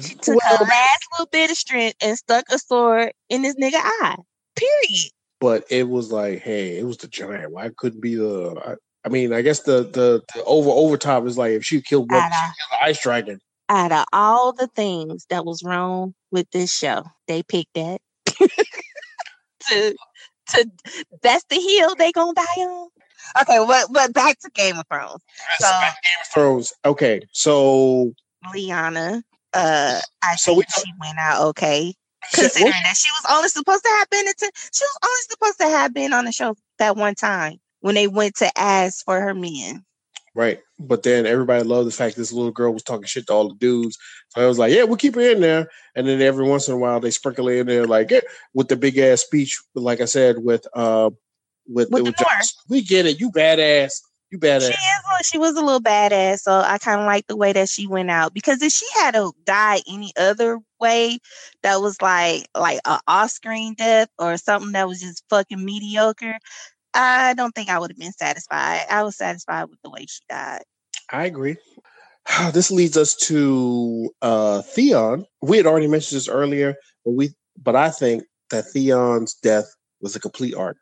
She 0.00 0.14
took 0.14 0.40
her 0.42 0.64
last 0.64 1.06
little 1.12 1.28
bit 1.32 1.50
of 1.50 1.56
strength 1.56 1.96
and 2.00 2.16
stuck 2.16 2.44
a 2.50 2.58
sword 2.58 3.12
in 3.28 3.42
this 3.42 3.56
nigga 3.56 3.80
eye. 3.82 4.16
Period. 4.54 5.10
But 5.40 5.64
it 5.68 5.88
was 5.88 6.12
like, 6.12 6.40
hey, 6.40 6.78
it 6.78 6.84
was 6.84 6.98
the 6.98 7.08
giant. 7.08 7.50
Why 7.50 7.70
couldn't 7.76 8.00
be 8.00 8.14
the? 8.14 8.54
I, 8.64 8.74
I 9.04 9.10
mean, 9.10 9.32
I 9.32 9.42
guess 9.42 9.60
the 9.60 9.82
the, 9.82 10.22
the 10.34 10.44
over 10.44 10.70
over 10.70 10.96
top 10.96 11.26
is 11.26 11.36
like 11.36 11.52
if 11.52 11.64
she 11.64 11.82
killed 11.82 12.10
one, 12.10 12.22
she 12.22 12.28
killed 12.28 12.70
the 12.70 12.84
ice 12.84 13.02
dragon. 13.02 13.40
out 13.68 13.92
of 13.92 14.04
all 14.12 14.52
the 14.52 14.68
things 14.68 15.26
that 15.28 15.44
was 15.44 15.62
wrong 15.64 16.14
with 16.30 16.48
this 16.52 16.72
show, 16.72 17.02
they 17.26 17.42
picked 17.42 17.74
that 17.74 18.00
to 19.68 19.96
to 20.50 20.70
that's 21.22 21.44
the 21.50 21.56
hill 21.56 21.94
they 21.96 22.12
gonna 22.12 22.32
die 22.32 22.62
on. 22.62 22.88
Okay, 23.42 23.64
but 23.66 23.88
but 23.90 24.14
back 24.14 24.38
to 24.38 24.50
Game 24.54 24.78
of 24.78 24.86
Thrones. 24.90 25.20
So 25.58 25.66
Game 25.68 26.20
of 26.20 26.26
Thrones. 26.32 26.72
Okay, 26.84 27.22
so 27.32 28.12
Lyanna, 28.54 29.22
uh, 29.54 30.00
I 30.22 30.36
So 30.36 30.54
think 30.54 30.66
we- 30.68 30.82
she 30.82 30.92
went 31.00 31.18
out 31.18 31.42
okay, 31.48 31.94
considering 32.32 32.64
what- 32.66 32.72
that 32.82 32.96
she 32.96 33.08
was 33.22 33.32
only 33.36 33.48
supposed 33.48 33.84
to 33.84 33.90
have 33.90 34.10
been. 34.10 34.26
Into, 34.26 34.50
she 34.72 34.84
was 34.84 34.98
only 35.04 35.22
supposed 35.30 35.58
to 35.60 35.68
have 35.68 35.94
been 35.94 36.12
on 36.12 36.24
the 36.24 36.32
show 36.32 36.56
that 36.78 36.96
one 36.96 37.14
time 37.14 37.58
when 37.80 37.94
they 37.94 38.06
went 38.08 38.36
to 38.36 38.58
ask 38.58 39.04
for 39.04 39.20
her 39.20 39.34
men. 39.34 39.84
Right. 40.36 40.58
But 40.80 41.04
then 41.04 41.26
everybody 41.26 41.62
loved 41.62 41.86
the 41.86 41.92
fact 41.92 42.16
this 42.16 42.32
little 42.32 42.50
girl 42.50 42.72
was 42.72 42.82
talking 42.82 43.04
shit 43.06 43.28
to 43.28 43.32
all 43.32 43.48
the 43.50 43.54
dudes. 43.54 43.96
So 44.30 44.42
I 44.42 44.46
was 44.46 44.58
like, 44.58 44.72
yeah, 44.72 44.82
we'll 44.82 44.96
keep 44.96 45.14
her 45.14 45.20
in 45.20 45.40
there. 45.40 45.68
And 45.94 46.08
then 46.08 46.20
every 46.20 46.44
once 46.44 46.66
in 46.66 46.74
a 46.74 46.76
while 46.76 46.98
they 46.98 47.12
sprinkle 47.12 47.46
in 47.48 47.68
there 47.68 47.86
like 47.86 48.10
with 48.52 48.66
the 48.66 48.74
big 48.74 48.98
ass 48.98 49.20
speech, 49.20 49.62
like 49.76 50.00
I 50.00 50.06
said, 50.06 50.38
with 50.38 50.66
uh 50.74 51.10
with, 51.68 51.88
With 51.90 52.02
with. 52.02 52.16
We 52.68 52.82
get 52.82 53.06
it. 53.06 53.20
You 53.20 53.30
badass. 53.30 54.00
You 54.42 54.60
She 54.60 54.72
is. 54.72 55.26
She 55.26 55.38
was 55.38 55.56
a 55.56 55.62
little 55.62 55.80
badass, 55.80 56.40
so 56.40 56.52
I 56.52 56.78
kind 56.78 57.00
of 57.00 57.06
like 57.06 57.26
the 57.26 57.36
way 57.36 57.52
that 57.52 57.68
she 57.68 57.86
went 57.86 58.10
out. 58.10 58.34
Because 58.34 58.62
if 58.62 58.72
she 58.72 58.86
had 58.94 59.14
to 59.14 59.32
die 59.44 59.80
any 59.88 60.12
other 60.16 60.58
way, 60.80 61.18
that 61.62 61.80
was 61.80 62.00
like 62.02 62.46
like 62.56 62.80
a 62.84 63.00
off-screen 63.06 63.74
death 63.74 64.08
or 64.18 64.36
something 64.36 64.72
that 64.72 64.88
was 64.88 65.00
just 65.00 65.24
fucking 65.30 65.64
mediocre. 65.64 66.38
I 66.94 67.34
don't 67.34 67.54
think 67.54 67.68
I 67.70 67.78
would 67.78 67.90
have 67.90 67.98
been 67.98 68.12
satisfied. 68.12 68.82
I 68.90 69.02
was 69.02 69.16
satisfied 69.16 69.64
with 69.64 69.80
the 69.82 69.90
way 69.90 70.06
she 70.06 70.20
died. 70.28 70.62
I 71.10 71.26
agree. 71.26 71.56
This 72.52 72.70
leads 72.70 72.96
us 72.96 73.14
to 73.28 74.10
uh 74.22 74.62
Theon. 74.62 75.26
We 75.42 75.58
had 75.58 75.66
already 75.66 75.88
mentioned 75.88 76.16
this 76.16 76.28
earlier, 76.28 76.74
but 77.04 77.12
we 77.12 77.34
but 77.56 77.76
I 77.76 77.90
think 77.90 78.24
that 78.50 78.66
Theon's 78.66 79.34
death 79.34 79.66
was 80.00 80.16
a 80.16 80.20
complete 80.20 80.54
arc. 80.54 80.76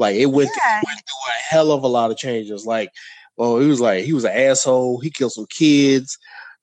Like 0.00 0.16
it 0.16 0.26
went, 0.26 0.50
Yeah. 0.56 0.80
went 0.86 0.98
through 0.98 1.28
a 1.28 1.42
hell 1.50 1.70
of 1.72 1.84
a 1.84 1.86
lot 1.86 2.10
of 2.10 2.16
changes. 2.16 2.64
Like, 2.64 2.90
well, 3.36 3.58
he 3.58 3.66
was 3.68 3.80
like 3.80 4.04
he 4.04 4.14
was 4.14 4.24
an 4.24 4.32
asshole. 4.32 4.98
He 5.00 5.10
killed 5.10 5.32
some 5.32 5.46
kids. 5.50 6.16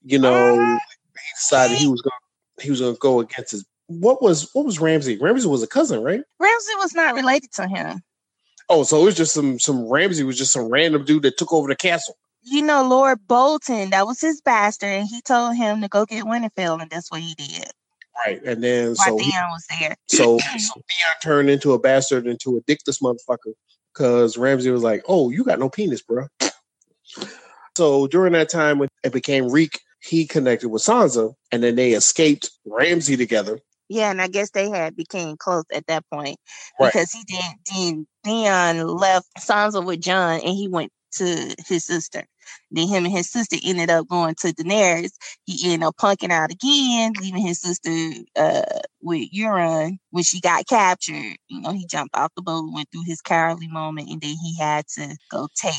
You 0.04 0.18
know, 0.18 0.58
Mhm. 0.58 0.80
he 0.80 1.34
decided 1.36 1.78
he 1.78 1.88
was 1.88 2.02
gonna 2.02 2.16
he 2.60 2.72
was 2.72 2.80
going 2.82 2.96
to 2.96 3.00
go 3.00 3.20
against 3.20 3.52
his. 3.52 3.64
What 3.86 4.22
was 4.24 4.50
what 4.54 4.66
was 4.66 4.80
Ramsay? 4.80 5.18
Ramsay 5.20 5.48
was 5.48 5.62
a 5.62 5.68
cousin, 5.68 6.02
right? 6.02 6.22
Ramsay 6.40 6.76
was 6.78 6.96
not 6.96 7.14
related 7.14 7.52
to 7.54 7.68
him. 7.68 8.02
Oh, 8.70 8.84
so 8.84 9.00
it 9.02 9.06
was 9.06 9.16
just 9.16 9.34
some 9.34 9.60
some 9.60 9.88
Ramsay 9.88 10.24
was 10.24 10.38
just 10.38 10.52
some 10.52 10.68
random 10.68 11.06
dude 11.06 11.22
that 11.22 11.38
took 11.38 11.54
over 11.54 11.68
the 11.68 11.76
castle. 11.76 12.18
You 12.42 12.64
know, 12.64 12.84
Lord 12.88 13.20
Bolton, 13.28 13.92
that 13.92 14.08
was 14.08 14.20
his 14.20 14.42
bastard, 14.42 14.90
and 14.90 15.08
he 15.08 15.22
told 15.22 15.56
him 15.56 15.82
to 15.82 15.88
go 15.88 16.06
get 16.06 16.24
Winterfell, 16.26 16.82
and 16.82 16.90
that's 16.90 17.12
what 17.12 17.22
he 17.22 17.36
did. 17.36 17.72
Right, 18.26 18.42
and 18.44 18.64
then 18.64 18.96
While 18.96 18.96
so 18.96 19.18
Theon 19.18 19.50
was 19.50 19.66
there. 19.80 19.96
So, 20.08 20.38
so 20.58 20.74
Theon 20.74 21.16
turned 21.22 21.50
into 21.50 21.74
a 21.74 21.80
bastard, 21.80 22.28
into 22.28 22.58
a 22.58 22.62
dickless 22.62 23.02
motherfucker, 23.02 23.54
because 23.94 24.38
Ramsay 24.38 24.72
was 24.72 24.84
like, 24.84 25.04
"Oh, 25.08 25.30
you 25.30 25.44
got 25.44 25.60
no 25.60 25.70
penis, 25.70 26.02
bro." 26.02 26.28
So 27.78 28.08
during 28.08 28.34
that 28.34 28.50
time 28.50 28.80
when 28.80 28.90
it 29.04 29.14
became 29.14 29.50
Reek, 29.50 29.82
he 30.02 30.26
connected 30.26 30.70
with 30.70 30.82
Sansa, 30.82 31.34
and 31.52 31.62
then 31.62 31.76
they 31.76 31.92
escaped 31.92 32.50
Ramsay 32.66 33.18
together. 33.18 33.60
Yeah, 33.90 34.10
and 34.10 34.22
I 34.22 34.28
guess 34.28 34.50
they 34.52 34.70
had 34.70 34.96
became 34.96 35.38
close 35.38 35.64
at 35.72 35.88
that 35.88 36.04
point 36.12 36.40
Right. 36.80 36.92
because 36.92 37.12
he 37.12 37.24
did. 37.24 37.44
Then 37.72 38.08
Theon 38.24 38.88
left 38.88 39.28
Sansa 39.40 39.86
with 39.86 40.02
Jon, 40.02 40.40
and 40.42 40.56
he 40.56 40.68
went 40.68 40.92
to 41.14 41.56
his 41.68 41.86
sister. 41.86 42.26
Then 42.72 42.88
him 42.88 43.06
and 43.06 43.14
his 43.14 43.30
sister 43.30 43.58
ended 43.64 43.90
up 43.90 44.08
going 44.08 44.36
to 44.36 44.54
Daenerys. 44.54 45.12
He 45.46 45.72
ended 45.72 45.88
up 45.88 45.98
punking 45.98 46.32
out 46.32 46.52
again, 46.52 47.14
leaving 47.20 47.46
his 47.46 47.62
sister 47.62 48.24
uh, 48.36 48.80
with 49.02 49.30
Euron 49.32 49.98
when 50.12 50.24
she 50.24 50.40
got 50.40 50.68
captured. 50.68 51.38
You 51.48 51.62
know, 51.62 51.72
he 51.72 51.86
jumped 51.86 52.16
off 52.16 52.34
the 52.36 52.42
boat, 52.42 52.72
went 52.74 52.90
through 52.92 53.04
his 53.06 53.22
cowardly 53.22 53.68
moment, 53.68 54.10
and 54.10 54.22
then 54.22 54.36
he 54.42 54.56
had 54.58 54.88
to 54.96 55.16
go 55.32 55.48
take 55.56 55.74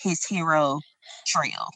his 0.00 0.24
hero 0.24 0.80
trail. 1.26 1.68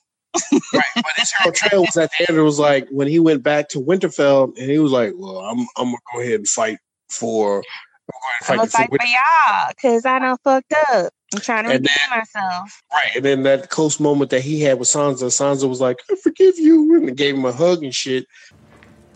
Right, 0.73 0.85
but 0.95 1.05
his 1.17 1.33
hero 1.33 1.53
trail 1.55 1.81
was 1.83 1.97
at 1.97 2.11
the 2.19 2.27
end. 2.29 2.39
It 2.39 2.43
was 2.43 2.59
like 2.59 2.89
when 2.91 3.09
he 3.09 3.19
went 3.19 3.43
back 3.43 3.69
to 3.71 3.81
Winterfell, 3.81 4.57
and 4.59 4.71
he 4.71 4.79
was 4.79 4.93
like, 4.93 5.13
"Well, 5.17 5.39
I'm 5.39 5.61
I'm 5.77 5.87
gonna 5.87 5.99
go 6.13 6.21
ahead 6.21 6.35
and 6.35 6.49
fight 6.49 6.79
for." 7.11 7.59
I'm 7.59 8.51
I'm 8.51 8.57
gonna 8.57 8.59
gonna 8.59 8.71
fight 8.71 8.91
for 8.91 9.07
y'all 9.07 9.69
because 9.71 10.07
I 10.07 10.19
done 10.19 10.37
fucked 10.45 10.75
up. 10.93 11.13
I'm 11.35 11.41
trying 11.41 11.65
to 11.65 11.71
And 11.71 11.81
redeem 11.81 12.11
myself. 12.11 12.83
Right, 12.93 13.17
and 13.17 13.25
then 13.25 13.43
that 13.43 13.71
close 13.71 13.99
moment 13.99 14.31
that 14.31 14.43
he 14.43 14.61
had 14.61 14.79
with 14.79 14.89
Sansa, 14.89 15.27
Sansa 15.27 15.69
was 15.69 15.81
like, 15.81 15.99
"I 16.11 16.15
forgive 16.17 16.59
you," 16.59 16.95
and 16.97 17.17
gave 17.17 17.35
him 17.35 17.45
a 17.45 17.53
hug 17.53 17.83
and 17.83 17.95
shit. 17.95 18.27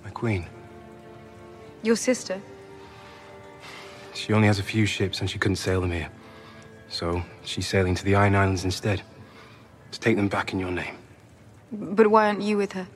My 0.05 0.11
queen. 0.11 0.47
Your 1.83 1.97
sister? 1.97 2.41
She 4.15 4.33
only 4.33 4.49
has 4.49 4.59
a 4.59 4.63
few 4.63 4.87
ships 4.87 5.21
and 5.21 5.31
she 5.31 5.39
couldn't 5.39 5.57
sail 5.57 5.81
them 5.81 5.93
here. 5.93 6.11
So 6.89 7.23
she's 7.45 7.67
sailing 7.67 7.95
to 7.95 8.05
the 8.05 8.17
Iron 8.17 8.35
Islands 8.35 8.65
instead. 8.65 9.03
To 9.93 9.99
take 9.99 10.17
them 10.17 10.29
back 10.29 10.53
in 10.53 10.61
your 10.61 10.71
name. 10.71 10.97
But 11.73 12.09
why 12.09 12.27
aren't 12.27 12.43
you 12.43 12.57
with 12.57 12.73
her? 12.73 12.87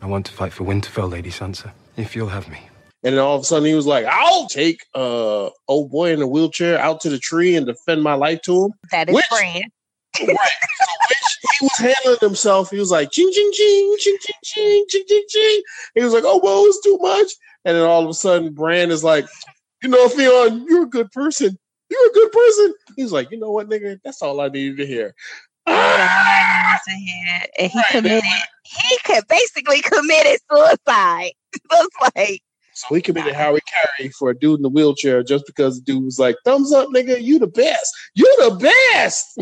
I 0.00 0.06
want 0.06 0.26
to 0.26 0.32
fight 0.32 0.52
for 0.52 0.64
Winterfell, 0.64 1.10
Lady 1.10 1.30
Sansa. 1.30 1.72
If 1.96 2.14
you'll 2.14 2.28
have 2.28 2.48
me. 2.48 2.68
And 3.04 3.14
then 3.14 3.22
all 3.22 3.36
of 3.36 3.42
a 3.42 3.44
sudden 3.44 3.66
he 3.66 3.74
was 3.74 3.86
like, 3.86 4.06
I'll 4.06 4.46
take 4.46 4.84
uh 4.94 5.50
old 5.68 5.90
boy 5.90 6.12
in 6.12 6.22
a 6.22 6.26
wheelchair 6.26 6.78
out 6.78 7.00
to 7.02 7.10
the 7.10 7.18
tree 7.18 7.56
and 7.56 7.66
defend 7.66 8.02
my 8.02 8.14
life 8.14 8.42
to 8.42 8.66
him. 8.66 8.72
That 8.90 9.08
is 9.08 9.14
Which- 9.14 9.26
friend. 9.26 9.64
Right. 10.20 10.28
Which 10.28 11.58
he 11.58 11.64
was 11.64 11.78
handling 11.78 12.18
himself. 12.20 12.70
He 12.70 12.78
was 12.78 12.90
like, 12.90 13.10
ching 13.12 13.30
ching 13.32 13.50
ching, 13.52 13.96
ching 13.98 14.18
ching 14.20 14.36
ching, 14.44 14.84
ching 14.88 15.04
ching 15.08 15.24
ching. 15.28 15.62
He 15.94 16.04
was 16.04 16.12
like, 16.12 16.24
oh 16.26 16.40
well, 16.42 16.64
it's 16.66 16.82
too 16.82 16.98
much. 17.00 17.32
And 17.64 17.76
then 17.76 17.84
all 17.84 18.02
of 18.04 18.10
a 18.10 18.14
sudden 18.14 18.52
Bran 18.52 18.90
is 18.90 19.02
like, 19.02 19.26
you 19.82 19.88
know, 19.88 20.08
Theon, 20.08 20.66
you're 20.68 20.84
a 20.84 20.88
good 20.88 21.10
person. 21.12 21.56
You're 21.90 22.06
a 22.08 22.12
good 22.12 22.32
person. 22.32 22.74
He's 22.96 23.12
like, 23.12 23.30
you 23.30 23.38
know 23.38 23.50
what, 23.50 23.68
nigga? 23.68 23.98
That's 24.04 24.22
all 24.22 24.40
I 24.40 24.48
needed 24.48 24.76
to 24.78 24.86
hear. 24.86 25.14
And 27.58 27.70
he 27.70 27.82
committed. 27.90 28.22
He 28.64 28.98
could 29.04 29.26
basically 29.28 29.80
committed 29.82 30.40
suicide. 30.50 31.32
Looks 31.70 31.96
like 32.16 32.42
So 32.88 32.94
he 32.94 33.00
committed 33.00 33.34
Harry 33.34 33.60
Carey 33.70 34.10
for 34.10 34.30
a 34.30 34.38
dude 34.38 34.58
in 34.58 34.62
the 34.62 34.68
wheelchair 34.68 35.22
just 35.22 35.46
because 35.46 35.76
the 35.76 35.82
dude 35.82 36.04
was 36.04 36.18
like, 36.18 36.36
thumbs 36.44 36.72
up, 36.72 36.88
nigga, 36.88 37.22
you 37.22 37.38
the 37.38 37.46
best. 37.46 37.94
You 38.14 38.24
the 38.38 38.72
best. 38.94 39.38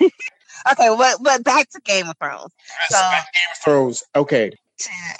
okay, 0.00 0.94
but 0.96 1.16
but 1.22 1.44
back 1.44 1.70
to 1.70 1.80
Game 1.80 2.08
of 2.08 2.16
Thrones. 2.18 2.52
So 2.88 2.98
Game 2.98 3.50
of 3.52 3.58
Thrones. 3.62 4.04
Okay. 4.14 4.50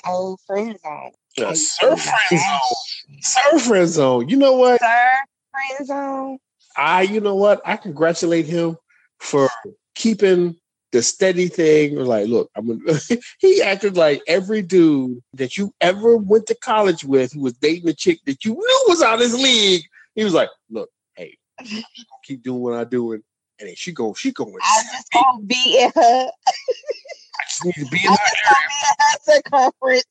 old 0.07 0.41
friend 0.47 0.79
zone. 0.83 1.13
The 1.37 1.55
Sir 1.55 1.93
oh 1.93 1.97
Friend 1.97 2.43
Zone. 2.43 3.21
Sir 3.21 3.59
Friend 3.59 3.89
Zone. 3.89 4.29
You 4.29 4.37
know 4.37 4.53
what? 4.53 4.81
Sir 4.81 5.11
friend 5.53 5.87
zone. 5.87 6.39
I, 6.77 7.03
you 7.03 7.21
know 7.21 7.35
what? 7.35 7.61
I 7.65 7.77
congratulate 7.77 8.47
him 8.47 8.77
for 9.21 9.49
keeping 9.95 10.57
the 10.93 11.03
steady 11.03 11.49
thing. 11.49 11.97
Like, 11.97 12.29
look, 12.29 12.51
I'm 12.55 12.67
gonna, 12.69 13.01
he 13.39 13.63
acted 13.63 13.97
like 13.97 14.23
every 14.29 14.63
dude 14.63 15.21
that 15.35 15.57
you 15.57 15.75
ever 15.81 16.17
went 16.17 16.47
to 16.47 16.55
college 16.55 17.05
with 17.05 17.33
who 17.33 17.41
was 17.41 17.55
dating 17.55 17.89
a 17.89 17.95
chick 17.95 18.21
that 18.27 18.45
you 18.45 18.53
knew 18.53 18.85
was 18.87 19.03
out 19.03 19.15
of 19.15 19.21
his 19.21 19.35
league. 19.35 19.83
He 20.15 20.25
was 20.25 20.35
like, 20.35 20.51
look, 20.71 20.91
hey, 21.17 21.37
keep 22.25 22.43
doing 22.43 22.61
what 22.61 22.75
I'm 22.75 22.89
doing. 22.89 23.23
And 23.59 23.69
then 23.69 23.77
she 23.77 23.93
go, 23.93 24.15
she 24.15 24.33
going, 24.33 24.55
I 24.61 24.83
just 24.93 25.13
gonna 25.13 25.45
be 25.45 25.81
in 25.81 25.91
her. 25.95 26.31
I 26.31 27.45
just 27.49 27.65
need 27.65 27.75
to 27.75 27.91
be 27.91 28.05
in 28.05 28.13
I 28.13 28.17
her 28.17 28.17
just 28.17 29.25
be 29.25 29.35
in 29.35 29.35
her 29.35 29.41
circumference. 29.43 30.05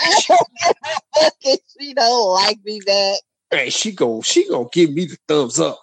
I 0.00 0.20
don't 0.28 0.48
give 0.62 0.76
a 0.84 1.20
fuck 1.20 1.34
if 1.42 1.60
she 1.78 1.94
don't 1.94 2.32
like 2.34 2.58
me 2.64 2.80
back. 2.86 3.20
And 3.50 3.72
she 3.72 3.92
go, 3.92 4.22
she 4.22 4.48
gonna 4.48 4.68
give 4.72 4.92
me 4.92 5.06
the 5.06 5.18
thumbs 5.28 5.60
up. 5.60 5.78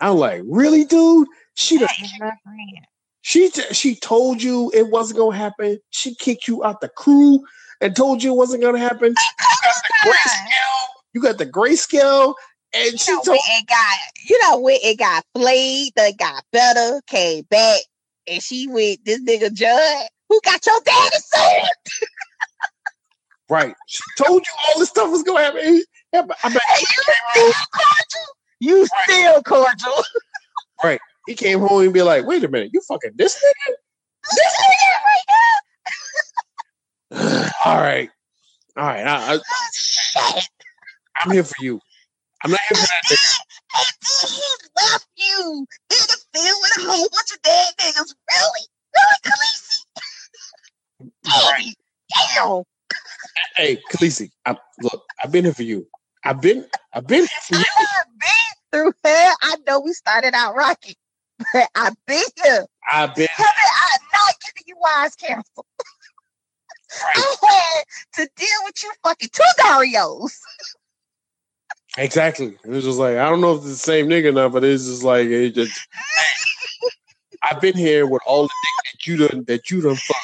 I'm 0.00 0.16
like, 0.16 0.42
really, 0.44 0.84
dude? 0.84 1.28
She 1.54 1.78
done 1.78 1.88
That 2.18 2.36
friend. 2.42 2.86
She 3.22 3.50
t- 3.50 3.74
she 3.74 3.94
told 3.96 4.42
you 4.42 4.70
it 4.74 4.88
wasn't 4.90 5.18
gonna 5.18 5.36
happen. 5.36 5.78
She 5.90 6.14
kicked 6.14 6.48
you 6.48 6.64
out 6.64 6.80
the 6.80 6.88
crew 6.88 7.40
and 7.80 7.94
told 7.94 8.22
you 8.22 8.32
it 8.32 8.36
wasn't 8.36 8.62
gonna 8.62 8.78
happen. 8.78 9.08
You 9.08 9.52
got 9.62 9.76
the 9.82 10.08
grayscale. 10.08 10.86
You 11.12 11.22
got 11.22 11.38
the 11.38 11.46
grayscale, 11.46 12.34
and 12.72 13.00
she 13.00 13.12
know, 13.12 13.22
told 13.22 13.38
it 13.38 13.66
got, 13.66 13.98
you 14.28 14.38
know, 14.42 14.58
when 14.60 14.78
it 14.82 14.98
got 14.98 15.24
flayed, 15.34 15.92
that 15.96 16.16
got 16.18 16.44
better, 16.52 17.00
came 17.06 17.44
back, 17.50 17.80
and 18.26 18.42
she 18.42 18.66
with 18.68 19.04
this 19.04 19.20
nigga 19.22 19.52
Judd, 19.52 20.08
who 20.28 20.40
got 20.44 20.64
your 20.64 20.80
daddy 20.84 21.16
sword. 21.18 21.68
right. 23.50 23.74
She 23.86 24.02
told 24.16 24.42
you 24.46 24.52
all 24.68 24.80
this 24.80 24.88
stuff 24.88 25.10
was 25.10 25.22
gonna 25.22 25.40
happen. 25.44 25.82
I 26.14 26.22
bet 26.22 26.34
And 26.42 26.54
you 26.80 27.02
still 27.32 27.52
cordial. 27.72 28.26
You 28.60 28.86
still 28.86 29.42
cordial. 29.42 30.04
right. 30.84 31.00
He 31.26 31.34
came 31.34 31.60
home 31.60 31.82
and 31.82 31.92
be 31.92 32.02
like, 32.02 32.26
"Wait 32.26 32.44
a 32.44 32.48
minute, 32.48 32.70
you 32.72 32.80
fucking 32.88 33.12
this 33.16 33.36
nigga." 33.36 33.74
This 34.32 34.56
nigga 34.62 34.92
right 35.06 35.26
now. 37.12 37.50
all 37.64 37.80
right, 37.80 38.10
all 38.76 38.86
right. 38.86 39.06
I, 39.06 39.38
I. 40.16 40.42
I'm 41.16 41.32
here 41.32 41.44
for 41.44 41.54
you. 41.60 41.80
I'm 42.44 42.50
not 42.50 42.60
here 42.68 42.76
for 42.78 42.86
that. 42.86 43.02
And 43.76 43.86
then 44.02 44.28
he 44.28 44.42
left 44.82 45.08
you 45.16 45.66
in 45.90 45.98
the 46.08 46.18
field 46.32 46.56
with 46.62 46.78
a 46.78 46.90
whole 46.90 47.08
bunch 47.10 47.30
of 47.34 47.42
dead 47.42 47.74
niggas. 47.78 48.14
Really? 48.32 48.66
Really, 48.96 49.18
Khaleesi? 49.24 49.78
Right. 51.26 51.74
Damn. 52.34 52.62
Hey, 53.56 53.80
Khaleesi, 53.92 54.30
I, 54.46 54.56
look, 54.82 55.04
I've 55.22 55.30
been 55.30 55.44
here 55.44 55.54
for 55.54 55.62
you. 55.62 55.86
I've 56.24 56.40
been, 56.40 56.66
I've 56.94 57.06
been 57.06 57.20
here 57.20 57.28
for 57.42 57.56
you. 57.56 57.64
I've 57.78 58.18
been 58.18 58.54
through 58.72 58.92
hell. 59.04 59.36
I 59.42 59.56
know 59.66 59.80
we 59.80 59.92
started 59.92 60.34
out 60.34 60.56
rocky, 60.56 60.96
but 61.52 61.68
I've 61.74 61.96
been 62.06 62.22
here. 62.44 62.66
I've 62.90 63.14
been. 63.14 63.28
Kevin, 63.36 63.46
I'm 63.48 64.00
not 64.12 64.34
giving 64.44 64.64
you 64.66 64.76
wise 64.78 65.16
counsel. 65.16 65.66
I 66.92 67.36
had 67.42 67.84
to 68.14 68.30
deal 68.36 68.48
with 68.64 68.82
you 68.82 68.90
fucking 69.04 69.28
two 69.32 69.42
Daarios. 69.60 70.32
Exactly. 71.98 72.56
It 72.64 72.68
was 72.70 72.84
just 72.84 72.98
like 72.98 73.16
I 73.16 73.28
don't 73.28 73.40
know 73.40 73.54
if 73.54 73.58
it's 73.62 73.70
the 73.70 73.76
same 73.76 74.08
nigga 74.08 74.34
now, 74.34 74.48
but 74.48 74.64
it's 74.64 74.86
just 74.86 75.02
like 75.02 75.26
it 75.28 75.54
just. 75.54 75.78
I've 77.42 77.60
been 77.60 77.76
here 77.76 78.06
with 78.06 78.22
all 78.26 78.42
the 78.42 78.48
dick 78.48 78.92
that 78.92 79.06
you 79.06 79.16
done 79.16 79.44
that 79.46 79.70
you 79.70 79.80
done 79.80 79.96
fucked. 79.96 80.20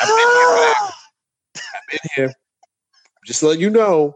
I've 0.00 0.08
been 0.08 0.18
here. 0.18 0.74
I've 1.56 1.88
been 1.90 2.10
here. 2.16 2.34
Just 3.26 3.42
let 3.42 3.58
you 3.58 3.70
know, 3.70 4.14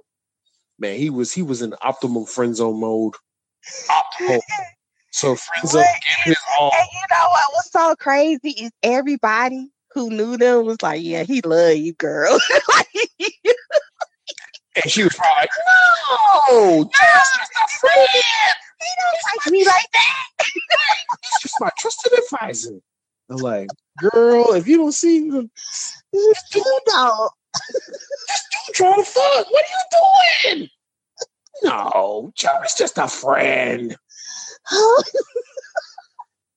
man. 0.78 0.96
He 0.98 1.10
was 1.10 1.32
he 1.32 1.42
was 1.42 1.62
in 1.62 1.70
optimal 1.82 2.28
friend 2.28 2.54
zone 2.54 2.80
mode. 2.80 3.14
Optimal. 3.88 4.40
So 5.18 5.34
friend 5.34 5.68
zone 5.68 5.82
gave 6.24 6.36
all. 6.60 6.70
And 6.72 6.86
you 6.92 7.00
know 7.10 7.28
what 7.28 7.52
was 7.54 7.68
so 7.72 7.96
crazy 7.96 8.50
is 8.50 8.70
everybody 8.84 9.68
who 9.92 10.10
knew 10.10 10.36
them 10.36 10.64
was 10.64 10.80
like, 10.80 11.02
"Yeah, 11.02 11.24
he 11.24 11.40
love 11.40 11.76
you, 11.76 11.92
girl." 11.94 12.38
and 14.76 14.86
she 14.86 15.02
was 15.02 15.16
probably 15.16 15.40
like, 15.40 15.50
"No, 16.48 16.84
that's 16.84 17.36
just 17.36 17.50
a 17.50 17.66
friend. 17.80 18.08
He 18.78 18.86
don't 18.96 19.18
like 19.34 19.52
me 19.52 19.66
like 19.66 19.90
that." 19.92 20.46
He's 21.20 21.42
just 21.42 21.56
my 21.58 21.70
trusted 21.76 22.12
advisor. 22.16 22.78
I'm 23.28 23.38
like, 23.38 23.70
girl, 23.98 24.52
if 24.52 24.68
you 24.68 24.76
don't 24.76 24.92
see 24.92 25.30
this 25.30 26.42
dude 26.52 26.62
dog, 26.86 27.30
this 27.54 28.44
dude 28.66 28.76
trying 28.76 29.02
to 29.02 29.10
fuck. 29.10 29.50
What 29.50 29.64
are 29.64 30.54
you 30.54 30.54
doing? 30.54 30.68
No, 31.64 32.30
Joey's 32.36 32.74
just 32.74 32.98
a 32.98 33.08
friend. 33.08 33.96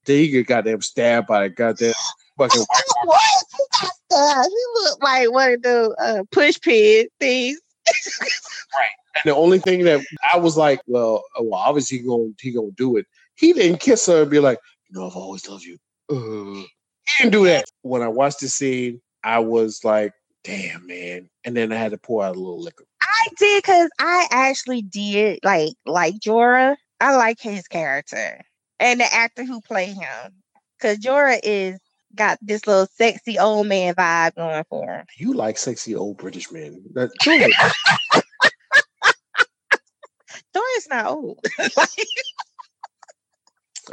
then 0.05 0.17
he 0.17 0.29
get 0.29 0.47
goddamn 0.47 0.81
stabbed 0.81 1.27
by 1.27 1.45
a 1.45 1.49
goddamn 1.49 1.93
fucking 2.37 2.61
white 2.61 2.83
what? 3.05 3.21
He 3.51 3.63
got 3.81 3.91
stabbed. 4.11 4.49
He 4.49 4.83
looked 4.83 5.03
like 5.03 5.31
one 5.31 5.53
of 5.53 5.61
the 5.61 5.95
uh, 5.99 6.23
push 6.31 6.59
pin 6.61 7.07
things. 7.19 7.59
right. 7.87 8.89
And 9.15 9.31
the 9.31 9.35
only 9.35 9.59
thing 9.59 9.83
that 9.83 10.01
I 10.33 10.37
was 10.37 10.57
like, 10.57 10.81
well, 10.87 11.23
uh, 11.39 11.43
well, 11.43 11.59
obviously 11.59 11.97
he 11.99 12.03
gonna 12.03 12.31
he 12.39 12.51
gonna 12.51 12.71
do 12.71 12.97
it. 12.97 13.05
He 13.35 13.53
didn't 13.53 13.79
kiss 13.79 14.05
her 14.07 14.21
and 14.23 14.31
be 14.31 14.39
like, 14.39 14.59
you 14.89 14.99
know, 14.99 15.07
I've 15.07 15.15
always 15.15 15.47
loved 15.47 15.63
you. 15.63 15.77
Uh, 16.09 16.63
he 17.05 17.23
didn't 17.23 17.33
do 17.33 17.45
that. 17.45 17.65
When 17.81 18.01
I 18.01 18.07
watched 18.07 18.39
the 18.39 18.47
scene, 18.47 19.01
I 19.23 19.39
was 19.39 19.83
like, 19.83 20.13
damn, 20.43 20.87
man. 20.87 21.29
And 21.43 21.55
then 21.55 21.71
I 21.71 21.75
had 21.75 21.91
to 21.91 21.97
pour 21.97 22.23
out 22.23 22.35
a 22.35 22.39
little 22.39 22.61
liquor. 22.61 22.85
I 23.01 23.27
did 23.37 23.63
because 23.63 23.89
I 23.99 24.27
actually 24.31 24.81
did 24.81 25.39
like 25.43 25.73
like 25.85 26.15
Jorah. 26.15 26.75
I 27.01 27.15
like 27.15 27.41
his 27.41 27.67
character 27.67 28.39
and 28.79 28.99
the 28.99 29.11
actor 29.11 29.43
who 29.43 29.59
played 29.61 29.95
him. 29.95 30.31
Cause 30.79 30.99
Jorah 30.99 31.39
is 31.43 31.79
got 32.15 32.37
this 32.41 32.67
little 32.67 32.87
sexy 32.93 33.39
old 33.39 33.67
man 33.67 33.95
vibe 33.95 34.35
going 34.35 34.63
for 34.69 34.87
him. 34.89 35.05
You 35.17 35.33
like 35.33 35.57
sexy 35.57 35.95
old 35.95 36.17
British 36.17 36.51
men. 36.51 36.83
That, 36.93 37.09
Jorah's 40.55 40.87
not 40.89 41.07
old. 41.07 41.39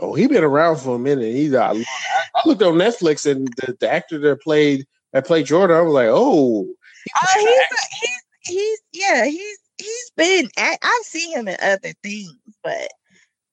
oh, 0.01 0.15
he 0.15 0.27
been 0.27 0.45
around 0.45 0.77
for 0.77 0.97
a 0.97 0.99
minute. 0.99 1.33
He's 1.33 1.55
I, 1.55 1.73
I 1.73 2.43
looked 2.47 2.63
on 2.63 2.75
Netflix 2.75 3.31
and 3.31 3.49
the, 3.57 3.77
the 3.81 3.91
actor 3.91 4.19
that 4.19 4.43
played 4.43 4.87
that 5.13 5.27
played 5.27 5.47
Jordan, 5.47 5.77
I 5.77 5.81
was 5.81 5.95
like, 5.95 6.09
oh, 6.11 6.69
Oh, 7.17 7.35
he's, 7.35 7.49
a, 7.49 7.77
he's 8.01 8.23
he's 8.43 8.81
yeah 8.93 9.25
he's 9.25 9.59
he's 9.79 10.11
been 10.17 10.49
I've 10.59 11.05
seen 11.05 11.37
him 11.37 11.49
in 11.49 11.57
other 11.63 11.93
things, 12.03 12.35
but 12.63 12.89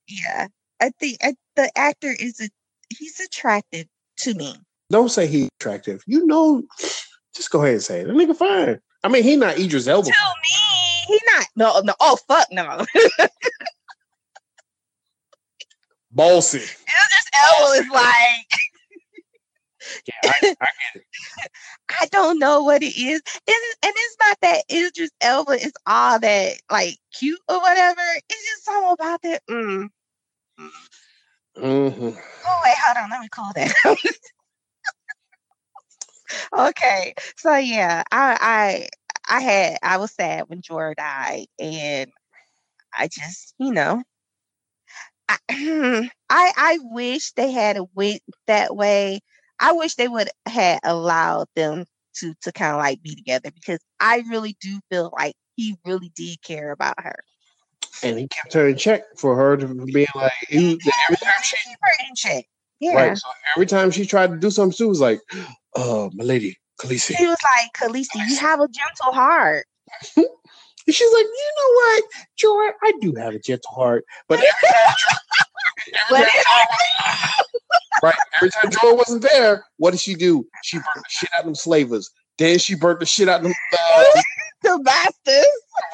yeah, 0.07 0.47
I 0.81 0.89
think 0.99 1.17
I, 1.21 1.35
the 1.55 1.71
actor 1.77 2.13
is 2.17 2.39
a 2.41 2.49
he's 2.89 3.19
attractive 3.19 3.87
to 4.19 4.33
me. 4.33 4.55
don't 4.89 5.09
say 5.09 5.27
he's 5.27 5.49
attractive. 5.59 6.03
You 6.07 6.25
know, 6.25 6.63
just 7.35 7.51
go 7.51 7.61
ahead 7.61 7.73
and 7.73 7.83
say 7.83 8.01
it. 8.01 8.07
That 8.07 8.13
nigga 8.13 8.35
fine. 8.35 8.79
I 9.03 9.07
mean, 9.07 9.23
he 9.23 9.35
not 9.35 9.59
Idris 9.59 9.87
Elba. 9.87 10.07
To 10.07 10.11
me, 10.11 10.17
he 11.07 11.19
not 11.33 11.47
no 11.55 11.79
no 11.81 11.93
oh 11.99 12.17
fuck 12.27 12.47
no. 12.51 12.85
Bossy. 16.11 16.57
Idris 16.59 17.27
Elba 17.33 17.73
is 17.81 17.89
like 17.89 18.47
Yeah, 20.07 20.13
I, 20.23 20.55
I. 20.61 20.67
I 22.01 22.07
don't 22.07 22.39
know 22.39 22.63
what 22.63 22.81
it 22.83 22.97
is. 22.97 23.21
It's, 23.47 23.77
and 23.83 23.93
it's 23.95 24.17
not 24.19 24.37
that 24.41 24.63
Idris 24.71 25.11
Elba 25.21 25.51
is 25.53 25.73
all 25.85 26.19
that 26.19 26.53
like 26.71 26.97
cute 27.13 27.39
or 27.47 27.59
whatever. 27.59 28.01
It's 28.29 28.49
just 28.49 28.65
something 28.65 28.91
about 28.91 29.21
that. 29.21 29.41
Mm. 29.49 29.89
hmm 31.57 32.09
Oh 32.47 32.61
wait, 32.63 32.75
hold 32.85 32.97
on. 33.03 33.09
Let 33.09 33.21
me 33.21 33.27
cool 33.31 33.51
that. 33.55 33.97
okay, 36.57 37.13
so 37.37 37.55
yeah, 37.55 38.03
I 38.11 38.87
I 39.29 39.37
I 39.37 39.41
had 39.41 39.77
I 39.83 39.97
was 39.97 40.11
sad 40.11 40.45
when 40.47 40.61
Jorah 40.61 40.95
died, 40.95 41.47
and 41.59 42.11
I 42.97 43.07
just 43.07 43.53
you 43.59 43.71
know. 43.71 44.03
I, 45.29 45.37
I 46.29 46.51
I 46.57 46.79
wish 46.83 47.31
they 47.33 47.51
had 47.51 47.77
a 47.77 47.83
went 47.95 48.21
that 48.47 48.75
way. 48.75 49.21
I 49.59 49.71
wish 49.73 49.95
they 49.95 50.07
would 50.07 50.29
have 50.47 50.79
allowed 50.83 51.47
them 51.55 51.85
to 52.17 52.33
to 52.41 52.51
kind 52.51 52.73
of 52.73 52.77
like 52.77 53.01
be 53.01 53.15
together 53.15 53.51
because 53.51 53.79
I 53.99 54.23
really 54.29 54.55
do 54.61 54.79
feel 54.89 55.11
like 55.17 55.35
he 55.55 55.77
really 55.85 56.11
did 56.15 56.41
care 56.41 56.71
about 56.71 56.99
her. 56.99 57.23
And 58.03 58.19
he 58.19 58.27
kept 58.27 58.53
her 58.53 58.67
in 58.67 58.77
check 58.77 59.03
for 59.17 59.35
her 59.35 59.55
to 59.57 59.67
be 59.67 60.07
like, 60.15 60.31
he, 60.49 60.79
every 61.05 61.17
time 61.17 61.33
she, 61.43 61.57
in 62.09 62.15
check. 62.15 62.45
Yeah. 62.79 62.93
right. 62.93 63.17
So 63.17 63.29
every 63.55 63.65
time 63.65 63.89
she 63.91 64.05
tried 64.05 64.31
to 64.31 64.37
do 64.37 64.51
something, 64.51 64.75
she 64.75 64.83
was 64.83 64.99
like, 64.99 65.21
uh, 65.75 66.09
my 66.13 66.23
lady, 66.23 66.57
Khaleesi. 66.79 67.15
He 67.15 67.25
was 67.25 67.37
like, 67.43 67.71
Khaleesi, 67.73 68.27
you 68.27 68.37
have 68.37 68.59
a 68.59 68.67
gentle 68.67 69.13
heart. 69.13 69.65
She's 70.87 71.13
like, 71.13 71.25
you 71.25 71.51
know 71.57 71.71
what, 71.73 72.03
Joy, 72.37 72.69
I 72.83 72.91
do 73.01 73.15
have 73.15 73.33
a 73.33 73.39
gentle 73.39 73.73
heart, 73.73 74.05
but 74.27 74.37
every 74.37 74.49
time, 74.71 74.95
But 76.09 76.21
every 76.21 76.29
time 76.45 77.45
right, 78.03 78.15
every 78.37 78.49
time 78.51 78.71
Joy 78.71 78.93
wasn't 78.93 79.21
there, 79.23 79.65
what 79.77 79.91
did 79.91 79.99
she 79.99 80.15
do? 80.15 80.45
She 80.63 80.77
burnt 80.77 80.87
the 80.95 81.03
shit 81.09 81.29
out 81.33 81.39
of 81.41 81.45
them 81.45 81.55
slavers. 81.55 82.09
Then 82.37 82.59
she 82.59 82.75
burnt 82.75 82.99
the 82.99 83.05
shit 83.05 83.29
out 83.29 83.37
of 83.39 83.43
them. 83.43 83.53
Uh, 83.73 84.03
the 84.63 84.81
bastards. 84.83 85.47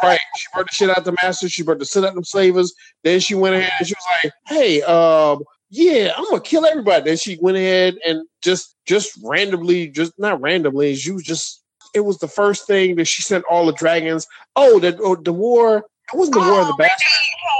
right, 0.03 0.19
she 0.35 0.47
burnt 0.55 0.67
the 0.69 0.75
shit 0.75 0.89
out 0.89 0.97
of 0.97 1.03
the 1.05 1.15
masters. 1.21 1.51
She 1.51 1.63
burnt 1.63 1.79
the 1.79 1.85
shit 1.85 2.03
out 2.03 2.09
of 2.09 2.15
them 2.15 2.23
slavers. 2.23 2.73
Then 3.03 3.19
she 3.19 3.35
went 3.35 3.55
ahead 3.55 3.71
and 3.79 3.87
she 3.87 3.93
was 3.93 4.05
like, 4.23 4.33
"Hey, 4.47 4.81
um, 4.83 5.43
yeah, 5.69 6.13
I'm 6.17 6.25
gonna 6.25 6.41
kill 6.41 6.65
everybody." 6.65 7.03
Then 7.05 7.17
she 7.17 7.37
went 7.41 7.57
ahead 7.57 7.95
and 8.07 8.25
just, 8.41 8.75
just 8.87 9.17
randomly, 9.23 9.87
just 9.89 10.13
not 10.17 10.41
randomly, 10.41 10.95
she 10.95 11.11
was 11.11 11.23
just. 11.23 11.59
It 11.93 12.05
was 12.05 12.19
the 12.19 12.27
first 12.29 12.67
thing 12.67 12.95
that 12.95 13.05
she 13.05 13.21
sent 13.21 13.43
all 13.49 13.65
the 13.65 13.73
dragons. 13.73 14.25
Oh, 14.55 14.79
the 14.79 14.97
oh, 15.03 15.15
the 15.17 15.33
war. 15.33 15.79
It 16.13 16.17
wasn't 16.17 16.35
the 16.35 16.39
war 16.39 16.61
of 16.61 16.67
the 16.67 16.73
Oh, 16.73 16.77
bastards. 16.77 17.03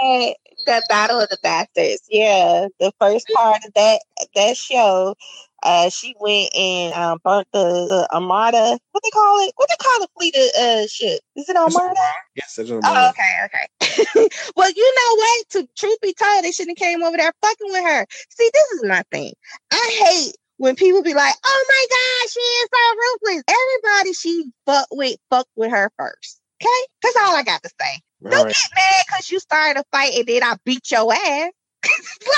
had 0.02 0.51
the 0.66 0.84
Battle 0.90 1.20
of 1.20 1.30
the 1.30 1.38
Bastards. 1.42 2.02
Yeah, 2.10 2.68
the 2.80 2.92
first 3.00 3.28
part 3.34 3.64
of 3.66 3.74
that 3.74 4.02
that 4.36 4.58
show. 4.58 5.16
Uh, 5.64 5.90
she 5.90 6.16
went 6.20 6.50
and 6.56 6.92
um, 6.96 7.20
burnt 7.24 7.48
the, 7.54 7.60
the 7.60 8.08
Armada. 8.12 8.80
What 8.92 9.04
they 9.04 9.12
call 9.12 9.48
it? 9.48 9.54
What 9.56 9.70
they 9.70 9.76
call 9.84 10.00
the 10.00 10.08
fleet 10.18 10.36
of 10.36 10.50
uh, 10.60 10.88
ship? 10.88 11.22
Is 11.36 11.48
it 11.48 11.56
Armada? 11.56 11.94
Yes, 12.36 12.58
it's 12.58 12.72
I'm 12.72 12.80
Oh, 12.84 13.10
okay, 13.12 13.46
okay. 13.46 14.30
well, 14.56 14.72
you 14.72 14.96
know 14.96 15.16
what? 15.16 15.50
To 15.50 15.68
truth 15.78 16.02
be 16.02 16.14
told, 16.14 16.44
they 16.44 16.52
shouldn't 16.52 16.80
have 16.80 16.84
came 16.84 17.04
over 17.04 17.16
there 17.16 17.32
fucking 17.44 17.72
with 17.72 17.84
her. 17.84 18.06
See, 18.30 18.50
this 18.52 18.72
is 18.72 18.84
my 18.86 19.04
thing. 19.12 19.34
I 19.72 20.04
hate 20.06 20.36
when 20.58 20.76
people 20.76 21.04
be 21.04 21.14
like, 21.14 21.36
"Oh 21.46 21.66
my 21.68 21.86
god, 21.90 22.30
she 22.30 22.40
is 22.40 22.70
so 22.74 23.30
ruthless." 23.30 23.44
Everybody 23.48 24.14
she 24.14 24.52
fuck 24.66 24.88
with, 24.92 25.18
fuck 25.30 25.48
with 25.56 25.72
her 25.72 25.92
first. 25.98 26.40
Okay, 26.62 26.88
that's 27.04 27.18
all 27.18 27.36
I 27.36 27.44
got 27.44 27.62
to 27.64 27.70
say. 27.80 28.02
All 28.26 28.32
Don't 28.32 28.46
right. 28.46 28.54
get 28.54 28.72
mad 28.76 29.04
because 29.08 29.32
you 29.32 29.40
started 29.40 29.80
a 29.80 29.84
fight 29.92 30.14
and 30.16 30.28
then 30.28 30.44
I 30.44 30.56
beat 30.64 30.92
your 30.92 31.12
ass. 31.12 31.52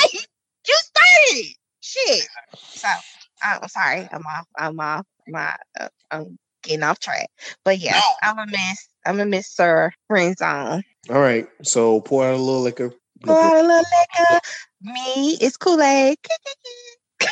like 0.04 0.14
you 0.14 0.76
started 0.76 1.56
shit. 1.82 2.28
So 2.70 2.88
I'm 3.44 3.68
sorry. 3.68 4.08
I'm 4.12 4.26
off. 4.26 4.48
I'm 4.58 4.80
off. 4.80 5.06
My 5.28 5.56
uh, 5.80 5.90
I'm 6.12 6.38
getting 6.64 6.84
off 6.84 7.00
track. 7.00 7.30
But 7.66 7.80
yeah, 7.80 8.00
I'm 8.22 8.40
a 8.40 8.46
miss. 8.46 8.88
I'm 9.06 9.20
a 9.20 9.26
miss 9.26 9.50
Sir 9.50 9.92
friend 10.08 10.38
zone. 10.38 10.84
All 11.10 11.20
right. 11.22 11.48
So 11.64 12.00
pour 12.02 12.26
out 12.26 12.36
a 12.36 12.38
little 12.38 12.62
liquor. 12.62 12.94
Pour 13.24 13.38
out 13.38 13.54
a 13.54 13.62
little 13.62 13.78
liquor. 13.78 14.40
Me, 14.82 15.38
it's 15.40 15.58
Kool 15.58 15.82
Aid. 15.82 16.18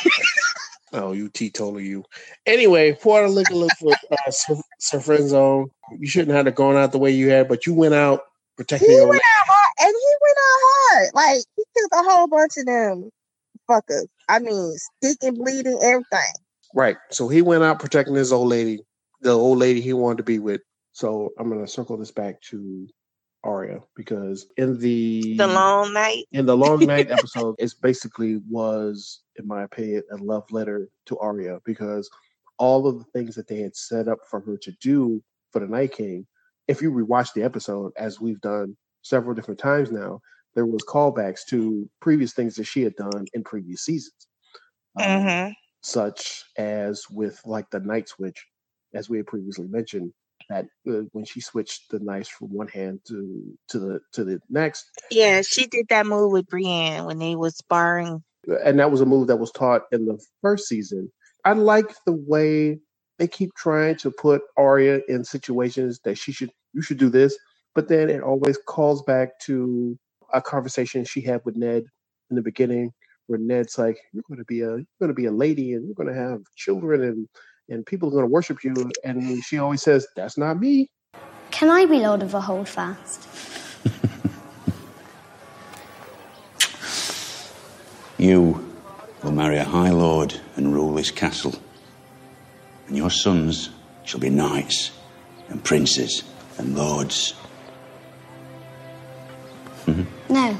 Oh, 0.94 1.12
you 1.12 1.30
teetotaler, 1.30 1.80
you. 1.80 2.04
Anyway, 2.44 2.92
pour 2.92 3.18
out 3.18 3.24
a 3.24 3.28
little 3.32 3.60
liquor 3.60 3.74
for 3.80 3.94
uh, 4.10 4.30
Sir, 4.30 4.56
Sir 4.78 5.00
Friend 5.00 5.26
Zone. 5.26 5.70
You 5.98 6.06
shouldn't 6.06 6.36
have 6.36 6.54
gone 6.54 6.76
out 6.76 6.92
the 6.92 6.98
way 6.98 7.12
you 7.12 7.30
had, 7.30 7.48
but 7.48 7.64
you 7.64 7.72
went 7.72 7.94
out 7.94 8.24
protecting 8.56 8.90
He 8.90 8.96
your. 8.96 9.08
went 9.08 9.22
out 9.22 9.46
hard, 9.46 9.72
and 9.80 9.88
he 9.94 10.14
went 10.22 10.38
out 10.38 10.60
hard. 10.62 11.08
Like 11.14 11.44
he 11.56 11.64
killed 11.76 11.90
a 12.06 12.10
whole 12.10 12.28
bunch 12.28 12.52
of 12.58 12.66
them 12.66 13.10
fuckers. 13.70 14.06
I 14.28 14.38
mean, 14.38 14.74
sticking, 15.02 15.34
bleeding, 15.34 15.78
everything. 15.82 16.32
Right. 16.74 16.96
So 17.10 17.28
he 17.28 17.42
went 17.42 17.62
out 17.64 17.78
protecting 17.78 18.14
his 18.14 18.32
old 18.32 18.48
lady, 18.48 18.80
the 19.20 19.30
old 19.32 19.58
lady 19.58 19.80
he 19.80 19.92
wanted 19.92 20.18
to 20.18 20.22
be 20.24 20.38
with. 20.38 20.60
So 20.92 21.30
I'm 21.38 21.48
gonna 21.48 21.66
circle 21.66 21.96
this 21.96 22.10
back 22.10 22.40
to 22.50 22.88
Arya 23.44 23.80
because 23.96 24.46
in 24.56 24.78
the 24.78 25.36
The 25.36 25.46
long 25.46 25.92
night. 25.92 26.24
in 26.32 26.46
the 26.46 26.56
long 26.56 26.86
night 26.86 27.10
episode, 27.10 27.56
it's 27.58 27.74
basically 27.74 28.40
was, 28.48 29.20
in 29.36 29.46
my 29.46 29.62
opinion, 29.64 30.02
a 30.12 30.16
love 30.16 30.50
letter 30.50 30.88
to 31.06 31.18
Arya 31.18 31.58
because 31.64 32.08
all 32.58 32.86
of 32.86 32.98
the 32.98 33.04
things 33.12 33.34
that 33.34 33.48
they 33.48 33.58
had 33.60 33.74
set 33.74 34.06
up 34.08 34.18
for 34.30 34.40
her 34.40 34.56
to 34.58 34.72
do 34.80 35.22
for 35.50 35.60
the 35.60 35.66
Night 35.66 35.92
King, 35.92 36.26
if 36.68 36.80
you 36.82 36.90
rewatch 36.92 37.32
the 37.34 37.42
episode, 37.42 37.92
as 37.96 38.20
we've 38.20 38.40
done 38.40 38.76
several 39.02 39.34
different 39.34 39.60
times 39.60 39.90
now, 39.90 40.20
there 40.54 40.66
was 40.66 40.84
callbacks 40.84 41.40
to 41.48 41.88
previous 42.00 42.32
things 42.34 42.54
that 42.56 42.64
she 42.64 42.82
had 42.82 42.94
done 42.96 43.26
in 43.34 43.42
previous 43.42 43.84
seasons. 43.84 44.26
um, 44.96 45.04
Mm-hmm. 45.04 45.52
such 45.82 46.44
as 46.56 47.04
with 47.10 47.40
like 47.44 47.68
the 47.70 47.80
night 47.80 48.08
switch, 48.08 48.46
as 48.94 49.08
we 49.08 49.16
had 49.18 49.26
previously 49.26 49.66
mentioned. 49.66 50.12
That 50.48 50.66
uh, 50.88 51.02
when 51.12 51.24
she 51.24 51.40
switched 51.40 51.90
the 51.90 52.00
knives 52.00 52.28
from 52.28 52.48
one 52.52 52.68
hand 52.68 53.00
to 53.08 53.56
to 53.68 53.78
the 53.78 54.00
to 54.12 54.24
the 54.24 54.40
next, 54.50 54.84
Yeah, 55.10 55.40
she 55.42 55.66
did 55.66 55.86
that 55.88 56.04
move 56.04 56.32
with 56.32 56.46
Brienne 56.48 57.04
when 57.06 57.18
they 57.18 57.36
was 57.36 57.56
sparring. 57.56 58.22
and 58.64 58.78
that 58.80 58.90
was 58.90 59.00
a 59.00 59.06
move 59.06 59.28
that 59.28 59.36
was 59.36 59.52
taught 59.52 59.82
in 59.92 60.04
the 60.04 60.18
first 60.42 60.66
season. 60.68 61.10
I 61.44 61.52
like 61.52 61.94
the 62.06 62.12
way 62.12 62.80
they 63.22 63.28
keep 63.28 63.54
trying 63.54 63.94
to 63.94 64.10
put 64.10 64.42
Arya 64.56 65.00
in 65.06 65.22
situations 65.22 66.00
that 66.02 66.18
she 66.18 66.32
should 66.32 66.50
you 66.72 66.82
should 66.82 66.98
do 66.98 67.08
this, 67.08 67.38
but 67.72 67.86
then 67.86 68.10
it 68.10 68.20
always 68.20 68.58
calls 68.66 69.00
back 69.04 69.38
to 69.42 69.96
a 70.34 70.42
conversation 70.42 71.04
she 71.04 71.20
had 71.20 71.40
with 71.44 71.54
Ned 71.54 71.84
in 72.30 72.36
the 72.36 72.42
beginning, 72.42 72.92
where 73.28 73.38
Ned's 73.38 73.78
like, 73.78 73.96
"You're 74.12 74.24
going 74.28 74.38
to 74.40 74.44
be 74.44 74.62
a 74.62 74.70
you're 74.70 75.00
going 75.00 75.08
to 75.08 75.14
be 75.14 75.26
a 75.26 75.30
lady, 75.30 75.74
and 75.74 75.86
you're 75.86 75.94
going 75.94 76.12
to 76.12 76.20
have 76.20 76.40
children, 76.56 77.04
and 77.04 77.28
and 77.68 77.86
people 77.86 78.08
are 78.08 78.12
going 78.12 78.24
to 78.24 78.28
worship 78.28 78.64
you," 78.64 78.74
and 79.04 79.44
she 79.44 79.58
always 79.58 79.82
says, 79.82 80.04
"That's 80.16 80.36
not 80.36 80.58
me." 80.58 80.90
Can 81.52 81.70
I 81.70 81.86
be 81.86 82.00
Lord 82.00 82.22
of 82.24 82.34
a 82.34 82.40
Holdfast? 82.40 83.28
You 88.18 88.64
will 89.22 89.32
marry 89.32 89.58
a 89.58 89.64
high 89.64 89.90
lord 89.90 90.40
and 90.56 90.72
rule 90.72 90.94
this 90.94 91.10
castle. 91.10 91.54
And 92.92 92.98
your 92.98 93.10
sons 93.10 93.70
shall 94.04 94.20
be 94.20 94.28
knights 94.28 94.90
and 95.48 95.64
princes 95.64 96.24
and 96.58 96.76
lords. 96.76 97.32
No. 100.28 100.56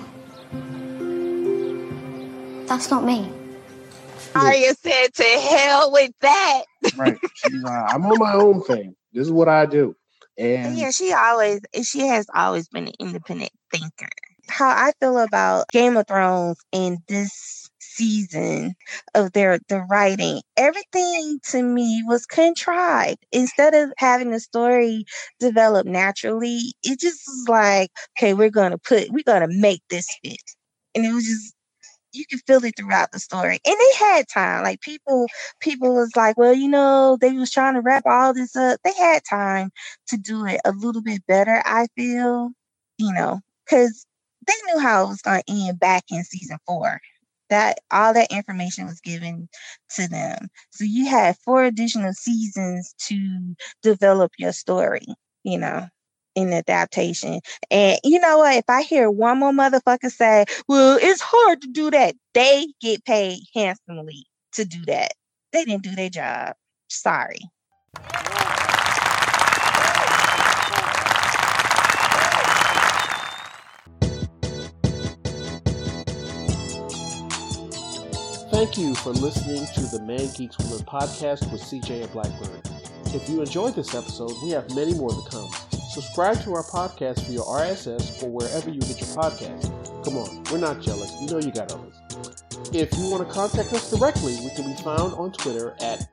That's 2.67 2.91
not 2.91 3.05
me. 3.05 3.31
Arya 4.35 4.75
said, 4.77 5.13
"To 5.13 5.23
hell 5.23 5.93
with 5.93 6.13
that." 6.23 6.63
Right? 6.97 7.19
She's 7.35 7.53
like, 7.63 7.95
"I'm 7.95 8.07
on 8.07 8.19
my 8.19 8.33
own 8.33 8.63
thing. 8.63 8.97
This 9.13 9.27
is 9.27 9.33
what 9.33 9.51
I 9.51 9.67
do." 9.67 9.95
And 10.39 10.77
Yeah, 10.77 10.91
she 10.91 11.13
always 11.13 11.61
she 11.83 12.01
has 12.07 12.27
always 12.35 12.67
been 12.69 12.89
an 12.89 12.95
independent 12.99 13.53
thinker. 13.71 14.09
How 14.49 14.71
I 14.71 14.93
feel 15.01 15.19
about 15.19 15.69
Game 15.71 15.99
of 15.99 16.07
Thrones 16.07 16.57
and 16.73 16.99
this 17.09 17.71
season 17.95 18.75
of 19.15 19.33
their 19.33 19.59
the 19.69 19.81
writing, 19.91 20.43
everything 20.57 21.41
to 21.51 21.63
me 21.63 22.03
was 22.07 22.27
contrived. 22.27 23.25
Instead 23.33 23.75
of 23.75 23.93
having 23.99 24.31
the 24.31 24.41
story 24.41 25.05
develop 25.41 25.87
naturally, 25.87 26.75
it 26.83 27.01
just 27.01 27.21
was 27.27 27.47
like, 27.49 27.91
okay, 28.19 28.35
we're 28.35 28.51
gonna 28.51 28.79
put 28.79 29.11
we're 29.11 29.25
gonna 29.25 29.49
make 29.49 29.83
this 29.91 30.09
fit. 30.25 30.39
And 30.95 31.05
it 31.07 31.13
was 31.13 31.25
just 31.27 31.55
you 32.13 32.25
can 32.27 32.39
feel 32.41 32.65
it 32.65 32.75
throughout 32.77 33.13
the 33.13 33.19
story. 33.19 33.59
And 33.67 33.77
they 33.79 34.05
had 34.05 34.29
time. 34.29 34.63
Like 34.65 34.81
people, 34.81 35.27
people 35.61 35.95
was 35.95 36.11
like, 36.17 36.37
well, 36.37 36.55
you 36.55 36.69
know, 36.69 37.19
they 37.21 37.33
was 37.33 37.51
trying 37.51 37.75
to 37.75 37.81
wrap 37.81 38.05
all 38.07 38.35
this 38.35 38.55
up. 38.57 38.81
They 38.85 38.93
had 38.99 39.23
time 39.29 39.71
to 40.09 40.17
do 40.17 40.47
it 40.47 40.61
a 40.65 40.73
little 40.73 41.03
bit 41.03 41.23
better, 41.27 41.63
I 41.65 41.87
feel, 41.97 42.51
you 42.99 43.13
know, 43.13 43.41
because 43.65 44.07
they 44.47 44.55
knew 44.73 44.81
how 44.81 45.05
it 45.05 45.09
was 45.09 45.23
gonna 45.23 45.43
end 45.49 45.79
back 45.81 46.05
in 46.11 46.25
season 46.25 46.59
four. 46.67 47.01
That 47.53 47.81
all 47.91 48.15
that 48.15 48.33
information 48.33 48.87
was 48.87 49.01
given 49.01 49.47
to 49.97 50.09
them. 50.09 50.49
So 50.71 50.85
you 50.85 51.07
had 51.07 51.37
four 51.45 51.65
additional 51.65 52.15
seasons 52.15 52.95
to 53.09 53.55
develop 53.83 54.33
your 54.39 54.53
story, 54.53 55.05
you 55.45 55.59
know 55.59 55.87
in 56.35 56.53
adaptation. 56.53 57.41
And 57.71 57.99
you 58.05 58.19
know 58.21 58.39
what? 58.39 58.57
If 58.57 58.65
I 58.69 58.81
hear 58.81 59.11
one 59.11 59.39
more 59.39 59.53
motherfucker 59.53 60.11
say, 60.11 60.47
well, 60.67 60.99
it's 61.01 61.21
hard 61.21 61.61
to 61.61 61.69
do 61.69 61.91
that, 61.91 62.15
they 62.33 62.69
get 62.81 63.05
paid 63.05 63.41
handsomely 63.55 64.25
to 64.53 64.65
do 64.65 64.83
that. 64.87 65.13
They 65.53 65.67
didn't 65.67 65.83
do 65.83 65.95
their 65.95 66.09
job. 66.09 66.55
Sorry. 66.89 67.41
Thank 78.63 78.79
you 78.79 78.95
for 78.95 79.11
listening 79.11 79.67
to 79.75 79.81
the 79.91 80.01
Man 80.05 80.31
Geeks 80.37 80.57
Woman 80.57 80.85
podcast 80.87 81.51
with 81.51 81.61
CJ 81.63 82.05
and 82.05 82.13
Blakkbyrd. 82.13 83.13
If 83.13 83.29
you 83.29 83.41
enjoyed 83.41 83.75
this 83.75 83.93
episode, 83.93 84.31
we 84.41 84.51
have 84.51 84.73
many 84.73 84.95
more 84.95 85.11
to 85.11 85.21
come. 85.29 85.51
Subscribe 85.91 86.41
to 86.45 86.55
our 86.55 86.63
podcast 86.63 87.27
via 87.27 87.41
RSS 87.41 88.23
or 88.23 88.31
wherever 88.31 88.71
you 88.71 88.79
get 88.79 89.01
your 89.01 89.09
podcast. 89.17 90.05
Come 90.05 90.17
on, 90.17 90.45
we're 90.45 90.59
not 90.59 90.81
jealous. 90.81 91.13
You 91.21 91.27
know 91.27 91.39
you 91.41 91.51
got 91.51 91.73
others. 91.73 92.01
If 92.73 92.97
you 92.97 93.11
want 93.11 93.27
to 93.27 93.35
contact 93.35 93.73
us 93.73 93.91
directly, 93.91 94.37
we 94.45 94.51
can 94.55 94.71
be 94.71 94.81
found 94.81 95.13
on 95.15 95.33
Twitter 95.33 95.75
at 95.81 96.09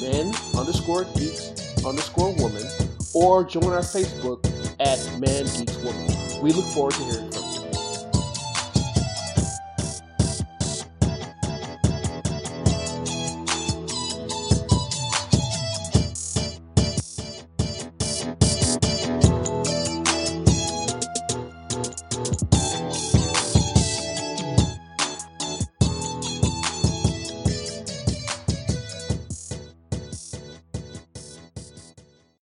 men 0.00 0.32
underscore 0.56 1.04
geeks 1.14 1.84
underscore 1.84 2.32
woman 2.36 2.64
or 3.14 3.44
join 3.44 3.64
our 3.64 3.80
Facebook 3.80 4.46
at 4.80 4.98
Man 5.20 5.44
Geeks 5.44 5.76
Woman. 5.84 6.42
We 6.42 6.52
look 6.52 6.64
forward 6.72 6.94
to 6.94 7.04
hearing 7.04 7.30
from 7.30 7.41
you. 7.41 7.41